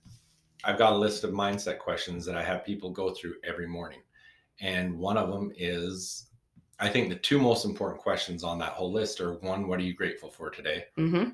I've 0.64 0.78
got 0.78 0.94
a 0.94 0.98
list 0.98 1.24
of 1.24 1.32
mindset 1.32 1.80
questions 1.80 2.24
that 2.26 2.36
I 2.36 2.44
have 2.44 2.64
people 2.66 2.92
go 2.92 3.14
through 3.16 3.36
every 3.44 3.66
morning. 3.68 4.02
And 4.60 4.96
one 5.00 5.18
of 5.18 5.30
them 5.30 5.52
is 5.58 6.29
I 6.80 6.90
think 6.90 7.10
the 7.10 7.16
two 7.16 7.40
most 7.40 7.66
important 7.66 8.02
questions 8.02 8.44
on 8.44 8.58
that 8.60 8.74
whole 8.74 8.92
list 8.92 9.20
are 9.20 9.34
one, 9.34 9.68
what 9.68 9.80
are 9.80 9.84
you 9.84 9.94
grateful 9.94 10.30
for 10.30 10.50
today? 10.50 10.86
Mm-hmm. 10.98 11.32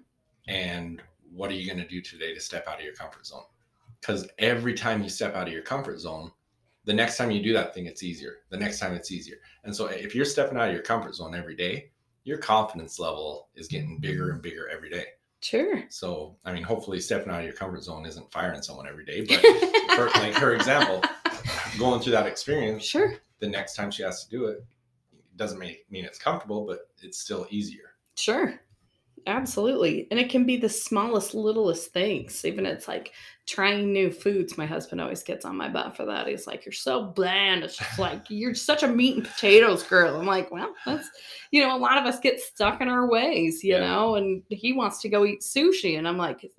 And 0.48 1.02
what 1.34 1.52
are 1.52 1.56
you 1.56 1.68
going 1.68 1.82
to 1.82 1.88
do 1.88 2.02
today 2.02 2.34
to 2.34 2.40
step 2.40 2.68
out 2.68 2.80
of 2.80 2.84
your 2.84 2.94
comfort 2.94 3.26
zone? 3.26 3.44
Because 4.02 4.28
every 4.40 4.74
time 4.74 5.04
you 5.04 5.10
step 5.10 5.36
out 5.36 5.48
of 5.48 5.54
your 5.54 5.62
comfort 5.62 6.00
zone, 6.00 6.32
the 6.86 6.94
next 6.94 7.18
time 7.18 7.32
you 7.32 7.42
do 7.42 7.54
that 7.54 7.74
thing, 7.74 7.86
it's 7.88 8.04
easier. 8.04 8.38
The 8.50 8.58
next 8.58 8.80
time 8.80 8.94
it's 8.94 9.12
easier. 9.12 9.38
And 9.64 9.76
so 9.76 9.88
if 9.88 10.14
you're 10.16 10.26
stepping 10.26 10.58
out 10.58 10.68
of 10.68 10.74
your 10.74 10.84
comfort 10.84 11.16
zone 11.16 11.36
every 11.36 11.56
day, 11.56 11.90
your 12.24 12.38
confidence 12.38 13.00
level 13.00 13.50
is 13.56 13.68
getting 13.68 14.00
bigger 14.00 14.32
and 14.32 14.42
bigger 14.42 14.68
every 14.70 14.90
day. 14.90 15.06
Sure. 15.42 15.84
So, 15.90 16.36
I 16.44 16.54
mean, 16.54 16.64
hopefully 16.64 17.00
stepping 17.00 17.32
out 17.32 17.40
of 17.40 17.46
your 17.46 17.54
comfort 17.54 17.84
zone 17.84 18.06
isn't 18.06 18.32
firing 18.32 18.64
someone 18.64 18.88
every 18.88 19.06
day, 19.06 19.22
but 19.22 19.40
for, 19.96 20.06
like 20.20 20.34
her 20.34 20.56
example, 20.56 21.04
going 21.78 22.02
through 22.02 22.14
that 22.14 22.26
experience, 22.26 22.84
Sure. 22.84 23.16
the 23.40 23.48
next 23.48 23.76
time 23.76 23.92
she 23.92 24.02
has 24.02 24.24
to 24.24 24.30
do 24.30 24.46
it, 24.46 24.58
it 24.58 24.66
doesn't 25.36 25.60
make, 25.60 25.90
mean 25.90 26.06
it's 26.06 26.20
comfortable, 26.20 26.66
but 26.66 26.80
it's 27.02 27.20
still 27.20 27.48
easier. 27.50 27.92
Sure. 28.16 28.60
Absolutely. 29.28 30.08
And 30.12 30.20
it 30.20 30.30
can 30.30 30.46
be 30.46 30.56
the 30.56 30.70
smallest, 30.70 31.34
littlest 31.34 31.92
things. 31.92 32.46
Even 32.46 32.66
it's 32.66 32.88
like 32.88 33.12
trying 33.48 33.92
new 33.92 34.12
foods. 34.12 34.56
My 34.58 34.68
husband 34.68 35.02
always 35.02 35.24
gets 35.24 35.46
on 35.46 35.58
my 35.58 35.68
butt 35.68 35.98
for 35.98 36.06
that. 36.06 36.28
He's 36.28 36.46
like, 36.46 36.64
You're 36.64 36.74
so 36.74 37.06
bland. 37.08 37.64
It's 37.64 37.78
just 37.78 37.98
like, 37.98 38.22
You're 38.30 38.54
such 38.54 38.84
a 38.84 38.88
meat 38.88 39.16
and 39.18 39.26
potatoes 39.26 39.82
girl. 39.82 40.20
I'm 40.20 40.28
like, 40.28 40.52
Well, 40.52 40.76
that's, 40.86 41.10
you 41.50 41.62
know, 41.66 41.76
a 41.76 41.80
lot 41.80 41.98
of 41.98 42.06
us 42.06 42.20
get 42.20 42.40
stuck 42.40 42.82
in 42.82 42.88
our 42.88 43.10
ways, 43.10 43.64
you 43.64 43.74
Yeah. 43.74 43.80
know, 43.88 44.16
and 44.16 44.44
he 44.50 44.74
wants 44.74 45.02
to 45.02 45.10
go 45.10 45.26
eat 45.26 45.42
sushi. 45.42 45.98
And 45.98 46.08
I'm 46.08 46.18
like, 46.18 46.50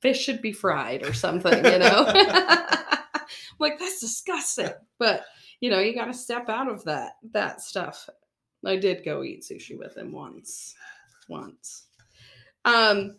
Fish 0.00 0.22
should 0.22 0.40
be 0.42 0.52
fried 0.52 1.04
or 1.04 1.12
something, 1.14 1.64
you 1.64 1.78
know? 1.78 2.04
I'm 2.06 3.58
like, 3.58 3.80
That's 3.80 4.00
disgusting. 4.00 4.70
But, 4.98 5.24
you 5.60 5.70
know, 5.70 5.80
you 5.80 5.92
got 5.92 6.06
to 6.06 6.14
step 6.14 6.48
out 6.48 6.70
of 6.70 6.84
that, 6.84 7.14
that 7.32 7.62
stuff. 7.62 8.08
I 8.64 8.76
did 8.76 9.04
go 9.04 9.22
eat 9.22 9.42
sushi 9.42 9.78
with 9.78 9.96
him 9.96 10.12
once. 10.12 10.74
Once. 11.28 11.86
Um, 12.64 13.16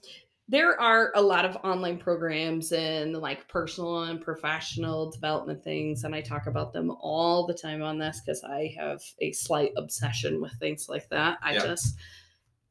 there 0.50 0.80
are 0.80 1.12
a 1.16 1.22
lot 1.22 1.46
of 1.46 1.56
online 1.64 1.98
programs 1.98 2.72
and 2.74 3.14
like 3.14 3.48
personal 3.48 4.04
and 4.04 4.22
professional 4.22 5.10
development 5.10 5.64
things, 5.64 6.04
and 6.04 6.14
I 6.14 6.22
talk 6.22 6.48
about 6.48 6.74
them 6.74 6.92
all 7.00 7.46
the 7.46 7.54
time 7.54 7.82
on 7.82 7.98
this 7.98 8.22
because 8.26 8.44
I 8.44 8.76
have 8.78 9.02
a 9.20 9.32
slight 9.32 9.72
obsession 9.78 10.42
with 10.42 10.54
things 10.60 10.90
like 10.90 11.08
that. 11.10 11.40
I 11.42 11.54
Yeah. 11.54 11.60
just 11.60 11.98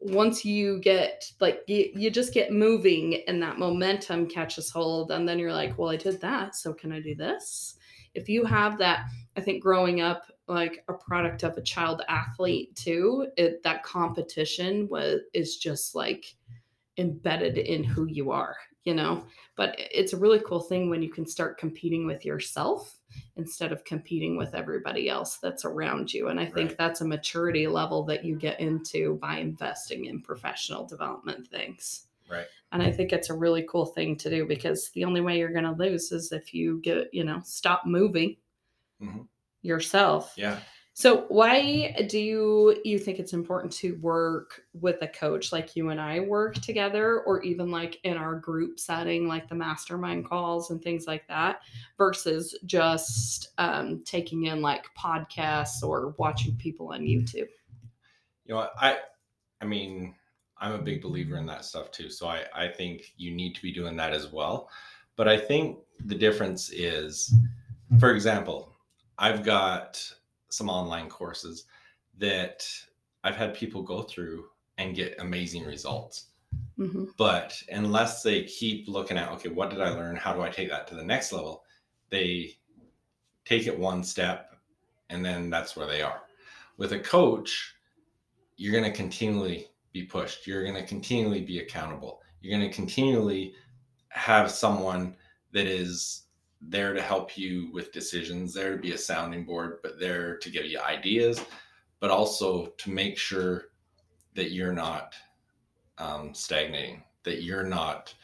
once 0.03 0.45
you 0.45 0.81
get 0.81 1.31
like 1.41 1.63
you, 1.69 1.91
you 1.95 2.11
just 2.11 2.35
get 2.35 2.53
moving 2.53 3.23
and 3.29 3.41
that 3.41 3.59
momentum 3.59 4.27
catches 4.27 4.69
hold 4.69 5.13
and 5.13 5.29
then 5.29 5.39
you're 5.39 5.53
like 5.53 5.79
well 5.79 5.91
i 5.91 5.97
did 5.97 6.21
that 6.21 6.57
so 6.57 6.73
can 6.73 6.91
i 6.91 6.99
do 6.99 7.15
this 7.15 7.77
if 8.15 8.29
you 8.29 8.45
have 8.45 8.79
that 8.79 9.07
i 9.37 9.41
think 9.41 9.63
growing 9.63 10.01
up 10.01 10.25
like 10.53 10.85
a 10.89 10.93
product 10.93 11.43
of 11.43 11.57
a 11.57 11.63
child 11.63 12.03
athlete 12.09 12.75
too 12.77 13.27
it, 13.37 13.63
that 13.63 13.83
competition 13.83 14.89
was 14.89 15.21
is 15.33 15.57
just 15.57 15.95
like 15.95 16.37
embedded 16.99 17.59
in 17.59 17.83
who 17.83 18.07
you 18.07 18.31
are 18.31 18.57
you 18.85 18.95
know 18.95 19.25
but 19.57 19.75
it's 19.79 20.13
a 20.13 20.17
really 20.17 20.41
cool 20.41 20.61
thing 20.61 20.91
when 20.91 21.03
you 21.03 21.11
can 21.11 21.27
start 21.27 21.57
competing 21.59 22.07
with 22.07 22.25
yourself 22.25 22.99
instead 23.37 23.73
of 23.73 23.85
competing 23.85 24.37
with 24.37 24.55
everybody 24.55 25.09
else 25.09 25.39
that's 25.39 25.65
around 25.65 26.13
you 26.13 26.29
and 26.29 26.39
i 26.39 26.45
think 26.45 26.71
Right. 26.71 26.79
that's 26.79 27.01
a 27.01 27.07
maturity 27.07 27.67
level 27.67 28.03
that 28.05 28.25
you 28.25 28.37
get 28.37 28.61
into 28.61 29.15
by 29.23 29.39
investing 29.39 30.05
in 30.07 30.21
professional 30.21 30.85
development 30.87 31.49
things 31.49 32.09
Right. 32.31 32.47
and 32.73 32.83
i 32.83 32.91
think 32.91 33.13
it's 33.13 33.31
a 33.31 33.35
really 33.35 33.65
cool 33.71 33.87
thing 33.87 34.17
to 34.17 34.29
do 34.31 34.47
because 34.47 34.91
the 34.91 35.05
only 35.05 35.21
way 35.21 35.39
you're 35.39 35.53
going 35.53 35.65
to 35.65 35.73
lose 35.73 36.13
is 36.13 36.33
if 36.33 36.53
you 36.53 36.81
get 36.83 37.09
you 37.13 37.25
know 37.25 37.41
stop 37.45 37.87
moving 37.87 38.37
Mhm. 39.01 39.27
Yourself 39.63 40.35
Yeah. 40.37 40.59
so 40.93 41.25
why 41.29 41.95
do 42.09 42.19
you 42.19 42.77
you 42.85 42.99
think 42.99 43.19
it's 43.19 43.33
important 43.33 43.73
to 43.75 43.97
work 44.03 44.63
with 44.75 45.01
a 45.03 45.09
coach 45.09 45.53
like 45.53 45.75
you 45.75 45.89
and 45.91 46.01
I 46.01 46.21
work 46.21 46.55
together 46.57 47.21
or 47.21 47.43
even 47.43 47.71
like 47.71 47.99
in 48.05 48.17
our 48.17 48.35
group 48.35 48.79
setting 48.79 49.27
like 49.27 49.49
the 49.49 49.55
mastermind 49.55 50.29
calls 50.29 50.71
and 50.71 50.83
things 50.83 51.07
like 51.07 51.27
that 51.29 51.61
versus 51.97 52.57
just 52.67 53.51
um, 53.59 54.03
taking 54.05 54.47
in 54.47 54.61
like 54.61 54.85
podcasts 54.99 55.83
or 55.83 56.15
watching 56.19 56.57
people 56.57 56.93
on 56.93 57.01
YouTube? 57.01 57.49
you 58.45 58.55
know 58.55 58.69
i 58.81 58.99
i 59.61 59.65
mean 59.65 60.15
i'm 60.59 60.73
a 60.73 60.79
big 60.79 61.03
believer 61.03 61.37
in 61.37 61.47
that 61.47 61.65
stuff 61.65 61.91
too 61.91 62.11
so 62.11 62.27
i 62.27 62.43
i 62.55 62.69
think 62.69 63.13
you 63.17 63.31
need 63.31 63.55
to 63.55 63.63
be 63.63 63.73
doing 63.73 63.97
that 63.97 64.13
as 64.13 64.33
well 64.33 64.69
but 65.17 65.29
i 65.29 65.37
think 65.37 65.79
the 66.07 66.15
difference 66.15 66.71
is 66.71 67.35
for 67.99 68.13
example 68.13 68.72
i've 69.23 69.43
got 69.43 69.99
some 70.51 70.69
online 70.69 71.09
courses 71.09 71.65
that 72.19 72.69
i've 73.25 73.37
had 73.37 73.55
people 73.55 73.83
go 73.83 74.03
through 74.03 74.45
and 74.79 74.95
get 74.95 75.15
amazing 75.19 75.65
results. 75.65 76.27
Hmm 76.77 77.05
but 77.17 77.61
unless 77.71 78.23
they 78.23 78.43
keep 78.45 78.89
looking 78.89 79.17
at 79.17 79.31
okay 79.31 79.49
what 79.49 79.71
did 79.71 79.81
i 79.81 79.89
learn? 79.89 80.17
How 80.17 80.35
do 80.35 80.43
i 80.43 80.51
take 80.51 80.69
that 80.69 80.87
to 80.89 80.95
the 80.95 81.05
next 81.05 81.33
level? 81.33 81.65
They 82.11 82.59
take 83.47 83.67
it 83.67 83.79
one 83.79 84.05
step 84.05 84.55
and 85.09 85.25
then 85.25 85.49
that's 85.49 85.77
where 85.77 85.87
they 85.87 86.03
are. 86.03 86.23
With 86.77 86.93
a 86.93 86.99
coach 86.99 87.75
you're 88.57 88.73
going 88.73 88.85
to 88.85 88.97
continually 88.97 89.69
be 89.93 90.05
pushed. 90.05 90.47
You're 90.47 90.63
going 90.63 90.77
to 90.77 90.87
continually 90.87 91.41
be 91.41 91.59
accountable. 91.59 92.21
You're 92.41 92.57
going 92.57 92.69
to 92.69 92.75
continually 92.75 93.55
have 94.11 94.51
someone 94.51 95.17
that 95.53 95.67
is 95.67 96.25
there 96.69 96.95
to 96.95 97.03
help 97.03 97.37
you 97.37 97.71
with 97.73 97.93
decisions 97.93 98.55
there 98.55 98.77
to 98.77 98.83
be 98.83 98.93
a 98.93 98.99
sounding 98.99 99.45
board 99.45 99.79
but 99.83 99.99
there 99.99 100.37
to 100.39 100.51
give 100.51 100.65
you 100.65 100.81
ideas 100.81 101.45
but 102.01 102.11
also 102.11 102.67
to 102.79 102.91
make 102.91 103.19
sure 103.19 103.65
that 104.35 104.53
you're 104.53 104.73
not 104.73 105.15
um, 105.99 106.33
stagnating 106.33 107.03
that 107.25 107.43
you're 107.43 107.65
not 107.65 108.15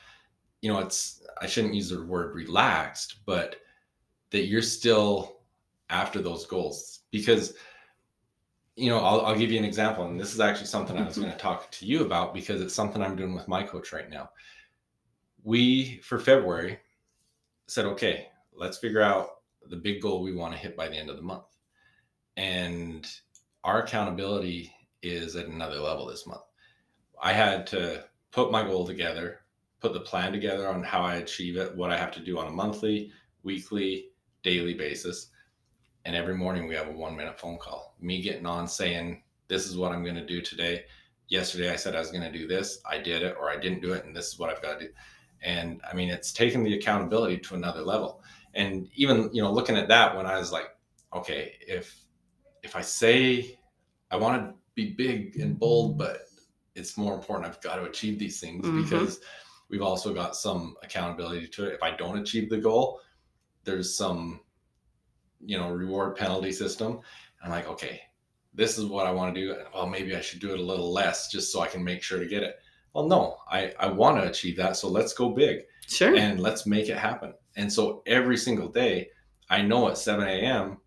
you 0.62 0.72
know 0.72 0.78
it's 0.78 1.22
i 1.42 1.46
shouldn't 1.46 1.74
use 1.74 1.90
the 1.90 2.04
word 2.04 2.34
relaxed 2.34 3.16
but 3.26 3.56
that 4.30 4.46
you're 4.46 4.62
still 4.62 5.38
after 5.90 6.20
those 6.20 6.46
goals. 6.46 7.00
Because 7.10 7.54
you 8.76 8.90
know 8.90 8.98
I'll, 8.98 9.22
I'll 9.26 9.38
give 9.38 9.50
you 9.50 9.58
an 9.58 9.64
example 9.64 10.06
and 10.06 10.20
this 10.20 10.32
is 10.32 10.38
actually 10.38 10.66
something 10.66 10.96
i 10.96 11.04
was 11.04 11.18
going 11.18 11.32
to 11.32 11.36
talk 11.36 11.68
to 11.72 11.84
you 11.84 12.04
about 12.04 12.32
because 12.32 12.60
it's 12.60 12.74
something 12.74 13.02
i'm 13.02 13.16
doing 13.16 13.34
with 13.34 13.48
my 13.48 13.64
coach 13.64 13.92
right 13.92 14.08
now. 14.08 14.30
We 15.42 15.98
for 16.04 16.18
february 16.18 16.78
said 17.68 17.84
okay 17.84 18.28
let's 18.54 18.78
figure 18.78 19.02
out 19.02 19.36
the 19.70 19.76
big 19.76 20.02
goal 20.02 20.22
we 20.22 20.34
want 20.34 20.52
to 20.52 20.58
hit 20.58 20.76
by 20.76 20.88
the 20.88 20.96
end 20.96 21.10
of 21.10 21.16
the 21.16 21.22
month 21.22 21.44
and 22.36 23.06
our 23.64 23.82
accountability 23.82 24.72
is 25.02 25.36
at 25.36 25.46
another 25.46 25.78
level 25.78 26.06
this 26.06 26.26
month 26.26 26.42
I 27.20 27.32
had 27.32 27.66
to 27.68 28.04
put 28.30 28.52
my 28.52 28.62
goal 28.62 28.86
together, 28.86 29.40
put 29.80 29.92
the 29.92 30.00
plan 30.00 30.32
together 30.32 30.68
on 30.68 30.82
how 30.82 31.02
I 31.02 31.16
achieve 31.16 31.56
it, 31.56 31.76
what 31.76 31.90
I 31.90 31.96
have 31.96 32.12
to 32.12 32.20
do 32.20 32.38
on 32.38 32.46
a 32.46 32.52
monthly, 32.52 33.12
weekly, 33.42 34.10
daily 34.42 34.74
basis. 34.74 35.30
And 36.04 36.14
every 36.14 36.34
morning 36.34 36.68
we 36.68 36.74
have 36.74 36.88
a 36.88 36.92
one 36.92 37.16
minute 37.16 37.38
phone 37.38 37.58
call. 37.58 37.96
Me 38.00 38.22
getting 38.22 38.46
on 38.46 38.68
saying, 38.68 39.22
This 39.48 39.66
is 39.66 39.76
what 39.76 39.92
I'm 39.92 40.04
going 40.04 40.14
to 40.14 40.26
do 40.26 40.40
today. 40.40 40.84
Yesterday 41.28 41.70
I 41.70 41.76
said 41.76 41.94
I 41.94 42.00
was 42.00 42.10
going 42.10 42.30
to 42.30 42.38
do 42.38 42.46
this. 42.46 42.80
I 42.88 42.98
did 42.98 43.22
it, 43.22 43.36
or 43.38 43.50
I 43.50 43.56
didn't 43.56 43.82
do 43.82 43.92
it. 43.92 44.04
And 44.04 44.14
this 44.14 44.28
is 44.28 44.38
what 44.38 44.50
I've 44.50 44.62
got 44.62 44.78
to 44.78 44.86
do. 44.86 44.92
And 45.42 45.80
I 45.90 45.94
mean, 45.94 46.10
it's 46.10 46.32
taken 46.32 46.62
the 46.64 46.74
accountability 46.74 47.38
to 47.38 47.54
another 47.54 47.82
level. 47.82 48.22
And 48.54 48.88
even, 48.94 49.30
you 49.32 49.42
know, 49.42 49.52
looking 49.52 49.76
at 49.76 49.88
that 49.88 50.16
when 50.16 50.26
I 50.26 50.38
was 50.38 50.50
like, 50.52 50.76
okay, 51.14 51.54
if, 51.60 52.00
if 52.62 52.74
I 52.74 52.80
say 52.80 53.58
I 54.10 54.16
want 54.16 54.42
to 54.42 54.54
be 54.74 54.94
big 54.94 55.36
and 55.36 55.58
bold, 55.58 55.98
but 55.98 56.22
it's 56.74 56.96
more 56.96 57.14
important 57.14 57.46
I've 57.46 57.60
got 57.60 57.76
to 57.76 57.84
achieve 57.84 58.18
these 58.18 58.40
things 58.40 58.64
Mhm. 58.64 58.82
because 58.82 59.20
we've 59.68 59.82
also 59.82 60.14
got 60.14 60.36
some 60.36 60.76
accountability 60.82 61.46
to 61.48 61.66
it. 61.66 61.74
If 61.74 61.82
I 61.82 61.90
don't 61.94 62.18
achieve 62.18 62.48
the 62.48 62.58
goal, 62.58 63.00
there's 63.64 63.96
some, 63.96 64.40
you 65.44 65.58
know, 65.58 65.70
reward 65.70 66.16
penalty 66.16 66.52
system. 66.52 67.00
I'm 67.42 67.50
like, 67.50 67.68
okay, 67.68 68.00
this 68.54 68.78
is 68.78 68.86
what 68.86 69.06
I 69.06 69.10
want 69.12 69.34
to 69.34 69.40
do. 69.40 69.56
Well, 69.74 69.86
maybe 69.86 70.16
I 70.16 70.20
should 70.20 70.40
do 70.40 70.52
it 70.52 70.58
a 70.58 70.62
little 70.62 70.92
less 70.92 71.30
just 71.30 71.52
so 71.52 71.60
I 71.60 71.68
can 71.68 71.84
make 71.84 72.02
sure 72.02 72.18
to 72.18 72.26
get 72.26 72.42
it. 72.42 72.56
Well, 72.94 73.06
no, 73.06 73.36
I, 73.50 73.72
I 73.78 73.86
want 73.88 74.16
to 74.20 74.28
achieve 74.28 74.56
that. 74.56 74.76
So 74.76 74.88
let's 74.88 75.12
go 75.12 75.30
big 75.30 75.60
Sure. 75.86 76.14
and 76.16 76.40
let's 76.40 76.66
make 76.66 76.88
it 76.88 76.96
happen. 76.96 77.32
And 77.56 77.72
so 77.72 78.02
every 78.06 78.36
single 78.36 78.68
day, 78.68 79.08
I 79.50 79.62
know 79.62 79.88
at 79.88 79.98
7 79.98 80.26
a.m., 80.26 80.78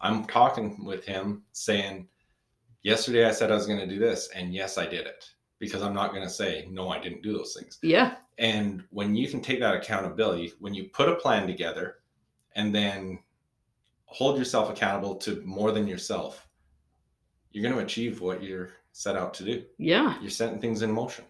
I'm 0.00 0.24
talking 0.26 0.84
with 0.84 1.04
him 1.04 1.42
saying, 1.52 2.08
Yesterday 2.82 3.24
I 3.26 3.30
said 3.30 3.50
I 3.50 3.54
was 3.54 3.66
going 3.66 3.78
to 3.80 3.86
do 3.86 3.98
this, 3.98 4.28
and 4.34 4.52
yes, 4.54 4.76
I 4.76 4.84
did 4.86 5.06
it 5.06 5.24
because 5.58 5.82
I'm 5.82 5.94
not 5.94 6.10
going 6.10 6.24
to 6.24 6.28
say, 6.30 6.68
No, 6.70 6.88
I 6.90 6.98
didn't 7.00 7.22
do 7.22 7.32
those 7.32 7.54
things. 7.58 7.78
yeah. 7.82 8.16
And 8.38 8.82
when 8.90 9.14
you 9.14 9.28
can 9.28 9.40
take 9.40 9.60
that 9.60 9.74
accountability, 9.76 10.52
when 10.58 10.74
you 10.74 10.88
put 10.92 11.08
a 11.08 11.14
plan 11.14 11.46
together 11.46 11.98
and 12.56 12.74
then 12.74 13.20
hold 14.06 14.36
yourself 14.36 14.68
accountable 14.70 15.14
to 15.16 15.40
more 15.44 15.70
than 15.70 15.86
yourself, 15.86 16.48
you're 17.52 17.62
going 17.62 17.76
to 17.76 17.82
achieve 17.84 18.20
what 18.20 18.42
you're 18.42 18.70
set 18.94 19.16
out 19.16 19.34
to 19.34 19.44
do. 19.44 19.64
Yeah. 19.76 20.16
You're 20.20 20.30
setting 20.30 20.60
things 20.60 20.82
in 20.82 20.92
motion. 20.92 21.24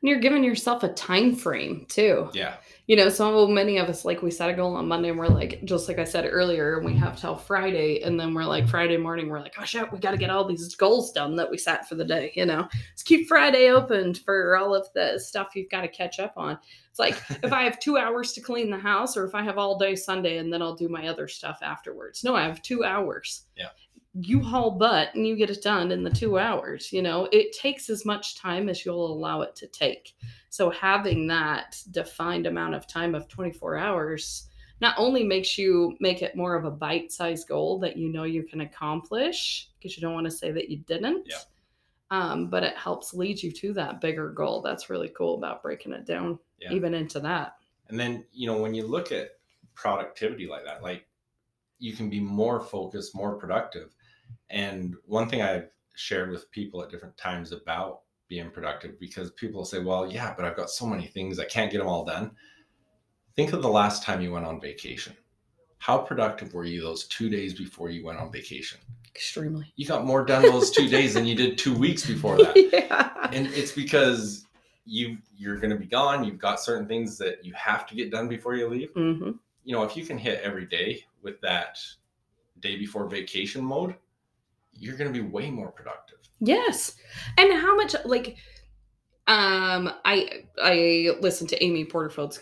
And 0.00 0.08
you're 0.08 0.20
giving 0.20 0.42
yourself 0.42 0.84
a 0.84 0.88
time 0.94 1.34
frame 1.34 1.84
too. 1.88 2.30
Yeah. 2.32 2.54
you 2.86 2.96
know, 2.96 3.10
so 3.10 3.46
many 3.46 3.76
of 3.76 3.88
us, 3.88 4.04
like 4.04 4.22
we 4.22 4.30
set 4.30 4.48
a 4.48 4.54
goal 4.54 4.76
on 4.76 4.88
Monday 4.88 5.10
and 5.10 5.18
we're 5.18 5.26
like, 5.26 5.62
just 5.64 5.88
like 5.88 5.98
I 5.98 6.04
said 6.04 6.26
earlier, 6.30 6.80
we 6.80 6.94
have 6.94 7.20
till 7.20 7.36
Friday. 7.36 8.00
And 8.02 8.18
then 8.18 8.32
we're 8.32 8.44
like, 8.44 8.68
Friday 8.68 8.96
morning, 8.96 9.28
we're 9.28 9.40
like, 9.40 9.56
oh 9.58 9.64
shit, 9.64 9.92
we 9.92 9.98
got 9.98 10.12
to 10.12 10.16
get 10.16 10.30
all 10.30 10.46
these 10.46 10.74
goals 10.76 11.12
done 11.12 11.36
that 11.36 11.50
we 11.50 11.58
set 11.58 11.88
for 11.88 11.96
the 11.96 12.04
day. 12.04 12.32
You 12.36 12.46
know, 12.46 12.68
let's 12.72 13.02
keep 13.02 13.26
Friday 13.26 13.68
open 13.70 14.14
for 14.14 14.56
all 14.56 14.74
of 14.74 14.88
the 14.94 15.18
stuff 15.18 15.56
you've 15.56 15.70
got 15.70 15.82
to 15.82 15.88
catch 15.88 16.20
up 16.20 16.34
on. 16.36 16.56
It's 16.88 17.00
like 17.00 17.20
if 17.42 17.52
I 17.52 17.64
have 17.64 17.80
two 17.80 17.98
hours 17.98 18.32
to 18.34 18.40
clean 18.40 18.70
the 18.70 18.78
house 18.78 19.16
or 19.16 19.24
if 19.26 19.34
I 19.34 19.42
have 19.42 19.58
all 19.58 19.76
day 19.76 19.96
Sunday 19.96 20.38
and 20.38 20.52
then 20.52 20.62
I'll 20.62 20.76
do 20.76 20.88
my 20.88 21.08
other 21.08 21.26
stuff 21.28 21.58
afterwards. 21.62 22.22
No, 22.22 22.34
I 22.36 22.44
have 22.44 22.62
two 22.62 22.84
hours. 22.84 23.42
Yeah. 23.56 23.70
You 24.18 24.40
haul 24.40 24.70
butt 24.70 25.14
and 25.14 25.26
you 25.26 25.36
get 25.36 25.50
it 25.50 25.62
done 25.62 25.92
in 25.92 26.02
the 26.02 26.10
two 26.10 26.38
hours. 26.38 26.92
You 26.92 27.02
know, 27.02 27.28
it 27.32 27.52
takes 27.52 27.90
as 27.90 28.06
much 28.06 28.36
time 28.36 28.68
as 28.68 28.84
you'll 28.84 29.12
allow 29.12 29.42
it 29.42 29.54
to 29.56 29.66
take. 29.66 30.14
So 30.48 30.70
having 30.70 31.26
that 31.26 31.82
defined 31.90 32.46
amount 32.46 32.74
of 32.74 32.86
time 32.86 33.14
of 33.14 33.28
24 33.28 33.76
hours 33.76 34.48
not 34.80 34.94
only 34.98 35.24
makes 35.24 35.56
you 35.58 35.96
make 36.00 36.22
it 36.22 36.36
more 36.36 36.54
of 36.54 36.64
a 36.64 36.70
bite-sized 36.70 37.48
goal 37.48 37.78
that 37.80 37.96
you 37.96 38.10
know 38.10 38.24
you 38.24 38.42
can 38.42 38.60
accomplish 38.62 39.70
because 39.78 39.96
you 39.96 40.00
don't 40.00 40.14
want 40.14 40.26
to 40.26 40.30
say 40.30 40.50
that 40.52 40.68
you 40.70 40.78
didn't. 40.78 41.26
Yeah. 41.28 41.38
Um, 42.10 42.48
but 42.48 42.62
it 42.62 42.76
helps 42.76 43.12
lead 43.12 43.42
you 43.42 43.50
to 43.52 43.72
that 43.74 44.00
bigger 44.00 44.30
goal. 44.30 44.62
That's 44.62 44.90
really 44.90 45.08
cool 45.08 45.36
about 45.36 45.62
breaking 45.62 45.92
it 45.92 46.06
down 46.06 46.38
Yeah. 46.60 46.72
even 46.72 46.94
into 46.94 47.20
that. 47.20 47.56
And 47.88 47.98
then, 47.98 48.24
you 48.32 48.46
know, 48.46 48.60
when 48.60 48.74
you 48.74 48.86
look 48.86 49.12
at 49.12 49.30
productivity 49.74 50.46
like 50.46 50.64
that, 50.64 50.82
like 50.82 51.06
you 51.78 51.94
can 51.94 52.08
be 52.08 52.20
more 52.20 52.60
focused, 52.60 53.14
more 53.14 53.36
productive. 53.36 53.94
And 54.50 54.94
one 55.04 55.28
thing 55.28 55.42
I've 55.42 55.68
shared 55.94 56.30
with 56.30 56.50
people 56.50 56.82
at 56.82 56.90
different 56.90 57.16
times 57.16 57.52
about 57.52 58.00
being 58.28 58.50
productive, 58.50 58.98
because 58.98 59.30
people 59.32 59.64
say, 59.64 59.80
well, 59.80 60.10
yeah, 60.10 60.34
but 60.36 60.44
I've 60.44 60.56
got 60.56 60.70
so 60.70 60.86
many 60.86 61.06
things, 61.06 61.38
I 61.38 61.44
can't 61.44 61.70
get 61.70 61.78
them 61.78 61.86
all 61.86 62.04
done. 62.04 62.32
Think 63.34 63.52
of 63.52 63.62
the 63.62 63.68
last 63.68 64.02
time 64.02 64.20
you 64.20 64.32
went 64.32 64.46
on 64.46 64.60
vacation. 64.60 65.14
How 65.78 65.98
productive 65.98 66.54
were 66.54 66.64
you 66.64 66.80
those 66.80 67.04
two 67.04 67.28
days 67.28 67.54
before 67.54 67.90
you 67.90 68.04
went 68.04 68.18
on 68.18 68.32
vacation? 68.32 68.80
Extremely. 69.14 69.72
You 69.76 69.86
got 69.86 70.04
more 70.04 70.24
done 70.24 70.42
those 70.42 70.70
two 70.70 70.88
days 70.88 71.14
than 71.14 71.26
you 71.26 71.34
did 71.34 71.58
two 71.58 71.74
weeks 71.74 72.06
before 72.06 72.38
that. 72.38 72.56
yeah. 72.72 73.28
and 73.32 73.46
it's 73.48 73.72
because 73.72 74.46
you 74.86 75.18
you're 75.36 75.56
going 75.56 75.70
to 75.70 75.76
be 75.76 75.86
gone 75.86 76.24
you've 76.24 76.38
got 76.38 76.60
certain 76.60 76.86
things 76.86 77.18
that 77.18 77.44
you 77.44 77.52
have 77.54 77.86
to 77.86 77.94
get 77.94 78.10
done 78.10 78.28
before 78.28 78.54
you 78.54 78.68
leave 78.68 78.90
hmm 78.94 79.32
you 79.64 79.74
know 79.74 79.82
if 79.82 79.96
you 79.96 80.06
can 80.06 80.16
hit 80.16 80.40
every 80.42 80.64
day 80.64 81.04
with 81.22 81.40
that 81.40 81.78
day 82.60 82.76
before 82.76 83.08
vacation 83.08 83.64
mode 83.64 83.96
you're 84.78 84.96
going 84.96 85.12
to 85.12 85.22
be 85.22 85.26
way 85.26 85.50
more 85.50 85.70
productive 85.70 86.16
Yes. 86.40 86.96
And 87.38 87.52
how 87.52 87.76
much 87.76 87.94
like 88.04 88.36
um 89.26 89.92
I 90.04 90.44
I 90.62 91.10
listen 91.20 91.46
to 91.48 91.64
Amy 91.64 91.84
Porterfield's 91.84 92.40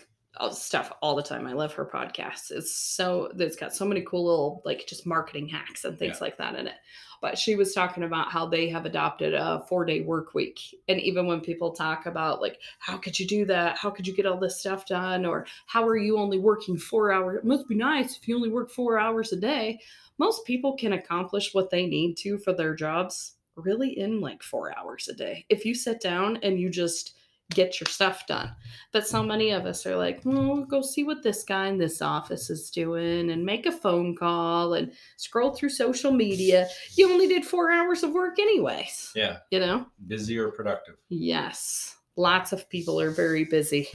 stuff 0.51 0.91
all 1.01 1.15
the 1.15 1.23
time. 1.23 1.47
I 1.47 1.53
love 1.53 1.73
her 1.73 1.85
podcasts. 1.85 2.51
It's 2.51 2.75
so 2.75 3.31
it's 3.37 3.55
got 3.55 3.73
so 3.73 3.85
many 3.85 4.01
cool 4.01 4.25
little 4.25 4.61
like 4.65 4.85
just 4.87 5.05
marketing 5.05 5.47
hacks 5.47 5.85
and 5.85 5.97
things 5.97 6.17
Yeah. 6.19 6.23
like 6.25 6.37
that 6.37 6.55
in 6.55 6.67
it. 6.67 6.75
But 7.21 7.37
she 7.37 7.55
was 7.55 7.73
talking 7.73 8.03
about 8.03 8.31
how 8.31 8.45
they 8.45 8.67
have 8.69 8.85
adopted 8.85 9.33
a 9.33 9.65
4-day 9.69 10.01
work 10.01 10.33
week. 10.33 10.59
And 10.87 10.99
even 10.99 11.25
when 11.25 11.41
people 11.41 11.71
talk 11.71 12.05
about 12.05 12.41
like 12.41 12.59
how 12.79 12.97
could 12.97 13.19
you 13.19 13.25
do 13.27 13.45
that? 13.45 13.77
How 13.77 13.89
could 13.89 14.05
you 14.07 14.13
get 14.15 14.25
all 14.25 14.39
this 14.39 14.59
stuff 14.59 14.85
done 14.85 15.25
or 15.25 15.45
how 15.65 15.87
are 15.87 15.97
you 15.97 16.17
only 16.17 16.37
working 16.37 16.77
4 16.77 17.11
hours? 17.11 17.37
It 17.39 17.45
must 17.45 17.67
be 17.67 17.75
nice 17.75 18.17
if 18.17 18.27
you 18.27 18.35
only 18.35 18.49
work 18.49 18.69
4 18.69 18.99
hours 18.99 19.31
a 19.31 19.37
day. 19.37 19.79
Most 20.17 20.45
people 20.45 20.75
can 20.77 20.93
accomplish 20.93 21.53
what 21.53 21.69
they 21.69 21.85
need 21.85 22.15
to 22.17 22.37
for 22.37 22.53
their 22.53 22.75
jobs 22.75 23.33
really 23.55 23.97
in 23.97 24.19
like 24.19 24.43
four 24.43 24.77
hours 24.77 25.07
a 25.07 25.13
day. 25.13 25.45
If 25.47 25.63
you 25.65 25.73
sit 25.73 26.01
down 26.01 26.37
and 26.43 26.59
you 26.59 26.69
just 26.69 27.14
get 27.51 27.79
your 27.79 27.87
stuff 27.87 28.25
done. 28.27 28.51
But 28.91 29.07
so 29.07 29.21
many 29.21 29.51
of 29.51 29.65
us 29.65 29.85
are 29.85 29.95
like, 29.95 30.21
oh, 30.25 30.65
go 30.65 30.81
see 30.81 31.03
what 31.03 31.21
this 31.23 31.43
guy 31.43 31.67
in 31.67 31.77
this 31.77 32.01
office 32.01 32.49
is 32.49 32.69
doing 32.71 33.29
and 33.31 33.45
make 33.45 33.65
a 33.65 33.71
phone 33.71 34.15
call 34.15 34.73
and 34.73 34.91
scroll 35.17 35.51
through 35.51 35.69
social 35.69 36.11
media. 36.11 36.67
You 36.95 37.11
only 37.11 37.27
did 37.27 37.45
four 37.45 37.71
hours 37.71 38.03
of 38.03 38.11
work, 38.11 38.39
anyways. 38.39 39.11
yeah 39.15 39.37
You 39.51 39.59
know? 39.59 39.85
busy 40.07 40.37
or 40.37 40.49
productive 40.51 40.95
Yes. 41.09 41.95
Lots 42.17 42.53
of 42.53 42.69
people 42.69 42.99
are 42.99 43.11
very 43.11 43.43
busy. 43.43 43.89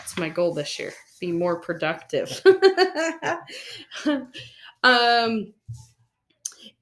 It's 0.00 0.18
my 0.18 0.28
goal 0.28 0.52
this 0.54 0.78
year. 0.78 0.92
Be 1.20 1.32
more 1.32 1.60
productive. 1.60 2.40
um 4.84 5.52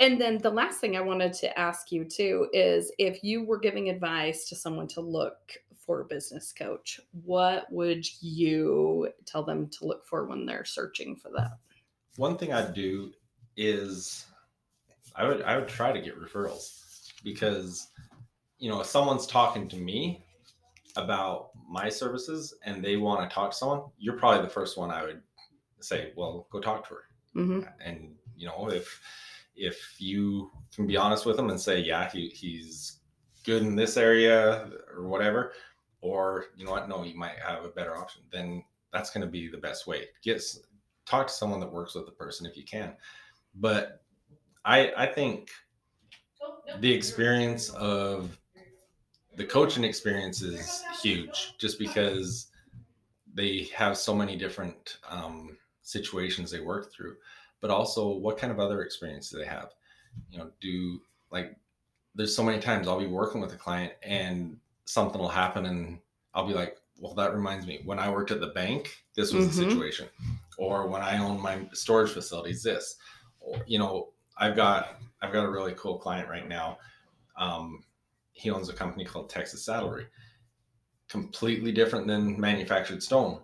and 0.00 0.18
then 0.18 0.38
the 0.38 0.50
last 0.50 0.80
thing 0.80 0.96
I 0.96 1.00
wanted 1.02 1.32
to 1.34 1.58
ask 1.58 1.92
you 1.92 2.04
too 2.04 2.48
is 2.52 2.90
if 2.98 3.22
you 3.22 3.44
were 3.44 3.58
giving 3.58 3.90
advice 3.90 4.48
to 4.48 4.56
someone 4.56 4.88
to 4.88 5.00
look 5.00 5.36
for 5.90 6.02
a 6.02 6.04
business 6.04 6.52
coach, 6.52 7.00
what 7.24 7.66
would 7.72 8.06
you 8.22 9.08
tell 9.26 9.42
them 9.42 9.68
to 9.70 9.86
look 9.86 10.06
for 10.06 10.24
when 10.24 10.46
they're 10.46 10.64
searching 10.64 11.16
for 11.16 11.32
that? 11.34 11.58
one 12.16 12.36
thing 12.36 12.52
i'd 12.52 12.74
do 12.74 13.10
is 13.56 14.26
i 15.16 15.26
would 15.26 15.42
i 15.42 15.56
would 15.56 15.68
try 15.68 15.92
to 15.92 16.00
get 16.00 16.20
referrals 16.20 16.80
because 17.24 17.88
you 18.58 18.68
know 18.70 18.80
if 18.80 18.86
someone's 18.86 19.26
talking 19.26 19.68
to 19.68 19.76
me 19.76 20.24
about 20.96 21.50
my 21.68 21.88
services 21.88 22.52
and 22.64 22.84
they 22.84 22.96
want 22.96 23.20
to 23.22 23.32
talk 23.34 23.52
to 23.52 23.56
someone 23.56 23.82
you're 23.96 24.18
probably 24.18 24.42
the 24.42 24.52
first 24.52 24.76
one 24.76 24.90
i 24.90 25.04
would 25.04 25.22
say 25.80 26.12
well 26.16 26.46
go 26.50 26.60
talk 26.60 26.86
to 26.86 26.94
her 26.94 27.02
hmm 27.32 27.60
and 27.84 28.14
you 28.36 28.46
know 28.46 28.68
if 28.70 29.00
if 29.54 29.96
you 29.98 30.50
can 30.74 30.86
be 30.86 30.96
honest 30.96 31.26
with 31.26 31.36
them 31.36 31.50
and 31.50 31.60
say 31.60 31.80
yeah 31.80 32.10
he, 32.10 32.28
he's 32.28 32.98
good 33.44 33.62
in 33.62 33.76
this 33.76 33.96
area 33.96 34.68
or 34.94 35.06
whatever 35.06 35.52
or 36.00 36.46
you 36.56 36.64
know 36.64 36.70
what 36.72 36.88
no 36.88 37.04
you 37.04 37.16
might 37.16 37.38
have 37.46 37.64
a 37.64 37.68
better 37.68 37.96
option 37.96 38.22
then 38.32 38.62
that's 38.92 39.10
going 39.10 39.24
to 39.24 39.30
be 39.30 39.48
the 39.48 39.56
best 39.56 39.86
way. 39.86 40.06
Get 40.22 40.42
talk 41.06 41.28
to 41.28 41.32
someone 41.32 41.60
that 41.60 41.72
works 41.72 41.94
with 41.94 42.06
the 42.06 42.12
person 42.12 42.46
if 42.46 42.56
you 42.56 42.64
can. 42.64 42.94
But 43.54 44.02
i 44.64 44.92
i 44.96 45.06
think 45.06 45.50
the 46.80 46.92
experience 46.92 47.70
of 47.70 48.38
the 49.36 49.44
coaching 49.44 49.84
experience 49.84 50.42
is 50.42 50.82
huge 51.02 51.54
just 51.58 51.78
because 51.78 52.48
they 53.34 53.68
have 53.74 53.96
so 53.96 54.14
many 54.14 54.36
different 54.36 54.98
um, 55.08 55.56
situations 55.82 56.50
they 56.50 56.60
work 56.60 56.92
through 56.92 57.16
but 57.60 57.70
also 57.70 58.08
what 58.08 58.38
kind 58.38 58.52
of 58.52 58.60
other 58.60 58.82
experience 58.82 59.30
do 59.30 59.38
they 59.38 59.44
have? 59.46 59.70
You 60.30 60.38
know 60.38 60.50
do 60.60 61.00
like 61.30 61.56
there's 62.14 62.34
so 62.34 62.42
many 62.42 62.60
times 62.60 62.88
i'll 62.88 62.98
be 63.00 63.06
working 63.06 63.40
with 63.40 63.52
a 63.52 63.56
client 63.56 63.92
and 64.02 64.56
something 64.90 65.20
will 65.20 65.28
happen 65.28 65.66
and 65.66 65.98
i'll 66.34 66.46
be 66.46 66.54
like 66.54 66.76
well 66.98 67.14
that 67.14 67.34
reminds 67.34 67.66
me 67.66 67.80
when 67.84 67.98
i 67.98 68.08
worked 68.10 68.30
at 68.30 68.40
the 68.40 68.48
bank 68.48 69.04
this 69.14 69.32
was 69.32 69.46
the 69.46 69.52
Mhm. 69.64 69.68
situation 69.68 70.08
or 70.58 70.86
when 70.88 71.02
i 71.02 71.18
owned 71.18 71.40
my 71.40 71.66
storage 71.72 72.10
facilities 72.10 72.62
this 72.62 72.96
or 73.40 73.62
you 73.66 73.78
know 73.78 74.08
i've 74.38 74.56
got 74.56 75.00
i've 75.22 75.32
got 75.32 75.44
a 75.44 75.50
really 75.50 75.74
cool 75.76 75.98
client 75.98 76.28
right 76.28 76.48
now 76.48 76.78
um, 77.36 77.84
he 78.32 78.50
owns 78.50 78.68
a 78.68 78.72
company 78.74 79.04
called 79.04 79.30
texas 79.30 79.64
saddlery 79.64 80.06
completely 81.08 81.72
different 81.72 82.06
than 82.06 82.38
manufactured 82.40 83.02
stone 83.02 83.40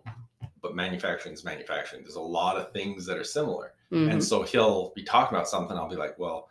but 0.62 0.74
manufacturing 0.74 1.34
is 1.34 1.44
manufacturing 1.44 2.03
there's 2.03 2.16
a 2.16 2.20
lot 2.20 2.57
of 2.57 2.72
things 2.72 3.07
that 3.07 3.16
are 3.18 3.24
similar 3.24 3.72
Mhm. 3.92 4.11
and 4.12 4.22
so 4.22 4.42
he'll 4.42 4.92
be 4.97 5.05
talking 5.05 5.36
about 5.36 5.49
something. 5.49 5.76
I'll 5.76 5.88
be 5.88 5.94
like, 5.94 6.18
well, 6.18 6.49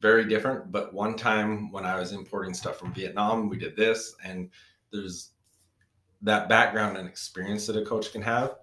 very 0.00 0.24
different. 0.26 0.70
But 0.70 0.92
one 0.92 1.16
time 1.16 1.70
when 1.72 1.84
I 1.84 1.98
was 1.98 2.12
importing 2.12 2.54
stuff 2.54 2.78
from 2.78 2.92
Vietnam, 2.92 3.48
we 3.48 3.58
did 3.58 3.76
this. 3.76 4.14
And 4.24 4.50
there's 4.92 5.30
that 6.22 6.48
background 6.48 6.96
and 6.96 7.08
experience 7.08 7.66
that 7.66 7.76
a 7.76 7.84
coach 7.84 8.12
can 8.12 8.22
have, 8.22 8.56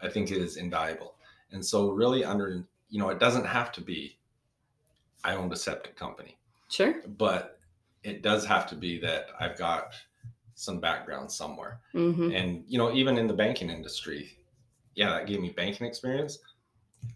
I 0.00 0.08
think 0.08 0.30
is 0.30 0.56
invaluable. 0.56 1.14
And 1.52 1.64
so, 1.64 1.90
really, 1.90 2.24
under, 2.24 2.64
you 2.88 2.98
know, 2.98 3.08
it 3.10 3.18
doesn't 3.18 3.46
have 3.46 3.72
to 3.72 3.80
be, 3.80 4.18
I 5.24 5.34
owned 5.34 5.52
a 5.52 5.56
septic 5.56 5.96
company, 5.96 6.38
Sure. 6.68 7.02
but 7.18 7.58
it 8.02 8.22
does 8.22 8.46
have 8.46 8.66
to 8.68 8.74
be 8.74 8.98
that 9.00 9.26
I've 9.38 9.58
got 9.58 9.94
some 10.54 10.78
background 10.78 11.32
somewhere 11.32 11.80
hmm 11.92 12.30
and 12.32 12.64
you 12.68 12.76
know 12.76 12.92
even 12.92 13.16
in 13.16 13.26
the 13.26 13.32
banking 13.32 13.70
industry 13.70 14.36
yeah 14.94 15.08
that 15.10 15.26
gave 15.26 15.40
me 15.40 15.48
banking 15.50 15.86
experience 15.86 16.38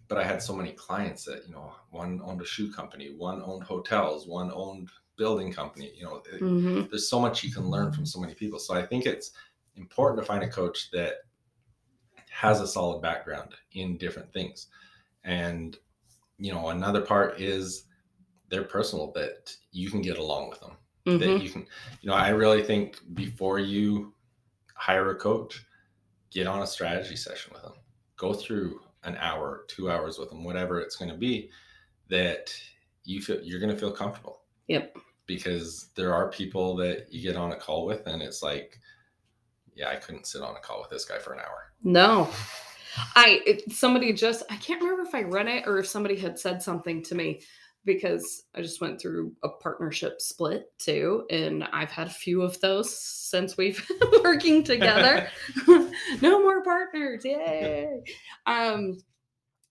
but 0.07 0.17
i 0.17 0.23
had 0.23 0.41
so 0.41 0.55
many 0.55 0.71
clients 0.71 1.23
that 1.25 1.45
you 1.47 1.53
know 1.53 1.73
one 1.91 2.21
owned 2.23 2.41
a 2.41 2.45
shoe 2.45 2.71
company 2.71 3.13
one 3.15 3.41
owned 3.43 3.63
hotels 3.63 4.27
one 4.27 4.51
owned 4.53 4.89
building 5.17 5.51
company 5.51 5.91
you 5.95 6.03
know 6.03 6.21
it- 6.31 6.39
hmm 6.39 6.81
there's 6.89 7.09
so 7.09 7.19
much 7.19 7.43
you 7.43 7.51
can 7.51 7.67
learn 7.69 7.91
from 7.91 8.05
so 8.05 8.19
many 8.19 8.33
people. 8.35 8.59
So 8.59 8.73
i 8.75 8.85
think 8.85 9.05
it's 9.05 9.31
important 9.75 10.19
to 10.21 10.25
find 10.25 10.43
a 10.43 10.49
coach 10.49 10.91
that 10.91 11.15
has 12.29 12.61
a 12.61 12.67
solid 12.67 13.01
background 13.01 13.55
in 13.73 13.97
different 13.97 14.31
things. 14.33 14.67
And 15.23 15.77
you 16.37 16.51
know 16.53 16.69
another 16.69 17.01
part 17.01 17.39
is 17.39 17.85
they're 18.49 18.63
personal 18.63 19.11
that 19.13 19.55
you 19.71 19.89
can 19.89 20.01
get 20.01 20.17
along 20.17 20.49
with 20.49 20.59
them 20.59 20.77
hmm 21.05 21.17
that 21.19 21.41
you 21.41 21.49
can 21.49 21.65
you 22.01 22.09
know 22.09 22.15
i 22.15 22.29
really 22.29 22.63
think 22.63 22.99
before 23.13 23.59
you 23.59 24.13
hire 24.75 25.11
a 25.11 25.15
coach 25.15 25.65
get 26.31 26.47
on 26.47 26.61
a 26.61 26.67
strategy 26.67 27.15
session 27.15 27.53
with 27.53 27.63
them. 27.63 27.73
Go 28.17 28.33
through 28.33 28.81
an 29.05 29.15
hour 29.17 29.65
two 29.67 29.89
hours 29.89 30.17
with 30.17 30.29
them 30.29 30.43
whatever 30.43 30.79
it's 30.79 30.95
going 30.95 31.09
to 31.11 31.17
be 31.17 31.49
that 32.09 32.53
you 33.03 33.21
feel 33.21 33.39
you're 33.41 33.59
going 33.59 33.71
to 33.73 33.77
feel 33.79 33.91
comfortable 33.91 34.41
Yep. 34.67 34.97
because 35.27 35.89
there 35.95 36.13
are 36.13 36.29
people 36.29 36.75
that 36.77 37.07
you 37.11 37.21
get 37.21 37.35
on 37.35 37.51
a 37.51 37.55
call 37.55 37.85
with 37.85 38.05
and 38.07 38.21
it's 38.21 38.41
like 38.43 38.79
yeah, 39.77 39.89
I 39.89 39.95
couldn't 39.97 40.25
sit 40.25 40.41
on 40.41 40.55
a 40.55 40.59
call 40.59 40.79
with 40.79 40.89
this 40.89 41.03
guy 41.03 41.19
for 41.19 41.33
an 41.33 41.39
hour. 41.39 41.73
No. 41.83 42.29
I 43.13 43.41
it, 43.45 43.71
somebody 43.73 44.13
just 44.13 44.43
I 44.49 44.55
can't 44.55 44.81
remember 44.81 45.03
if 45.03 45.13
I 45.13 45.23
read 45.23 45.47
it 45.49 45.67
or 45.67 45.79
if 45.79 45.87
somebody 45.87 46.15
had 46.15 46.39
said 46.39 46.63
something 46.63 47.03
to 47.03 47.13
me 47.15 47.41
because 47.85 48.43
I 48.55 48.61
just 48.61 48.81
went 48.81 48.99
through 48.99 49.33
a 49.43 49.49
partnership 49.49 50.19
split 50.19 50.65
too 50.77 51.25
and 51.29 51.63
I've 51.71 51.91
had 51.91 52.07
a 52.07 52.11
few 52.11 52.41
of 52.41 52.59
those 52.61 52.97
since 52.97 53.57
we've 53.57 53.85
been 53.99 54.21
working 54.23 54.63
together. 54.65 55.29
no 56.21 56.41
more 56.41 56.63
partners. 56.63 57.23
Yay. 57.23 58.01
Um 58.45 58.97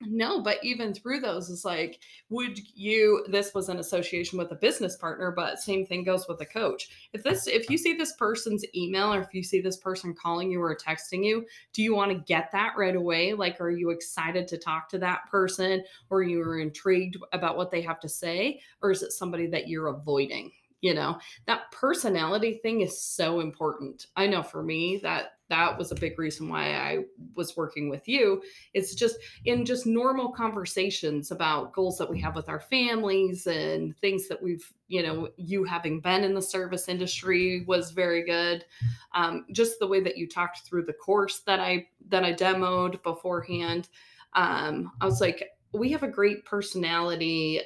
no, 0.07 0.40
but 0.40 0.59
even 0.62 0.94
through 0.94 1.20
those, 1.20 1.50
it's 1.50 1.64
like, 1.64 2.00
would 2.28 2.59
you? 2.74 3.24
This 3.28 3.55
was 3.55 3.68
an 3.68 3.78
association 3.78 4.38
with 4.38 4.50
a 4.52 4.57
business 4.57 4.96
partner, 4.96 5.30
but 5.30 5.59
same 5.59 5.86
thing 5.86 6.05
goes 6.05 6.26
with 6.28 6.40
a 6.40 6.46
coach. 6.46 6.88
If 7.12 7.22
this, 7.22 7.46
if 7.46 7.68
you 7.70 7.78
see 7.78 7.94
this 7.94 8.12
person's 8.14 8.64
email 8.74 9.12
or 9.12 9.20
if 9.20 9.32
you 9.32 9.42
see 9.42 9.61
this 9.61 9.76
person 9.76 10.14
calling 10.14 10.50
you 10.50 10.62
or 10.62 10.76
texting 10.76 11.24
you, 11.24 11.46
do 11.72 11.82
you 11.82 11.94
want 11.94 12.11
to 12.12 12.18
get 12.18 12.50
that 12.52 12.74
right 12.76 12.96
away? 12.96 13.34
Like, 13.34 13.61
are 13.61 13.70
you 13.70 13.90
excited 13.90 14.48
to 14.48 14.59
talk 14.59 14.88
to 14.90 14.98
that 14.98 15.30
person 15.30 15.84
or 16.11 16.22
you 16.22 16.40
are 16.42 16.59
intrigued 16.59 17.16
about 17.32 17.57
what 17.57 17.70
they 17.70 17.82
have 17.82 18.00
to 18.00 18.09
say? 18.09 18.61
Or 18.82 18.90
is 18.90 19.02
it 19.02 19.12
somebody 19.12 19.46
that 19.48 19.68
you're 19.68 19.88
avoiding? 19.88 20.52
You 20.85 20.93
know, 20.93 21.16
that 21.47 21.70
personality 21.70 22.61
thing 22.62 22.82
is 22.82 23.01
so 23.01 23.41
important. 23.41 24.09
I 24.16 24.26
know 24.26 24.43
for 24.43 24.62
me 24.62 25.01
that 25.03 25.39
that 25.49 25.78
was 25.78 25.93
a 25.93 25.95
big 25.95 26.18
reason 26.18 26.47
why 26.47 26.74
I 26.74 27.05
was 27.35 27.57
working 27.57 27.89
with 27.89 28.07
you. 28.07 28.43
It's 28.74 28.95
just 28.95 29.16
in 29.47 29.64
just 29.64 29.87
normal 29.87 30.30
conversations 30.30 31.30
about 31.30 31.72
goals 31.72 31.97
that 31.97 32.11
we 32.11 32.20
have 32.20 32.37
with 32.37 32.51
our 32.51 32.61
families 32.61 33.47
and 33.47 33.97
things 33.97 34.28
that 34.28 34.43
we've, 34.43 34.70
you 34.89 35.03
know, 35.03 35.30
you 35.39 35.64
having 35.64 36.01
been 36.01 36.22
in 36.22 36.35
the 36.35 36.43
service 36.43 36.87
industry 36.87 37.64
was 37.66 37.91
very 37.91 38.22
good. 38.22 38.66
Um, 39.14 39.47
just 39.53 39.78
the 39.78 39.87
way 39.87 40.03
that 40.03 40.18
you 40.18 40.28
talked 40.28 40.66
through 40.66 40.85
the 40.85 40.93
course 40.93 41.41
that 41.47 41.61
I 41.61 41.87
that 42.11 42.24
I 42.24 42.35
demoed 42.35 43.03
beforehand. 43.03 43.89
Um, 44.35 44.93
I 45.01 45.07
was 45.07 45.22
like, 45.22 45.49
we 45.72 45.91
have 45.93 46.03
a 46.03 46.09
great 46.09 46.45
personality 46.45 47.62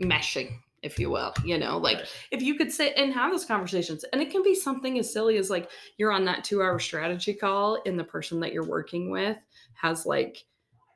meshing 0.00 0.60
if 0.84 0.98
you 0.98 1.10
will 1.10 1.32
you 1.44 1.58
know 1.58 1.78
like 1.78 1.98
right. 1.98 2.12
if 2.30 2.42
you 2.42 2.54
could 2.54 2.70
sit 2.70 2.92
and 2.96 3.12
have 3.12 3.32
those 3.32 3.44
conversations 3.44 4.04
and 4.12 4.20
it 4.20 4.30
can 4.30 4.42
be 4.42 4.54
something 4.54 4.98
as 4.98 5.12
silly 5.12 5.38
as 5.38 5.50
like 5.50 5.70
you're 5.96 6.12
on 6.12 6.24
that 6.24 6.44
two 6.44 6.62
hour 6.62 6.78
strategy 6.78 7.32
call 7.32 7.80
and 7.86 7.98
the 7.98 8.04
person 8.04 8.38
that 8.38 8.52
you're 8.52 8.66
working 8.66 9.10
with 9.10 9.38
has 9.72 10.06
like 10.06 10.44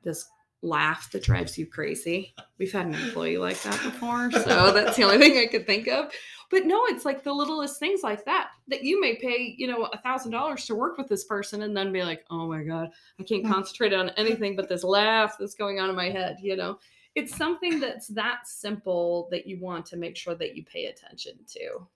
this 0.05 0.29
laugh 0.63 1.11
that 1.13 1.23
drives 1.23 1.57
you 1.57 1.67
crazy 1.67 2.35
we've 2.59 2.73
had 2.73 2.87
an 2.87 2.95
employee 2.95 3.39
like 3.39 3.61
that 3.63 3.81
before 3.83 4.31
so 4.31 4.73
that's 4.73 4.97
the 4.97 5.05
only 5.05 5.19
thing 5.19 5.39
i 5.39 5.47
could 5.47 5.67
think 5.67 5.87
of 5.87 6.11
but 6.51 6.67
no 6.67 6.83
it's 6.87 7.05
like 7.05 7.23
the 7.23 7.33
littlest 7.33 7.79
things 7.79 8.03
like 8.03 8.25
that 8.25 8.51
that 8.67 8.83
you 8.83 9.01
may 9.01 9.15
pay 9.17 9.55
you 9.57 9.69
know 9.69 9.85
a 9.93 9.99
thousand 9.99 10.33
dollars 10.33 10.67
to 10.67 10.75
work 10.75 10.99
with 10.99 11.09
this 11.09 11.25
person 11.25 11.63
and 11.63 11.77
then 11.77 11.93
be 11.93 12.03
like 12.03 12.25
oh 12.31 12.49
my 12.49 12.63
god 12.63 12.91
i 13.21 13.23
can't 13.23 13.45
mm. 13.45 13.51
concentrate 13.51 13.93
on 13.93 14.11
anything 14.11 14.57
but 14.57 14.69
this 14.69 14.83
laugh 14.83 15.37
that's 15.39 15.55
going 15.55 15.79
on 15.79 15.89
in 15.89 15.97
my 15.97 16.11
head 16.11 16.37
you 16.43 16.57
know 16.57 16.77
it's 17.19 17.37
something 17.37 17.81
that's 17.81 18.07
that 18.09 18.47
simple 18.47 19.29
that 19.33 19.47
you 19.47 19.59
want 19.61 19.85
to 19.87 19.97
make 19.97 20.17
sure 20.17 20.37
that 20.37 20.55
you 20.55 20.65
pay 20.65 20.87
attention 20.87 21.33
to. 21.49 21.87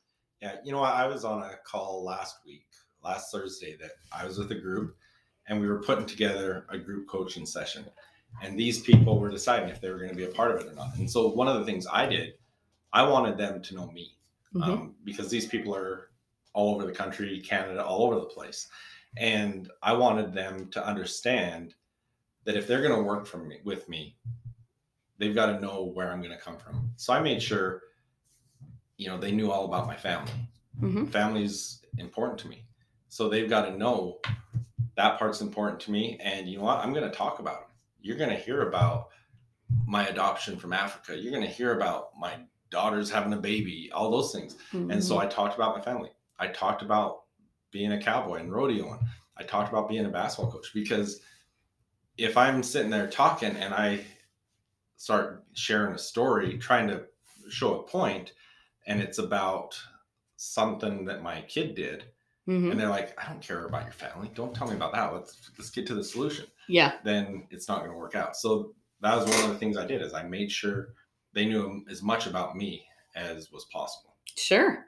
Yeah, 0.41 0.57
you 0.65 0.73
know? 0.73 0.83
I 0.83 1.07
was 1.07 1.25
on 1.25 1.43
a 1.43 1.53
call 1.65 2.03
last 2.03 2.39
week, 2.45 2.67
last 3.05 3.31
Thursday, 3.31 3.77
that 3.81 3.93
I 4.13 4.27
was 4.27 4.37
with 4.37 4.51
a 4.51 4.57
group 4.57 4.97
and 5.47 5.61
we 5.61 5.69
were 5.69 5.81
putting 5.81 6.07
together 6.07 6.67
a 6.71 6.79
group 6.79 7.07
coaching 7.09 7.47
session. 7.47 7.85
And 8.43 8.59
these 8.59 8.81
people 8.81 9.21
were 9.21 9.31
deciding 9.31 9.69
if 9.69 9.81
they 9.81 9.91
were 9.91 9.99
going 9.99 10.11
to 10.11 10.17
be 10.17 10.25
a 10.25 10.29
part 10.29 10.51
of 10.51 10.61
it 10.61 10.73
or 10.73 10.75
not. 10.75 10.97
And 10.97 11.09
so 11.09 11.29
one 11.29 11.47
of 11.47 11.59
the 11.59 11.65
things 11.65 11.87
I 11.91 12.07
did, 12.07 12.35
I 12.93 13.03
wanted 13.05 13.39
them 13.39 13.63
to 13.63 13.75
know 13.77 13.91
me 13.93 14.17
mm-hmm. 14.55 14.71
um, 14.71 14.95
because 15.05 15.31
these 15.31 15.47
people 15.47 15.75
are 15.75 16.11
all 16.53 16.75
over 16.75 16.85
the 16.85 16.93
country, 16.93 17.41
Canada, 17.41 17.85
all 17.85 18.07
over 18.07 18.17
the 18.17 18.27
place. 18.27 18.69
And 19.17 19.71
I 19.83 19.93
wanted 19.93 20.33
them 20.33 20.69
to 20.71 20.85
understand 20.85 21.75
that 22.45 22.57
if 22.57 22.67
they're 22.67 22.83
going 22.83 22.97
to 22.97 23.03
work 23.03 23.27
for 23.27 23.39
me 23.39 23.59
with 23.65 23.89
me, 23.89 24.17
they've 25.23 25.37
got 25.37 25.47
to 25.47 25.61
know 25.61 25.85
where 25.85 26.11
I'm 26.11 26.21
going 26.21 26.37
to 26.37 26.43
come 26.43 26.57
from. 26.57 26.91
So 26.97 27.13
I 27.13 27.21
made 27.21 27.41
sure, 27.41 27.83
you 28.97 29.07
know, 29.07 29.17
they 29.17 29.31
knew 29.31 29.53
all 29.53 29.67
about 29.67 29.87
my 29.87 29.95
family. 29.95 30.33
Mm-hmm. 30.81 31.07
Family's 31.07 31.79
important 31.99 32.41
to 32.41 32.49
me. 32.49 32.65
So 33.09 33.29
they've 33.29 33.49
got 33.49 33.67
to 33.67 33.79
know 33.79 34.19
that 34.97 35.21
part's 35.21 35.41
important 35.41 35.79
to 35.83 35.93
me. 35.93 36.19
And 36.21 36.49
you 36.49 36.59
know 36.59 36.65
what? 36.65 36.79
I'm 36.79 36.93
going 36.93 37.09
to 37.09 37.17
talk 37.17 37.39
about 37.39 37.61
them. 37.61 37.71
You're 38.01 38.17
going 38.17 38.31
to 38.31 38.37
hear 38.37 38.67
about 38.67 39.11
my 39.87 40.09
adoption 40.09 40.57
from 40.57 40.73
Africa. 40.73 41.17
You're 41.17 41.31
going 41.31 41.47
to 41.47 41.49
hear 41.49 41.77
about 41.77 42.19
my 42.19 42.35
daughter's 42.71 43.09
having 43.09 43.33
a 43.33 43.37
baby, 43.37 43.93
all 43.95 44.11
those 44.11 44.33
things. 44.33 44.57
Mm-hmm. 44.73 44.91
And 44.91 45.05
so 45.05 45.15
mm-hmm. 45.15 45.27
I 45.29 45.31
talked 45.31 45.55
about 45.55 45.77
my 45.77 45.85
family. 45.85 46.11
I 46.41 46.49
talked 46.49 46.83
about 46.83 47.21
being 47.71 47.93
a 47.93 48.03
cowboy 48.03 48.41
and 48.41 48.51
rodeoing. 48.51 48.99
I 49.37 49.45
talked 49.45 49.71
about 49.71 49.89
being 49.89 50.05
a 50.05 50.09
basketball 50.09 50.51
coach 50.51 50.73
because 50.75 51.21
if 52.19 52.37
I'm 52.37 52.65
sitting 52.65 52.91
there 52.91 53.07
talking 53.07 53.55
and 53.55 53.73
I 53.73 54.05
start 55.03 55.43
sharing 55.55 55.93
a 55.93 55.99
story, 55.99 56.57
trying 56.59 56.87
to 56.87 57.03
show 57.51 57.81
a 57.81 57.83
point, 57.83 58.35
and 58.87 59.03
it's 59.03 59.19
about 59.19 59.77
something 60.37 61.05
that 61.07 61.25
my 61.25 61.41
kid 61.49 61.75
did. 61.75 62.05
Mm-hmm. 62.49 62.71
And 62.71 62.79
they're 62.79 62.89
like, 62.89 63.13
I 63.21 63.29
don't 63.29 63.43
care 63.43 63.67
about 63.67 63.83
your 63.83 63.93
family. 63.93 64.31
Don't 64.33 64.55
tell 64.55 64.69
me 64.69 64.77
about 64.77 64.93
that. 64.93 65.13
Let's 65.13 65.51
let's 65.59 65.71
get 65.71 65.89
to 65.89 65.97
the 65.97 66.05
solution. 66.05 66.45
Yeah. 66.69 66.93
Then 67.03 67.49
it's 67.51 67.67
not 67.67 67.81
going 67.81 67.91
to 67.91 67.97
work 67.97 68.15
out. 68.15 68.37
So 68.37 68.75
that 69.01 69.17
was 69.17 69.25
one 69.25 69.43
of 69.43 69.49
the 69.49 69.59
things 69.59 69.77
I 69.77 69.87
did 69.87 70.03
is 70.03 70.15
I 70.15 70.23
made 70.23 70.53
sure 70.53 70.95
they 71.33 71.47
knew 71.47 71.85
as 71.91 72.01
much 72.01 72.29
about 72.29 72.57
me 72.57 72.85
as 73.17 73.51
was 73.51 73.65
possible. 73.73 74.15
Sure. 74.37 74.87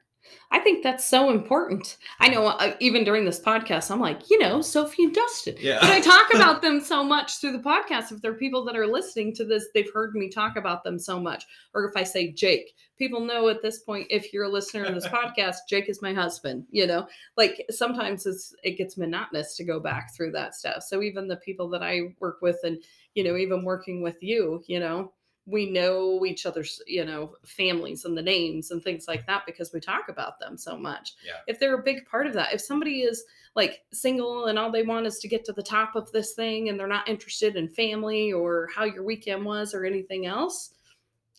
I 0.50 0.60
think 0.60 0.82
that's 0.82 1.04
so 1.04 1.30
important. 1.30 1.96
I 2.20 2.28
know 2.28 2.46
uh, 2.46 2.74
even 2.80 3.04
during 3.04 3.24
this 3.24 3.40
podcast, 3.40 3.90
I'm 3.90 4.00
like, 4.00 4.30
you 4.30 4.38
know, 4.38 4.60
Sophie 4.60 5.04
and 5.04 5.14
Dustin. 5.14 5.56
Yeah. 5.58 5.78
But 5.80 5.90
I 5.90 6.00
talk 6.00 6.26
about 6.34 6.62
them 6.62 6.80
so 6.80 7.02
much 7.02 7.38
through 7.38 7.52
the 7.52 7.58
podcast. 7.58 8.12
If 8.12 8.22
there 8.22 8.32
are 8.32 8.36
people 8.36 8.64
that 8.66 8.76
are 8.76 8.86
listening 8.86 9.34
to 9.36 9.44
this, 9.44 9.66
they've 9.74 9.92
heard 9.92 10.14
me 10.14 10.28
talk 10.28 10.56
about 10.56 10.84
them 10.84 10.98
so 10.98 11.18
much. 11.18 11.44
Or 11.74 11.88
if 11.88 11.96
I 11.96 12.04
say 12.04 12.32
Jake, 12.32 12.74
people 12.98 13.20
know 13.20 13.48
at 13.48 13.62
this 13.62 13.80
point, 13.80 14.06
if 14.10 14.32
you're 14.32 14.44
a 14.44 14.48
listener 14.48 14.86
to 14.86 14.94
this 14.94 15.06
podcast, 15.08 15.56
Jake 15.68 15.88
is 15.88 16.02
my 16.02 16.12
husband. 16.12 16.66
You 16.70 16.86
know, 16.86 17.06
like 17.36 17.64
sometimes 17.70 18.26
it's 18.26 18.54
it 18.62 18.78
gets 18.78 18.96
monotonous 18.96 19.56
to 19.56 19.64
go 19.64 19.80
back 19.80 20.14
through 20.14 20.32
that 20.32 20.54
stuff. 20.54 20.82
So 20.82 21.02
even 21.02 21.26
the 21.26 21.36
people 21.36 21.68
that 21.70 21.82
I 21.82 22.14
work 22.20 22.38
with 22.42 22.58
and, 22.64 22.78
you 23.14 23.24
know, 23.24 23.36
even 23.36 23.64
working 23.64 24.02
with 24.02 24.22
you, 24.22 24.62
you 24.66 24.78
know, 24.78 25.12
we 25.46 25.70
know 25.70 26.24
each 26.24 26.46
other's 26.46 26.80
you 26.86 27.04
know 27.04 27.34
families 27.44 28.04
and 28.04 28.16
the 28.16 28.22
names 28.22 28.70
and 28.70 28.82
things 28.82 29.06
like 29.06 29.26
that 29.26 29.44
because 29.46 29.72
we 29.72 29.80
talk 29.80 30.08
about 30.08 30.38
them 30.38 30.56
so 30.56 30.76
much 30.76 31.14
yeah. 31.24 31.34
if 31.46 31.58
they're 31.58 31.78
a 31.78 31.82
big 31.82 32.06
part 32.06 32.26
of 32.26 32.32
that 32.32 32.52
if 32.54 32.60
somebody 32.60 33.02
is 33.02 33.24
like 33.54 33.82
single 33.92 34.46
and 34.46 34.58
all 34.58 34.72
they 34.72 34.82
want 34.82 35.06
is 35.06 35.18
to 35.18 35.28
get 35.28 35.44
to 35.44 35.52
the 35.52 35.62
top 35.62 35.96
of 35.96 36.10
this 36.12 36.32
thing 36.32 36.68
and 36.68 36.80
they're 36.80 36.86
not 36.86 37.08
interested 37.08 37.56
in 37.56 37.68
family 37.68 38.32
or 38.32 38.68
how 38.74 38.84
your 38.84 39.04
weekend 39.04 39.44
was 39.44 39.74
or 39.74 39.84
anything 39.84 40.26
else 40.26 40.70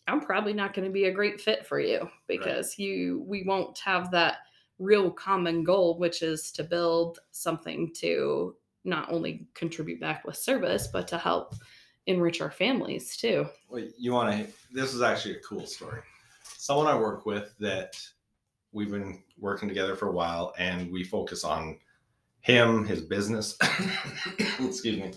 i'm 0.08 0.22
probably 0.22 0.53
not 0.53 0.74
going 0.74 0.86
to 0.88 0.93
be 0.93 1.06
a 1.06 1.14
great 1.14 1.41
fit 1.41 1.66
for 1.66 1.80
you 1.80 2.08
because 2.28 2.76
right. 2.78 2.86
you 2.86 3.24
we 3.28 3.43
won't 3.43 3.78
have 3.80 4.12
that 4.12 4.38
real 4.78 5.10
common 5.10 5.64
goal 5.64 5.97
which 5.97 6.22
is 6.22 6.51
to 6.51 6.64
build 6.64 7.20
something 7.32 7.91
to 7.93 8.56
not 8.84 9.12
only 9.12 9.47
contribute 9.56 9.99
back 9.99 10.24
with 10.26 10.36
service 10.36 10.88
but 10.88 11.08
to 11.08 11.18
help 11.18 11.56
enrich 12.08 12.41
our 12.41 12.51
families 12.51 13.18
too. 13.18 13.47
Well, 13.70 13.84
you 13.97 14.14
want 14.14 14.32
to, 14.32 14.53
this 14.72 14.93
is 14.93 15.01
actually 15.01 15.38
a 15.38 15.39
cool 15.39 15.66
story. 15.66 16.01
Someone 16.43 16.88
I 16.88 16.97
work 16.97 17.26
with 17.26 17.53
that 17.60 17.95
we've 18.72 18.91
been 18.91 19.24
working 19.39 19.68
together 19.68 19.95
for 19.95 20.10
a 20.10 20.12
while 20.12 20.53
and 20.58 20.91
we 20.91 21.03
focus 21.03 21.43
on 21.43 21.78
him, 22.41 22.86
his 22.86 23.01
business. 23.01 23.58
Excuse 24.60 24.86
me. 24.86 25.14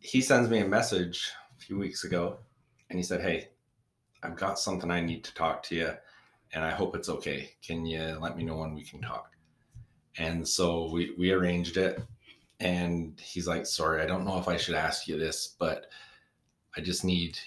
He 0.00 0.20
sends 0.20 0.50
me 0.50 0.58
a 0.58 0.66
message 0.66 1.32
a 1.56 1.60
few 1.60 1.78
weeks 1.78 2.04
ago 2.04 2.38
and 2.90 2.98
he 2.98 3.02
said, 3.02 3.20
Hey, 3.20 3.48
I've 4.22 4.36
got 4.36 4.58
something 4.58 4.90
I 4.90 5.00
need 5.00 5.24
to 5.24 5.34
talk 5.34 5.62
to 5.64 5.74
you 5.74 5.92
and 6.52 6.64
I 6.64 6.70
hope 6.70 6.94
it's 6.94 7.08
okay. 7.08 7.50
Can 7.62 7.86
you 7.86 8.18
let 8.20 8.36
me 8.36 8.44
know 8.44 8.56
when 8.56 8.74
we 8.74 8.82
can 8.82 9.00
talk? 9.00 9.30
And 10.18 10.46
so 10.46 10.90
we, 10.90 11.14
we 11.18 11.30
arranged 11.30 11.76
it 11.76 12.00
and 12.60 13.20
he's 13.20 13.46
like, 13.46 13.66
Sorry, 13.66 14.02
I 14.02 14.06
don't 14.06 14.24
know 14.24 14.38
if 14.38 14.48
I 14.48 14.56
should 14.56 14.74
ask 14.74 15.06
you 15.06 15.18
this, 15.18 15.54
but 15.58 15.86
I 16.76 16.80
just 16.80 17.04
need 17.04 17.38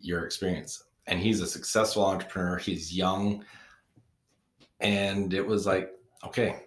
your 0.00 0.24
experience. 0.24 0.84
And 1.06 1.20
he's 1.20 1.40
a 1.40 1.46
successful 1.46 2.04
entrepreneur, 2.04 2.56
he's 2.56 2.96
young. 2.96 3.44
And 4.80 5.34
it 5.34 5.46
was 5.46 5.66
like, 5.66 5.90
Okay, 6.26 6.60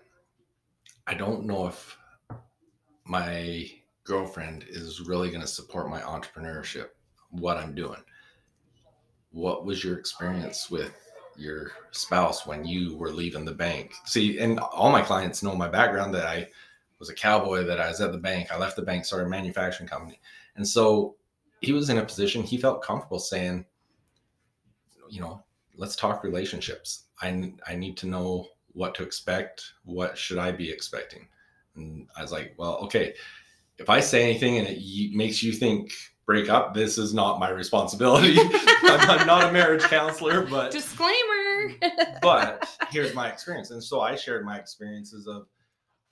I 1.08 1.14
don't 1.14 1.46
know 1.46 1.68
if 1.68 1.98
my 3.06 3.70
girlfriend 4.04 4.66
is 4.70 5.02
really 5.02 5.30
going 5.30 5.42
to 5.42 5.48
support 5.48 5.90
my 5.90 6.02
entrepreneurship, 6.02 6.90
what 7.32 7.58
I'm 7.58 7.74
doing. 7.74 8.02
What 9.32 9.66
was 9.66 9.84
your 9.84 9.98
experience 9.98 10.70
with 10.70 10.94
your 11.36 11.72
spouse 11.92 12.46
when 12.46 12.66
you 12.66 12.96
were 12.98 13.12
leaving 13.12 13.46
the 13.46 13.54
bank? 13.54 13.94
See, 14.06 14.40
and 14.40 14.60
all 14.60 14.92
my 14.92 15.02
clients 15.02 15.44
know 15.44 15.56
my 15.56 15.68
background 15.68 16.14
that 16.14 16.26
I 16.26 16.48
was 17.00 17.10
a 17.10 17.14
cowboy 17.14 17.64
that 17.64 17.80
I 17.80 17.88
was 17.90 18.02
at 18.02 18.12
the 18.12 18.18
bank. 18.18 18.52
I 18.52 18.58
left 18.58 18.76
the 18.76 18.82
bank, 18.82 19.06
started 19.06 19.28
a 19.28 19.30
manufacturing 19.30 19.88
company. 19.88 20.20
And 20.56 20.68
so 20.68 21.16
he 21.62 21.74
was 21.74 21.90
in 21.90 21.98
a 21.98 22.06
position 22.06 22.44
he 22.44 22.58
felt 22.58 22.84
comfortable 22.84 23.20
saying, 23.20 23.66
you 25.10 25.22
know, 25.22 25.44
let's 25.76 25.96
talk 25.96 26.24
relationships. 26.24 27.06
I, 27.22 27.54
I 27.68 27.76
need 27.76 27.98
to 27.98 28.08
know 28.08 28.48
what 28.74 28.96
to 28.96 29.04
expect. 29.04 29.64
What 29.84 30.18
should 30.18 30.38
I 30.38 30.52
be 30.52 30.70
expecting? 30.70 31.28
And 31.76 32.08
I 32.18 32.22
was 32.22 32.32
like, 32.32 32.56
well, 32.58 32.78
okay, 32.84 33.14
if 33.78 33.90
I 33.90 34.00
say 34.00 34.24
anything 34.24 34.58
and 34.58 34.68
it 34.68 35.16
makes 35.16 35.44
you 35.44 35.54
think 35.54 35.92
break 36.26 36.50
up, 36.50 36.74
this 36.74 36.98
is 36.98 37.14
not 37.14 37.40
my 37.40 37.50
responsibility. 37.50 38.36
I'm, 38.40 39.20
I'm 39.20 39.28
not 39.28 39.50
a 39.50 39.52
marriage 39.52 39.84
counselor, 39.84 40.46
but 40.46 40.72
Disclaimer. 40.72 41.74
but 42.22 42.68
here's 42.90 43.14
my 43.14 43.30
experience. 43.30 43.72
And 43.72 43.84
so 43.84 44.02
I 44.02 44.16
shared 44.16 44.46
my 44.46 44.58
experiences 44.58 45.28
of 45.28 45.48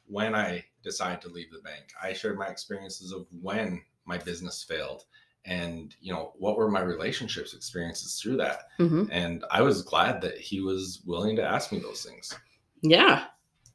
when 0.08 0.36
I 0.36 0.64
decided 0.84 1.22
to 1.22 1.30
leave 1.30 1.52
the 1.52 1.62
bank. 1.62 1.86
I 2.02 2.14
shared 2.14 2.38
my 2.38 2.48
experiences 2.48 3.12
of 3.12 3.26
when 3.42 3.82
my 4.06 4.18
business 4.18 4.64
failed 4.64 5.06
and 5.46 5.96
you 6.02 6.12
know 6.12 6.34
what 6.38 6.58
were 6.58 6.70
my 6.72 6.82
relationships 6.82 7.54
experiences 7.54 8.20
through 8.20 8.36
that 8.36 8.62
Mhm. 8.80 9.08
and 9.12 9.44
i 9.52 9.62
was 9.62 9.84
glad 9.84 10.20
that 10.22 10.40
he 10.40 10.60
was 10.60 11.04
willing 11.06 11.36
to 11.36 11.44
ask 11.44 11.72
me 11.72 11.78
those 11.80 12.04
things 12.04 12.34
Yeah. 12.82 13.28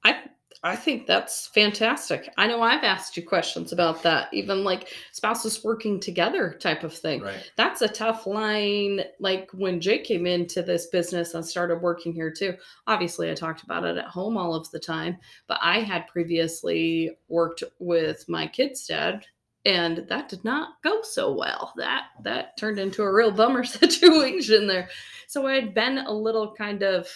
I 0.05 0.25
I 0.63 0.77
think 0.77 1.07
that's 1.07 1.47
fantastic. 1.47 2.31
I 2.37 2.47
know 2.47 2.61
I've 2.61 2.85
asked 2.85 3.17
you 3.17 3.23
questions 3.23 3.73
about 3.73 4.03
that, 4.03 4.29
even 4.33 4.63
like 4.63 4.93
spouses 5.11 5.65
working 5.65 5.99
together 5.99 6.57
type 6.61 6.85
of 6.85 6.93
thing. 6.93 7.23
right 7.23 7.51
That's 7.57 7.81
a 7.81 7.89
tough 7.89 8.27
line. 8.27 9.01
Like 9.21 9.49
when 9.55 9.81
Jake 9.81 10.05
came 10.05 10.27
into 10.27 10.63
this 10.63 10.87
business 10.87 11.33
and 11.33 11.45
started 11.45 11.77
working 11.77 12.13
here 12.13 12.31
too. 12.31 12.55
Obviously, 12.87 13.31
I 13.31 13.35
talked 13.35 13.63
about 13.63 13.85
it 13.85 13.97
at 13.97 14.05
home 14.05 14.37
all 14.37 14.55
of 14.55 14.71
the 14.71 14.81
time, 14.81 15.17
but 15.47 15.59
I 15.63 15.81
had 15.81 16.09
previously 16.09 17.17
worked 17.29 17.65
with 17.79 18.29
my 18.29 18.47
kid's 18.47 18.87
dad 18.87 19.25
and 19.67 20.07
that 20.09 20.29
did 20.29 20.43
not 20.43 20.83
go 20.83 21.03
so 21.03 21.33
well. 21.33 21.73
That 21.77 22.05
that 22.23 22.57
turned 22.57 22.79
into 22.79 23.03
a 23.03 23.13
real 23.13 23.31
bummer 23.31 23.65
situation 23.65 24.67
there. 24.67 24.89
So 25.27 25.47
I 25.47 25.55
had 25.55 25.75
been 25.75 25.99
a 25.99 26.13
little 26.13 26.55
kind 26.55 26.83
of 26.83 27.09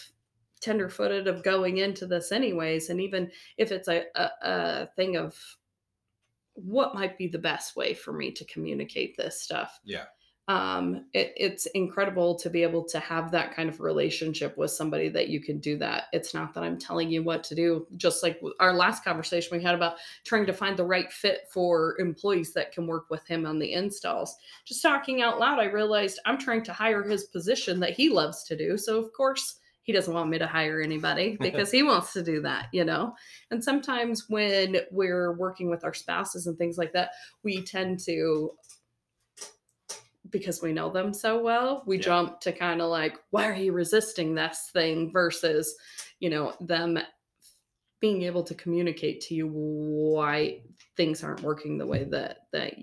tenderfooted 0.65 1.27
of 1.27 1.43
going 1.43 1.79
into 1.79 2.07
this 2.07 2.33
anyways 2.33 2.91
and 2.91 3.01
even 3.01 3.31
if 3.59 3.71
it's 3.71 3.89
a, 3.89 4.05
a, 4.15 4.31
a 4.43 4.89
thing 4.97 5.17
of 5.17 5.37
what 6.55 6.95
might 6.95 7.19
be 7.19 7.27
the 7.27 7.39
best 7.39 7.77
way 7.77 7.95
for 7.95 8.13
me 8.13 8.31
to 8.31 8.45
communicate 8.45 9.17
this 9.17 9.41
stuff. 9.41 9.81
Yeah. 9.85 10.05
Um 10.47 11.07
it, 11.15 11.33
it's 11.37 11.65
incredible 11.67 12.35
to 12.37 12.51
be 12.51 12.63
able 12.63 12.85
to 12.85 12.99
have 12.99 13.31
that 13.31 13.57
kind 13.57 13.71
of 13.71 13.81
relationship 13.81 14.59
with 14.59 14.71
somebody 14.71 15.09
that 15.09 15.29
you 15.29 15.41
can 15.41 15.59
do 15.59 15.79
that. 15.79 16.05
It's 16.13 16.35
not 16.35 16.53
that 16.53 16.63
i'm 16.63 16.79
telling 16.79 17.11
you 17.11 17.23
what 17.23 17.43
to 17.45 17.55
do 17.55 17.87
just 17.97 18.23
like 18.23 18.41
our 18.61 18.75
last 18.75 19.03
conversation 19.03 19.57
we 19.57 19.63
had 19.63 19.75
about 19.75 19.97
trying 20.25 20.45
to 20.45 20.53
find 20.53 20.77
the 20.77 20.85
right 20.85 21.11
fit 21.11 21.49
for 21.51 21.97
employees 21.99 22.53
that 22.53 22.73
can 22.73 22.87
work 22.87 23.07
with 23.09 23.27
him 23.27 23.47
on 23.47 23.59
the 23.59 23.73
installs. 23.73 24.37
Just 24.67 24.83
talking 24.83 25.23
out 25.23 25.41
loud 25.41 25.59
i 25.59 25.65
realized 25.65 26.21
i'm 26.27 26.39
trying 26.39 26.63
to 26.65 26.75
hire 26.75 27.03
his 27.03 27.25
position 27.25 27.81
that 27.81 27.95
he 27.95 28.11
loves 28.11 28.45
to 28.45 28.55
do 28.55 28.77
so 28.77 28.99
of 28.99 29.13
course 29.15 29.61
he 29.85 29.93
doesn't 29.93 30.13
want 30.15 30.29
me 30.29 30.39
to 30.39 30.47
hire 30.47 30.81
anybody 30.81 31.37
because 31.41 31.71
he 31.71 31.83
wants 31.83 32.13
to 32.13 32.23
do 32.23 32.43
that 32.43 32.67
you 32.73 32.85
know? 32.85 33.15
And 33.51 33.63
sometimes 33.63 34.25
when 34.29 34.79
we're 34.91 35.33
working 35.33 35.71
with 35.71 35.85
our 35.85 35.95
spouses 35.95 36.47
and 36.47 36.59
things 36.59 36.77
like 36.77 36.93
that 36.95 37.11
we 37.43 37.63
tend 37.63 38.01
to 38.01 38.51
because 40.31 40.61
we 40.63 40.73
know 40.73 40.91
them 40.91 41.13
so 41.15 41.41
well 41.43 41.83
we 41.87 41.97
Yeah. 41.99 42.03
jump 42.03 42.41
to 42.41 42.53
kind 42.53 42.81
of 42.83 42.91
like 42.91 43.17
why 43.31 43.49
are 43.49 43.55
you 43.55 43.73
resisting 43.73 44.35
this 44.35 44.71
thing? 44.73 45.13
versus 45.13 45.75
you 46.19 46.31
know 46.31 46.55
them 46.61 46.99
being 48.01 48.23
able 48.23 48.43
to 48.43 48.55
communicate 48.55 49.21
to 49.23 49.35
you 49.35 49.47
why 49.49 50.61
things 50.97 51.23
aren't 51.25 51.41
working 51.43 51.79
the 51.79 51.87
way 51.87 52.05
that 52.05 52.39
that 52.53 52.75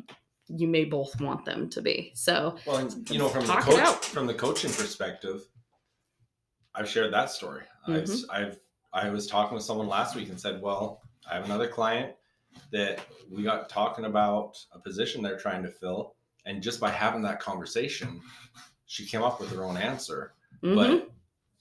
you 0.47 0.67
may 0.67 0.83
both 0.83 1.19
want 1.21 1.45
them 1.45 1.69
to 1.69 1.81
be. 1.81 2.11
So 2.15 2.57
well 2.65 2.77
and 2.77 3.09
you 3.09 3.17
know 3.19 3.29
from 3.29 3.45
the 3.45 3.53
coach 3.53 4.05
from 4.05 4.27
the 4.27 4.33
coaching 4.33 4.71
perspective 4.71 5.41
i've 6.75 6.89
shared 6.89 7.13
that 7.13 7.29
story 7.29 7.63
I've, 7.87 8.03
Mhm. 8.03 8.25
I've 8.29 8.59
i 8.93 9.09
was 9.09 9.27
talking 9.27 9.55
with 9.55 9.63
someone 9.63 9.87
last 9.87 10.15
week 10.15 10.29
and 10.29 10.39
said 10.39 10.61
well 10.61 11.01
i 11.29 11.35
have 11.35 11.45
another 11.45 11.67
client 11.67 12.13
that 12.71 12.99
we 13.29 13.43
got 13.43 13.69
talking 13.69 14.05
about 14.05 14.57
a 14.73 14.79
position 14.79 15.21
they're 15.21 15.37
trying 15.39 15.63
to 15.63 15.69
fill 15.69 16.15
and 16.45 16.61
just 16.61 16.79
by 16.79 16.89
having 16.89 17.21
that 17.23 17.39
conversation 17.39 18.21
she 18.85 19.05
came 19.05 19.21
up 19.23 19.39
with 19.39 19.51
her 19.51 19.63
own 19.63 19.77
answer 19.77 20.33
mhm. 20.63 20.75
but 20.75 21.07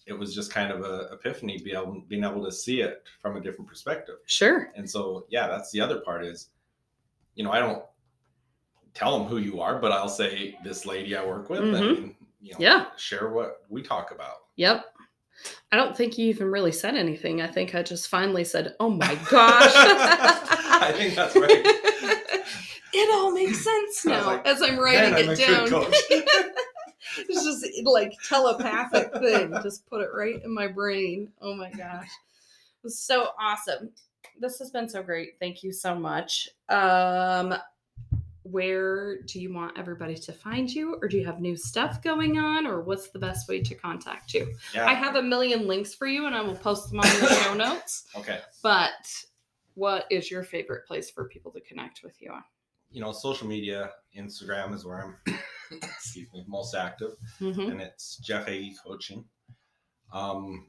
it 0.07 0.13
was 0.19 0.35
just 0.35 0.53
kind 0.53 0.73
of 0.73 0.81
a 0.83 1.11
epiphany 1.13 1.59
be 1.59 1.73
able, 1.73 2.03
being 2.09 2.25
able 2.25 2.45
to 2.45 2.51
see 2.51 2.81
it 2.81 3.05
from 3.21 3.37
a 3.37 3.41
different 3.41 3.69
perspective 3.69 4.17
sure 4.27 4.73
and 4.75 4.89
so 4.89 5.27
yeah 5.31 5.47
that's 5.47 5.71
the 5.71 5.81
other 5.81 6.01
part 6.01 6.25
is 6.25 6.49
you 7.35 7.45
know 7.45 7.53
i 7.53 7.59
don't 7.61 7.85
tell 8.95 9.17
them 9.19 9.29
who 9.29 9.37
you 9.39 9.61
are 9.61 9.79
but 9.79 9.93
i'll 9.93 10.09
say 10.09 10.59
this 10.65 10.85
lady 10.87 11.15
i 11.17 11.25
work 11.25 11.49
with 11.49 11.61
Mhm. 11.63 11.97
and 11.99 12.15
you 12.41 12.53
know 12.53 12.59
Yeah. 12.59 12.87
share 12.97 13.29
what 13.29 13.63
we 13.69 13.83
talk 13.83 14.11
about 14.11 14.47
Yep. 14.57 14.85
I 15.73 15.77
don't 15.77 15.97
think 15.97 16.19
you 16.19 16.27
even 16.27 16.51
really 16.51 16.73
said 16.73 16.97
anything. 16.97 17.41
I 17.41 17.47
think 17.47 17.75
I 17.75 17.83
just 17.83 18.09
finally 18.09 18.45
said, 18.45 18.75
"Oh 18.81 18.91
my 18.91 19.15
gosh." 19.31 19.73
I 19.75 20.93
think 20.97 21.15
that's 21.15 21.37
right. 21.37 21.63
it 22.93 23.15
all 23.15 23.33
makes 23.33 23.63
sense 23.63 24.05
now 24.05 24.27
like, 24.27 24.47
as 24.47 24.63
I'm 24.63 24.79
writing 24.79 25.15
I'm 25.15 25.31
it 25.31 25.39
down. 25.39 25.69
it's 27.19 27.45
just 27.45 27.67
like 27.85 28.13
telepathic 28.29 29.13
thing. 29.15 29.55
Just 29.63 29.87
put 29.87 30.03
it 30.03 30.11
right 30.15 30.43
in 30.43 30.53
my 30.53 30.67
brain. 30.67 31.29
Oh 31.41 31.55
my 31.55 31.71
gosh. 31.71 32.07
It 32.07 32.85
was 32.85 32.99
so 32.99 33.29
awesome. 33.39 33.91
This 34.39 34.59
has 34.59 34.71
been 34.71 34.89
so 34.89 35.03
great. 35.03 35.35
Thank 35.39 35.63
you 35.63 35.73
so 35.73 35.95
much. 35.95 36.49
Um 36.69 37.55
where 38.51 39.23
do 39.23 39.41
you 39.41 39.53
want 39.53 39.79
everybody 39.79 40.17
to 40.17 40.33
find 40.33 40.71
you 40.71 40.97
or 41.01 41.09
do 41.09 41.17
you 41.19 41.25
have 41.27 41.41
new 41.41 41.57
stuff 41.57 42.03
going 42.03 42.39
on 42.39 42.67
or 42.67 42.81
what's 42.83 43.11
the 43.11 43.19
best 43.19 43.49
way 43.49 43.61
to 43.63 43.75
contact 43.75 44.35
you? 44.35 44.55
yeah 44.75 44.87
I 44.87 44.95
have 44.95 45.17
a 45.17 45.23
million 45.23 45.67
links 45.67 45.95
for 45.95 46.07
you 46.07 46.27
and 46.27 46.35
I 46.35 46.41
will 46.41 46.57
post 46.57 46.91
them 46.91 47.01
on 47.01 47.07
the 47.21 47.27
show 47.43 47.55
notes. 47.55 48.05
okay 48.17 48.41
But 48.63 48.91
what 49.75 50.07
is 50.11 50.31
your 50.31 50.43
favorite 50.43 50.87
place 50.87 51.11
for 51.11 51.25
people 51.29 51.51
to 51.53 51.61
connect 51.61 52.03
with 52.03 52.21
you 52.21 52.33
on? 52.33 52.43
you 52.93 53.01
know 53.01 53.13
social 53.13 53.47
media 53.47 53.91
instagram 54.19 54.75
is 54.75 54.85
where 54.85 54.99
i'm 55.27 55.39
excuse 55.71 56.27
me 56.33 56.45
most 56.49 56.75
active 56.75 57.13
Mhm. 57.41 57.71
and 57.71 57.81
it's 57.81 58.17
Jeff 58.17 58.47
Hagee 58.47 58.75
coaching. 58.85 59.25
Um, 60.13 60.67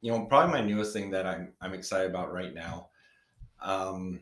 you 0.00 0.10
know, 0.10 0.24
probably 0.24 0.52
my 0.58 0.66
newest 0.66 0.94
thing 0.94 1.10
that 1.10 1.26
I'm 1.26 1.52
I'm 1.60 1.74
excited 1.74 2.08
about 2.10 2.32
right 2.32 2.54
now. 2.54 2.88
Um, 3.60 4.20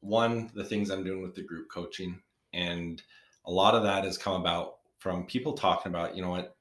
one, 0.00 0.50
the 0.54 0.64
things 0.64 0.90
I'm 0.90 1.04
doing 1.04 1.22
with 1.22 1.34
the 1.34 1.42
group 1.42 1.68
coaching, 1.70 2.20
and 2.52 3.02
a 3.46 3.50
lot 3.50 3.74
of 3.74 3.82
that 3.84 4.04
has 4.04 4.18
come 4.18 4.40
about 4.40 4.76
from 4.98 5.26
people 5.26 5.52
talking 5.54 5.90
about, 5.90 6.14
you 6.16 6.22
know 6.22 6.30
what, 6.30 6.56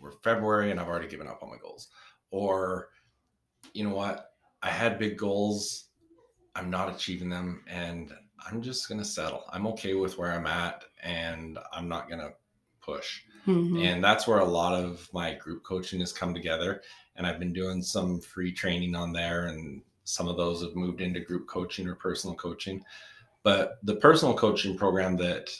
we're 0.00 0.12
February 0.22 0.70
and 0.70 0.78
I've 0.78 0.88
already 0.88 1.08
given 1.08 1.26
up 1.26 1.42
on 1.42 1.50
my 1.50 1.56
goals, 1.56 1.88
or 2.30 2.88
you 3.74 3.84
know 3.84 3.94
what, 3.94 4.32
I 4.62 4.70
had 4.70 4.98
big 4.98 5.16
goals, 5.16 5.86
I'm 6.54 6.70
not 6.70 6.94
achieving 6.94 7.28
them, 7.28 7.64
and 7.66 8.12
I'm 8.46 8.62
just 8.62 8.88
gonna 8.88 9.04
settle. 9.04 9.44
I'm 9.52 9.66
okay 9.68 9.94
with 9.94 10.18
where 10.18 10.32
I'm 10.32 10.46
at, 10.46 10.84
and 11.02 11.58
I'm 11.72 11.88
not 11.88 12.08
gonna 12.08 12.30
push. 12.80 13.22
Mhm. 13.46 13.84
and 13.84 14.04
that's 14.04 14.28
where 14.28 14.38
a 14.38 14.44
lot 14.44 14.72
of 14.72 15.08
my 15.12 15.34
group 15.34 15.64
coaching 15.64 15.98
has 15.98 16.12
come 16.12 16.32
together 16.32 16.80
and 17.16 17.26
i've 17.26 17.40
been 17.40 17.52
doing 17.52 17.82
some 17.82 18.20
free 18.20 18.52
training 18.52 18.94
on 18.94 19.12
there 19.12 19.46
and 19.46 19.82
some 20.04 20.28
of 20.28 20.36
those 20.36 20.62
have 20.62 20.74
moved 20.74 21.00
into 21.00 21.20
group 21.20 21.46
coaching 21.46 21.86
or 21.86 21.94
personal 21.94 22.34
coaching 22.36 22.82
but 23.42 23.78
the 23.82 23.96
personal 23.96 24.34
coaching 24.34 24.76
program 24.76 25.16
that 25.16 25.50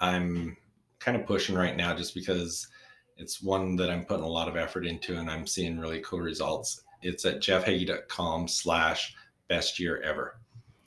i'm 0.00 0.56
kind 0.98 1.16
of 1.16 1.26
pushing 1.26 1.54
right 1.54 1.76
now 1.76 1.94
just 1.94 2.14
because 2.14 2.68
it's 3.16 3.42
one 3.42 3.76
that 3.76 3.90
i'm 3.90 4.04
putting 4.04 4.24
a 4.24 4.28
lot 4.28 4.48
of 4.48 4.56
effort 4.56 4.86
into 4.86 5.16
and 5.16 5.30
i'm 5.30 5.46
seeing 5.46 5.78
really 5.78 6.00
cool 6.00 6.20
results 6.20 6.82
it's 7.02 7.24
at 7.24 7.40
jeffhagee.com 7.40 8.48
slash 8.48 9.14
best 9.48 9.78
year 9.78 10.00
ever 10.02 10.38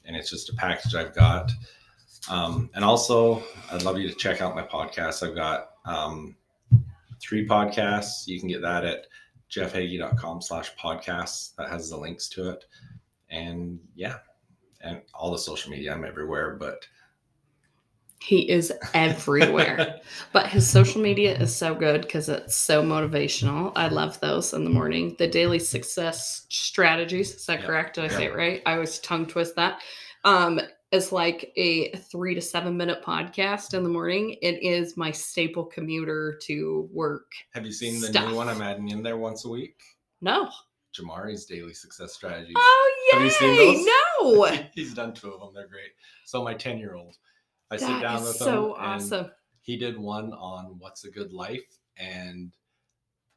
and 0.06 0.16
it's 0.16 0.30
just 0.30 0.50
a 0.50 0.56
package 0.56 0.96
i've 0.96 1.16
got 1.16 1.52
um, 2.30 2.70
and 2.76 2.84
also, 2.84 3.44
I'd 3.72 3.84
love 3.84 3.98
you 3.98 4.08
to 4.08 4.16
check 4.16 4.42
out 4.42 4.56
my 4.56 4.64
podcast. 4.64 5.28
I've 5.28 5.36
got 5.36 5.72
um, 5.86 6.36
three 7.20 7.48
podcasts. 7.48 8.28
You 8.28 8.40
can 8.40 8.50
get 8.50 8.62
that 8.62 8.86
at 8.86 9.08
jeffhagee.com 9.52 10.42
slash 10.42 10.76
podcasts. 10.76 11.56
That 11.58 11.70
has 11.70 11.90
the 11.90 11.98
links 11.98 12.28
to 12.30 12.50
it. 12.50 12.66
And 13.30 13.80
yeah, 13.96 14.18
and 14.82 15.02
all 15.14 15.32
the 15.32 15.38
social 15.38 15.72
media. 15.72 15.94
I'm 15.94 16.04
everywhere, 16.06 16.56
but 16.60 16.88
He 18.20 18.50
is 18.50 18.72
everywhere. 18.94 20.00
but 20.34 20.48
his 20.48 20.70
social 20.70 21.02
media 21.02 21.36
is 21.38 21.56
so 21.56 21.74
good 21.74 22.02
because 22.02 22.30
it's 22.30 22.56
so 22.56 22.84
motivational. 22.84 23.72
I 23.76 23.88
love 23.88 24.20
those 24.20 24.54
in 24.54 24.64
the 24.64 24.70
morning. 24.70 25.16
The 25.18 25.28
daily 25.28 25.60
success 25.60 26.46
strategies. 26.50 27.34
Is 27.34 27.46
that 27.48 27.62
Yeah. 27.62 27.66
correct? 27.66 27.96
Did 27.96 28.06
I 28.06 28.08
say 28.10 28.26
it 28.26 28.36
right? 28.36 28.62
I 28.66 28.74
always 28.74 29.00
tongue 29.00 29.26
twist 29.26 29.56
that. 29.56 29.82
Um, 30.24 30.60
it's 30.92 31.12
like 31.12 31.52
a 31.56 31.92
three 31.92 32.36
to 32.36 32.42
seven 32.42 32.76
minute 32.76 33.02
podcast 33.04 33.74
in 33.74 33.84
the 33.84 33.90
morning. 33.90 34.36
It 34.42 34.62
is 34.62 34.98
my 34.98 35.12
staple 35.12 35.66
commuter 35.66 36.38
to 36.44 36.90
work. 36.92 37.32
have 37.54 37.66
you 37.66 37.72
seen 37.72 38.00
the 38.02 38.08
Stuff. 38.08 38.30
new 38.30 38.36
one 38.36 38.50
I'm 38.50 38.62
adding 38.62 38.90
in 38.90 39.02
there 39.02 39.18
once 39.18 39.46
a 39.46 39.50
week? 39.50 39.76
No. 40.22 40.50
Jamari's 40.94 41.46
daily 41.46 41.74
success 41.74 42.14
strategies. 42.14 42.54
Oh 42.58 43.10
yay! 43.14 43.18
Have 43.18 43.26
you 43.26 43.32
seen 43.32 43.56
those? 43.56 43.86
No. 44.22 44.58
He's 44.74 44.94
done 44.94 45.14
two 45.14 45.32
of 45.32 45.40
them. 45.40 45.52
They're 45.54 45.68
great. 45.68 45.92
So 46.26 46.44
my 46.44 46.54
10 46.54 46.78
year 46.78 46.96
old, 46.96 47.18
I 47.72 47.78
sit 47.78 48.02
down 48.02 48.22
with 48.24 48.36
so 48.36 48.46
him 48.46 48.52
so 48.52 48.76
awesome. 48.78 49.32
he 49.62 49.78
did 49.78 49.98
one 49.98 50.34
on 50.34 50.76
what's 50.80 51.06
a 51.06 51.10
good 51.12 51.32
life 51.32 51.78
and 51.96 52.52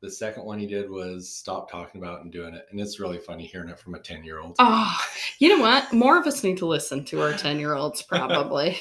The 0.04 0.10
second 0.10 0.44
one 0.44 0.58
he 0.58 0.66
did 0.66 0.90
was 0.90 1.26
stop 1.26 1.70
talking 1.70 1.98
about 1.98 2.20
and 2.20 2.30
doing 2.30 2.52
it. 2.52 2.66
And 2.70 2.78
it's 2.78 3.00
really 3.00 3.16
funny 3.16 3.46
hearing 3.46 3.70
it 3.70 3.78
from 3.78 3.94
a 3.94 3.98
10 3.98 4.22
year 4.22 4.38
old. 4.38 4.50
Oh, 4.58 4.66
ah, 4.68 5.08
you 5.38 5.48
know 5.48 5.62
what? 5.62 5.90
More 5.94 6.18
of 6.20 6.26
us 6.26 6.44
need 6.44 6.58
to 6.58 6.66
listen 6.66 7.06
to 7.06 7.22
our 7.22 7.32
10 7.32 7.58
year 7.58 7.72
olds, 7.72 8.02
probably. 8.02 8.76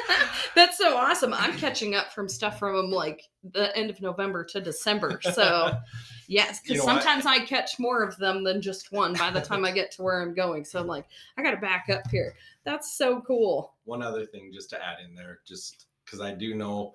That's 0.54 0.78
so 0.78 0.96
awesome. 0.96 1.34
I'm 1.34 1.58
catching 1.58 1.94
up 1.94 2.10
from 2.10 2.26
stuff 2.26 2.58
from 2.58 2.90
like 2.90 3.28
the 3.52 3.76
end 3.76 3.90
of 3.90 4.00
November 4.00 4.44
to 4.44 4.62
December. 4.62 5.20
So, 5.34 5.72
yes, 6.26 6.60
because 6.60 6.70
You 6.70 6.78
know 6.78 6.86
what? 6.86 7.02
sometimes 7.02 7.26
I 7.26 7.44
catch 7.44 7.78
more 7.78 8.02
of 8.02 8.16
them 8.16 8.42
than 8.42 8.62
just 8.62 8.92
one 8.92 9.12
by 9.12 9.30
the 9.30 9.42
time 9.42 9.66
I 9.66 9.72
get 9.72 9.90
to 9.92 10.02
where 10.02 10.22
I'm 10.22 10.32
going. 10.32 10.64
So, 10.64 10.80
I'm 10.80 10.86
like, 10.86 11.04
I 11.36 11.42
got 11.42 11.50
to 11.50 11.58
back 11.58 11.90
up 11.90 12.10
here. 12.10 12.34
That's 12.64 12.96
so 12.96 13.20
cool. 13.26 13.74
one 13.84 14.00
other 14.00 14.24
thing 14.24 14.50
just 14.54 14.70
to 14.70 14.82
add 14.82 15.04
in 15.06 15.14
there, 15.14 15.40
just 15.46 15.84
because 16.06 16.22
I 16.22 16.32
do 16.32 16.54
know 16.54 16.94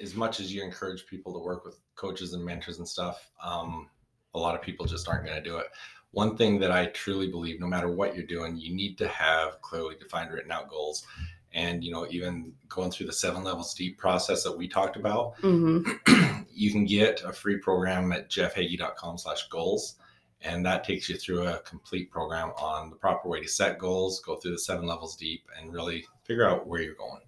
as 0.00 0.14
much 0.14 0.40
as 0.40 0.52
you 0.52 0.62
encourage 0.62 1.06
people 1.06 1.32
to 1.32 1.38
work 1.38 1.64
with 1.64 1.78
coaches 1.94 2.32
and 2.32 2.44
mentors 2.44 2.78
and 2.78 2.88
stuff, 2.88 3.30
um, 3.42 3.88
a 4.34 4.38
lot 4.38 4.54
of 4.54 4.62
people 4.62 4.86
just 4.86 5.08
aren't 5.08 5.24
going 5.24 5.36
to 5.36 5.48
do 5.48 5.58
it. 5.58 5.66
One 6.10 6.36
thing 6.36 6.60
that 6.60 6.70
I 6.70 6.86
truly 6.86 7.28
believe, 7.28 7.60
no 7.60 7.66
matter 7.66 7.88
what 7.90 8.14
you're 8.14 8.26
doing, 8.26 8.56
you 8.56 8.74
need 8.74 8.96
to 8.98 9.08
have 9.08 9.60
clearly 9.62 9.96
defined, 9.96 10.32
written 10.32 10.52
out 10.52 10.68
goals. 10.68 11.04
And, 11.52 11.84
you 11.84 11.92
know, 11.92 12.06
even 12.10 12.52
going 12.68 12.90
through 12.90 13.06
the 13.06 13.12
seven 13.12 13.44
levels 13.44 13.74
deep 13.74 13.98
process 13.98 14.42
that 14.42 14.56
we 14.56 14.68
talked 14.68 14.96
about, 14.96 15.36
Mm-hmm. 15.38 16.42
you 16.52 16.70
can 16.70 16.84
get 16.84 17.22
a 17.24 17.32
free 17.32 17.58
program 17.58 18.12
at 18.12 18.30
jeffhagee.com 18.30 19.18
slash 19.18 19.48
goals. 19.48 19.96
And 20.40 20.64
that 20.66 20.84
takes 20.84 21.08
you 21.08 21.16
through 21.16 21.46
a 21.46 21.60
complete 21.60 22.10
program 22.10 22.50
on 22.58 22.90
the 22.90 22.96
proper 22.96 23.28
way 23.28 23.40
to 23.40 23.48
set 23.48 23.78
goals, 23.78 24.20
go 24.20 24.36
through 24.36 24.52
the 24.52 24.58
seven 24.58 24.86
levels 24.86 25.16
deep, 25.16 25.48
and 25.58 25.72
really 25.72 26.04
figure 26.22 26.46
out 26.46 26.66
where 26.66 26.82
you're 26.82 26.94
going. 26.94 27.22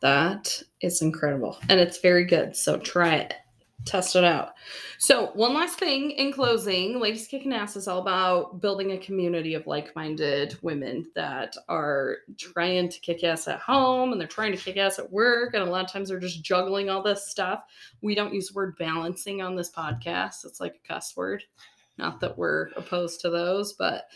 That 0.00 0.62
is 0.80 1.02
incredible. 1.02 1.58
And 1.68 1.80
it's 1.80 2.00
very 2.00 2.24
good. 2.24 2.54
So 2.56 2.78
try 2.78 3.16
it. 3.16 3.34
Test 3.84 4.16
it 4.16 4.24
out. 4.24 4.54
So, 4.98 5.30
one 5.34 5.54
last 5.54 5.78
thing 5.78 6.10
in 6.10 6.32
closing 6.32 6.98
Ladies 6.98 7.28
Kicking 7.28 7.52
Ass 7.52 7.76
is 7.76 7.86
all 7.86 8.00
about 8.00 8.60
building 8.60 8.90
a 8.92 8.98
community 8.98 9.54
of 9.54 9.66
like 9.68 9.94
minded 9.94 10.58
women 10.60 11.06
that 11.14 11.54
are 11.68 12.16
trying 12.36 12.88
to 12.88 12.98
kick 13.00 13.22
ass 13.22 13.46
at 13.46 13.60
home 13.60 14.10
and 14.10 14.20
they're 14.20 14.26
trying 14.26 14.50
to 14.50 14.58
kick 14.58 14.76
ass 14.76 14.98
at 14.98 15.12
work. 15.12 15.54
And 15.54 15.62
a 15.62 15.70
lot 15.70 15.84
of 15.84 15.92
times 15.92 16.08
they're 16.08 16.18
just 16.18 16.42
juggling 16.42 16.90
all 16.90 17.02
this 17.02 17.28
stuff. 17.28 17.62
We 18.02 18.16
don't 18.16 18.34
use 18.34 18.48
the 18.48 18.54
word 18.54 18.76
balancing 18.76 19.40
on 19.40 19.54
this 19.54 19.70
podcast, 19.70 20.44
it's 20.44 20.60
like 20.60 20.80
a 20.82 20.88
cuss 20.88 21.16
word. 21.16 21.44
Not 21.98 22.20
that 22.20 22.36
we're 22.36 22.68
opposed 22.76 23.20
to 23.22 23.30
those, 23.30 23.72
but 23.72 24.08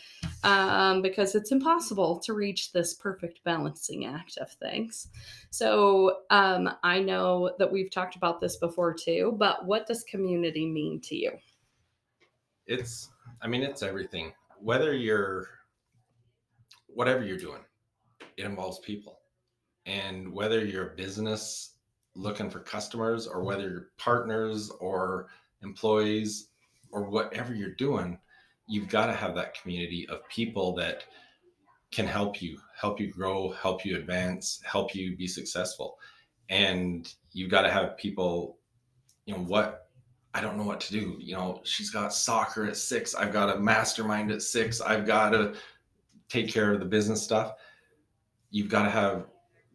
um, 0.43 1.01
because 1.01 1.33
it's 1.33 1.51
impossible 1.51 2.19
to 2.19 2.33
reach 2.33 2.71
this 2.71 2.93
perfect 2.93 3.43
balancing 3.43 4.05
act 4.05 4.37
of 4.37 4.51
things. 4.51 5.07
So 5.49 6.17
um, 6.29 6.69
I 6.83 6.99
know 6.99 7.55
that 7.57 7.71
we've 7.71 7.89
talked 7.89 8.15
about 8.15 8.39
this 8.39 8.57
before 8.57 8.93
too, 8.93 9.35
but 9.37 9.65
what 9.65 9.87
does 9.87 10.03
community 10.03 10.67
mean 10.67 11.01
to 11.01 11.15
you? 11.15 11.31
It's, 12.67 13.09
I 13.41 13.47
mean, 13.47 13.63
it's 13.63 13.81
everything. 13.81 14.31
Whether 14.59 14.93
you're, 14.93 15.47
whatever 16.87 17.23
you're 17.25 17.37
doing, 17.37 17.61
it 18.37 18.45
involves 18.45 18.77
people. 18.79 19.21
And 19.87 20.31
whether 20.31 20.63
you're 20.63 20.91
a 20.91 20.95
business 20.95 21.77
looking 22.13 22.49
for 22.49 22.59
customers 22.59 23.25
or 23.25 23.43
whether 23.43 23.67
you're 23.67 23.89
partners 23.97 24.69
or 24.79 25.27
employees 25.63 26.49
or 26.91 27.03
whatever 27.03 27.53
you're 27.53 27.75
doing, 27.75 28.17
you've 28.67 28.89
got 28.89 29.07
to 29.07 29.13
have 29.13 29.35
that 29.35 29.59
community 29.59 30.07
of 30.09 30.27
people 30.29 30.73
that 30.75 31.03
can 31.91 32.07
help 32.07 32.41
you, 32.41 32.57
help 32.75 32.99
you 32.99 33.11
grow, 33.11 33.51
help 33.51 33.85
you 33.85 33.97
advance, 33.97 34.61
help 34.63 34.95
you 34.95 35.15
be 35.17 35.27
successful. 35.27 35.97
And 36.49 37.13
you've 37.33 37.51
got 37.51 37.63
to 37.63 37.71
have 37.71 37.97
people, 37.97 38.57
you 39.25 39.33
know, 39.33 39.41
what 39.41 39.87
I 40.33 40.39
don't 40.39 40.57
know 40.57 40.63
what 40.63 40.79
to 40.81 40.93
do. 40.93 41.17
You 41.19 41.35
know, 41.35 41.59
she's 41.63 41.89
got 41.89 42.13
soccer 42.13 42.65
at 42.65 42.77
six. 42.77 43.13
I've 43.13 43.33
got 43.33 43.55
a 43.55 43.59
mastermind 43.59 44.31
at 44.31 44.41
six. 44.41 44.79
I've 44.79 45.05
got 45.05 45.31
to 45.31 45.53
take 46.29 46.47
care 46.47 46.71
of 46.73 46.79
the 46.79 46.85
business 46.85 47.21
stuff. 47.21 47.55
You've 48.49 48.69
got 48.69 48.83
to 48.83 48.89
have 48.89 49.25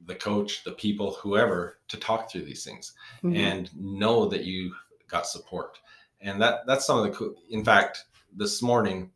the 0.06 0.14
coach, 0.14 0.64
the 0.64 0.72
people, 0.72 1.12
whoever 1.14 1.78
to 1.88 1.98
talk 1.98 2.30
through 2.30 2.44
these 2.44 2.64
things 2.64 2.94
Mm-hmm. 3.22 3.36
and 3.36 3.76
know 3.76 4.26
that 4.28 4.44
you 4.44 4.72
got 5.08 5.26
support. 5.26 5.78
And 6.20 6.40
that 6.40 6.66
that's 6.66 6.86
some 6.86 6.98
of 6.98 7.04
the 7.04 7.10
cool. 7.10 7.34
In 7.50 7.64
fact, 7.64 8.04
this 8.34 8.62
morning, 8.62 9.10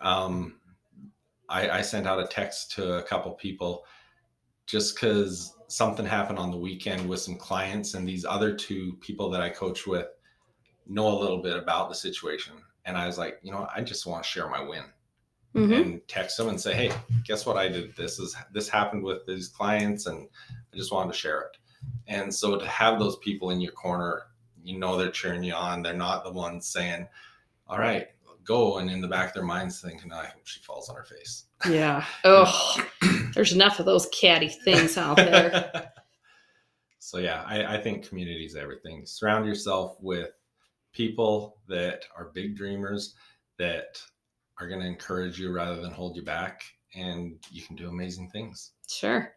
um, 0.00 0.60
I, 1.48 1.70
I 1.70 1.82
sent 1.82 2.06
out 2.06 2.20
a 2.20 2.26
text 2.26 2.72
to 2.72 2.94
a 2.94 3.02
couple 3.02 3.32
people 3.32 3.84
just 4.66 4.94
because 4.94 5.54
something 5.68 6.06
happened 6.06 6.38
on 6.38 6.50
the 6.50 6.56
weekend 6.56 7.08
with 7.08 7.20
some 7.20 7.36
clients, 7.36 7.94
and 7.94 8.06
these 8.06 8.24
other 8.24 8.54
two 8.54 8.96
people 9.00 9.30
that 9.30 9.40
I 9.40 9.50
coach 9.50 9.86
with 9.86 10.06
know 10.86 11.08
a 11.08 11.18
little 11.18 11.42
bit 11.42 11.56
about 11.56 11.88
the 11.88 11.94
situation. 11.94 12.54
And 12.84 12.96
I 12.96 13.06
was 13.06 13.18
like, 13.18 13.38
you 13.42 13.50
know, 13.50 13.66
I 13.74 13.82
just 13.82 14.06
want 14.06 14.22
to 14.22 14.28
share 14.28 14.48
my 14.48 14.60
win 14.62 14.84
Mhm. 15.56 15.80
and 15.80 16.08
text 16.08 16.36
them 16.36 16.48
and 16.48 16.60
say, 16.60 16.74
hey, 16.74 16.92
guess 17.24 17.44
what 17.46 17.56
I 17.56 17.66
did? 17.68 17.96
This 17.96 18.18
is 18.18 18.36
this 18.52 18.68
happened 18.68 19.02
with 19.02 19.26
these 19.26 19.48
clients, 19.48 20.06
and 20.06 20.28
I 20.72 20.76
just 20.76 20.92
wanted 20.92 21.12
to 21.12 21.18
share 21.18 21.40
it. 21.42 21.56
And 22.06 22.32
so 22.32 22.56
to 22.56 22.66
have 22.66 22.98
those 22.98 23.16
people 23.18 23.50
in 23.50 23.60
your 23.60 23.72
corner, 23.72 24.22
you 24.66 24.78
know 24.78 24.96
they're 24.96 25.10
cheering 25.10 25.42
you 25.42 25.54
on. 25.54 25.82
They're 25.82 25.94
not 25.94 26.24
the 26.24 26.32
ones 26.32 26.66
saying, 26.66 27.08
"All 27.68 27.78
right, 27.78 28.08
go," 28.44 28.78
and 28.78 28.90
in 28.90 29.00
the 29.00 29.08
back 29.08 29.28
of 29.28 29.34
their 29.34 29.44
minds 29.44 29.80
thinking, 29.80 30.12
"I 30.12 30.26
hope 30.26 30.46
she 30.46 30.60
falls 30.60 30.88
on 30.88 30.96
her 30.96 31.04
face." 31.04 31.44
Yeah. 31.68 32.04
Oh, 32.24 32.84
there's 33.34 33.52
enough 33.52 33.78
of 33.78 33.86
those 33.86 34.08
catty 34.12 34.48
things 34.48 34.96
out 34.96 35.16
there. 35.16 35.92
so 36.98 37.18
yeah, 37.18 37.44
I, 37.46 37.76
I 37.76 37.80
think 37.80 38.08
community 38.08 38.44
is 38.44 38.56
everything. 38.56 39.04
Surround 39.06 39.46
yourself 39.46 39.96
with 40.00 40.30
people 40.92 41.58
that 41.68 42.04
are 42.16 42.30
big 42.34 42.56
dreamers 42.56 43.14
that 43.58 44.00
are 44.58 44.68
going 44.68 44.80
to 44.80 44.86
encourage 44.86 45.38
you 45.38 45.52
rather 45.52 45.80
than 45.80 45.92
hold 45.92 46.16
you 46.16 46.22
back, 46.22 46.62
and 46.94 47.38
you 47.50 47.62
can 47.62 47.76
do 47.76 47.88
amazing 47.88 48.30
things. 48.30 48.72
Sure. 48.88 49.35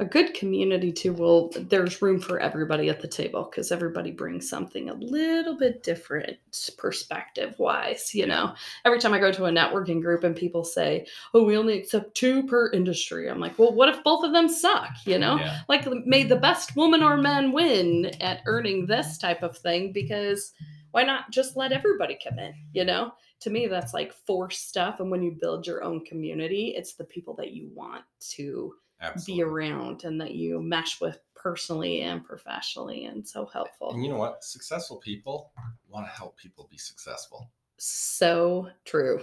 A 0.00 0.04
good 0.04 0.34
community 0.34 0.92
too 0.92 1.12
will 1.12 1.50
there's 1.56 2.00
room 2.00 2.20
for 2.20 2.38
everybody 2.40 2.88
at 2.88 3.00
the 3.00 3.08
table 3.08 3.48
because 3.50 3.72
everybody 3.72 4.10
brings 4.10 4.48
something 4.48 4.88
a 4.88 4.94
little 4.94 5.56
bit 5.56 5.82
different 5.82 6.38
perspective 6.76 7.54
wise, 7.58 8.14
you 8.14 8.26
know. 8.26 8.54
Every 8.84 8.98
time 8.98 9.12
I 9.12 9.18
go 9.18 9.32
to 9.32 9.46
a 9.46 9.50
networking 9.50 10.00
group 10.00 10.24
and 10.24 10.36
people 10.36 10.64
say, 10.64 11.06
"Oh, 11.34 11.44
we 11.44 11.56
only 11.56 11.78
accept 11.78 12.14
two 12.14 12.46
per 12.46 12.70
industry." 12.70 13.28
I'm 13.28 13.40
like, 13.40 13.58
"Well, 13.58 13.74
what 13.74 13.88
if 13.88 14.02
both 14.04 14.24
of 14.24 14.32
them 14.32 14.48
suck?" 14.48 14.90
you 15.04 15.18
know? 15.18 15.38
Yeah. 15.38 15.60
Like 15.68 15.86
may 16.06 16.22
the 16.22 16.36
best 16.36 16.76
woman 16.76 17.02
or 17.02 17.16
man 17.16 17.52
win 17.52 18.06
at 18.20 18.42
earning 18.46 18.86
this 18.86 19.18
type 19.18 19.42
of 19.42 19.56
thing 19.58 19.92
because 19.92 20.52
why 20.92 21.02
not 21.02 21.30
just 21.30 21.56
let 21.56 21.72
everybody 21.72 22.18
come 22.22 22.38
in, 22.38 22.54
you 22.72 22.84
know? 22.84 23.12
To 23.40 23.50
me 23.50 23.66
that's 23.66 23.94
like 23.94 24.12
forced 24.12 24.68
stuff 24.68 25.00
and 25.00 25.10
when 25.10 25.22
you 25.22 25.36
build 25.40 25.66
your 25.66 25.82
own 25.82 26.04
community, 26.04 26.74
it's 26.76 26.94
the 26.94 27.04
people 27.04 27.34
that 27.34 27.52
you 27.52 27.70
want 27.74 28.04
to 28.30 28.74
Absolutely. 29.00 29.44
be 29.44 29.48
around 29.48 30.04
and 30.04 30.20
that 30.20 30.34
you 30.34 30.60
mesh 30.60 31.00
with 31.00 31.18
personally 31.34 32.00
and 32.00 32.24
professionally 32.24 33.04
and 33.04 33.26
so 33.26 33.46
helpful. 33.46 33.92
And 33.92 34.02
you 34.04 34.10
know 34.10 34.18
what? 34.18 34.42
Successful 34.42 34.96
people 34.96 35.52
want 35.88 36.06
to 36.06 36.12
help 36.12 36.36
people 36.36 36.68
be 36.70 36.78
successful. 36.78 37.50
So 37.78 38.68
true. 38.84 39.22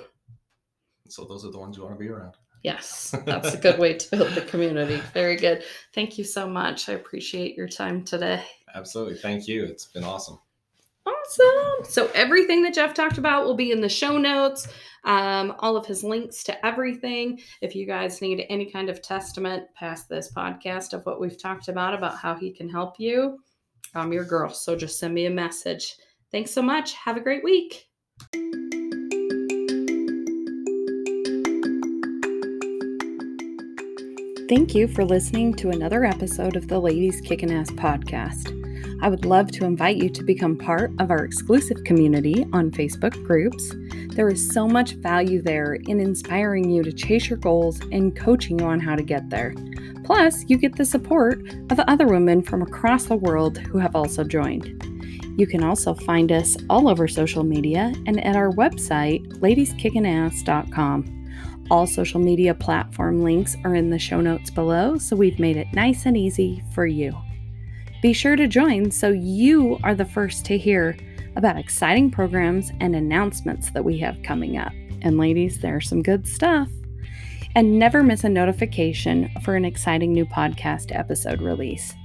So 1.10 1.26
those 1.26 1.46
are 1.46 1.52
the 1.52 1.60
ones 1.60 1.78
you 1.78 1.84
want 1.84 1.96
to 1.96 2.00
be 2.00 2.10
around. 2.10 2.36
Yes, 2.64 3.14
that's 3.26 3.54
a 3.54 3.58
good 3.58 3.78
way 3.78 3.94
to 3.94 4.18
build 4.18 4.34
the 4.34 4.42
community. 4.42 5.00
Very 5.14 5.36
good. 5.36 5.64
Thank 5.94 6.18
you 6.18 6.24
so 6.24 6.48
much. 6.48 6.90
I 6.90 6.94
appreciate 6.94 7.56
your 7.56 7.68
time 7.68 8.04
today. 8.04 8.44
Absolutely. 8.74 9.16
Thank 9.16 9.48
you. 9.48 9.66
It's 9.66 9.86
been 9.86 10.04
awesome. 10.04 10.40
Awesome. 11.26 11.86
So 11.86 12.10
everything 12.14 12.62
that 12.64 12.74
Jeff 12.74 12.94
talked 12.94 13.18
about 13.18 13.46
will 13.46 13.56
be 13.56 13.72
in 13.72 13.82
the 13.82 13.90
show 13.90 14.18
notes. 14.18 14.68
Um, 15.04 15.54
all 15.60 15.78
of 15.78 15.86
his 15.86 16.04
links 16.04 16.44
to 16.46 16.66
everything. 16.66 17.40
If 17.62 17.76
you 17.76 17.86
guys 17.86 18.22
need 18.22 18.46
any 18.50 18.72
kind 18.72 18.90
of 18.90 19.02
testament 19.02 19.66
past 19.76 20.10
this 20.10 20.32
podcast 20.36 20.94
of 20.94 21.06
what 21.06 21.20
we've 21.20 21.40
talked 21.40 21.68
about 21.68 21.94
about 21.94 22.18
how 22.18 22.36
he 22.36 22.52
can 22.52 22.70
help 22.70 23.00
you, 23.00 23.40
I'm 23.94 24.12
your 24.12 24.26
girl. 24.26 24.50
So 24.50 24.76
just 24.76 25.00
send 25.00 25.14
me 25.14 25.28
a 25.28 25.32
message. 25.32 25.96
Thanks 26.32 26.52
so 26.52 26.62
much. 26.62 26.94
Have 26.94 27.18
a 27.18 27.22
great 27.22 27.44
week. 27.44 27.86
Thank 34.48 34.76
you 34.76 34.88
for 34.88 35.04
listening 35.04 35.56
to 35.56 35.70
another 35.70 36.06
episode 36.06 36.56
of 36.56 36.68
the 36.68 36.80
Ladies 36.80 37.20
Kickin' 37.22 37.52
Ass 37.52 37.72
podcast. 37.72 38.65
I 39.06 39.08
would 39.08 39.24
love 39.24 39.52
to 39.52 39.66
invite 39.66 39.98
you 39.98 40.10
to 40.10 40.24
become 40.24 40.58
part 40.58 40.92
of 40.98 41.12
our 41.12 41.24
exclusive 41.24 41.84
community 41.84 42.44
on 42.54 42.72
Facebook 42.72 43.14
groups. 43.24 43.72
There 44.16 44.30
is 44.30 44.52
so 44.52 44.68
much 44.68 44.94
value 44.94 45.44
there 45.44 45.76
in 45.76 46.00
inspiring 46.00 46.72
you 46.72 46.82
to 46.82 46.92
chase 46.92 47.30
your 47.30 47.38
goals 47.38 47.80
and 47.92 48.16
coaching 48.16 48.58
you 48.58 48.66
on 48.66 48.80
how 48.80 48.96
to 48.96 49.04
get 49.04 49.30
there. 49.30 49.54
Plus, 50.06 50.44
you 50.48 50.58
get 50.58 50.76
the 50.76 50.86
support 50.86 51.40
of 51.70 51.80
other 51.82 52.08
women 52.08 52.42
from 52.42 52.64
across 52.64 53.06
the 53.06 53.16
world 53.16 53.60
who 53.60 53.78
have 53.78 53.96
also 53.96 54.24
joined. 54.24 54.66
You 55.38 55.46
can 55.46 55.64
also 55.64 55.94
find 55.94 56.32
us 56.32 56.58
all 56.68 56.90
over 56.90 57.08
social 57.08 57.44
media 57.44 57.94
and 58.08 58.20
at 58.26 58.36
our 58.36 58.50
website, 58.54 59.24
ladieskickingass.com. 59.38 61.28
All 61.70 61.86
social 61.86 62.20
media 62.20 62.56
platform 62.56 63.22
links 63.22 63.56
are 63.66 63.76
in 63.76 63.92
the 63.92 64.00
show 64.00 64.20
notes 64.20 64.50
below, 64.50 64.98
so 64.98 65.16
we've 65.16 65.38
made 65.38 65.58
it 65.58 65.68
nice 65.74 66.08
and 66.08 66.18
easy 66.18 66.64
for 66.74 66.88
you. 66.88 67.16
Be 68.06 68.14
sure 68.14 68.36
to 68.36 68.48
join 68.48 68.92
so 68.92 69.10
you 69.10 69.80
are 69.82 69.96
the 69.96 70.06
first 70.06 70.46
to 70.46 70.60
hear 70.60 70.96
about 71.38 71.58
exciting 71.58 72.12
programs 72.12 72.72
and 72.80 72.96
announcements 72.96 73.72
that 73.72 73.84
we 73.84 73.98
have 73.98 74.22
coming 74.22 74.58
up. 74.58 74.72
And 75.02 75.18
ladies, 75.18 75.60
there's 75.60 75.90
some 75.90 76.04
good 76.04 76.28
stuff. 76.28 76.70
And 77.56 77.80
never 77.80 78.04
miss 78.04 78.24
a 78.24 78.30
notification 78.30 79.32
for 79.42 79.56
an 79.56 79.66
exciting 79.66 80.14
new 80.14 80.24
podcast 80.24 80.96
episode 80.96 81.42
release. 81.42 81.96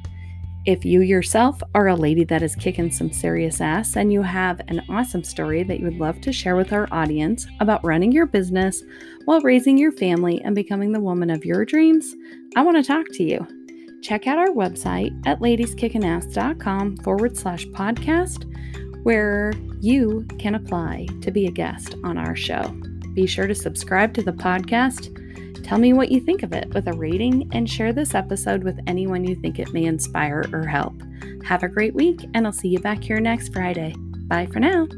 If 0.65 0.87
you 0.87 1.03
yourself 1.03 1.63
are 1.75 1.89
a 1.89 1.95
lady 1.95 2.25
that 2.25 2.43
is 2.43 2.57
kicking 2.57 2.91
some 2.91 3.13
serious 3.13 3.61
ass 3.61 3.95
and 3.95 4.11
you 4.11 4.23
have 4.23 4.63
an 4.69 4.83
awesome 4.89 5.23
story 5.23 5.65
that 5.65 5.81
you 5.81 5.85
would 5.85 5.99
love 5.99 6.23
to 6.23 6.33
share 6.33 6.57
with 6.57 6.73
our 6.73 6.89
audience 6.93 7.47
about 7.61 7.85
running 7.85 8.11
your 8.11 8.25
business 8.25 8.83
while 9.27 9.43
raising 9.43 9.77
your 9.77 9.93
family 9.93 10.41
and 10.47 10.55
becoming 10.55 10.93
the 10.93 11.01
woman 11.01 11.29
of 11.29 11.45
your 11.45 11.67
dreams, 11.67 12.15
I 12.57 12.63
want 12.63 12.79
to 12.79 12.83
talk 12.83 13.05
to 13.13 13.23
you. 13.23 13.47
Check 14.03 14.27
out 14.27 14.39
our 14.39 14.49
website 14.49 15.21
at 15.27 15.41
ladieskickinass.com 15.41 16.97
forward 16.99 17.37
slash 17.37 17.67
podcast, 17.67 18.45
where 19.05 19.53
you 19.81 20.27
can 20.39 20.55
apply 20.55 21.07
to 21.23 21.31
be 21.31 21.47
a 21.47 21.51
guest 21.51 21.95
on 22.05 22.19
our 22.19 22.37
show. 22.37 22.69
Be 23.15 23.27
sure 23.27 23.47
to 23.47 23.55
subscribe 23.55 24.15
to 24.15 24.23
the 24.23 24.33
podcast 24.33 25.17
Tell 25.71 25.79
me 25.79 25.93
what 25.93 26.11
you 26.11 26.19
think 26.19 26.43
of 26.43 26.53
it 26.53 26.69
with 26.75 26.89
a 26.89 26.93
rating 26.95 27.49
and 27.53 27.71
share 27.71 27.93
this 27.93 28.17
episode 28.17 28.65
with 28.65 28.81
anyone 28.89 29.25
you 29.25 29.37
think 29.37 29.61
it 29.61 29.73
may 29.73 29.85
inspire 29.85 30.45
or 30.53 30.67
help. 30.67 31.01
Have 31.45 31.63
a 31.63 31.69
great 31.69 31.95
week, 31.95 32.27
and 32.35 32.45
I'll 32.45 32.53
see 32.53 32.67
you 32.67 32.81
back 32.81 33.05
here 33.05 33.21
next 33.21 33.53
Friday. 33.53 33.95
Bye 34.27 34.47
for 34.47 34.59
now. 34.59 34.89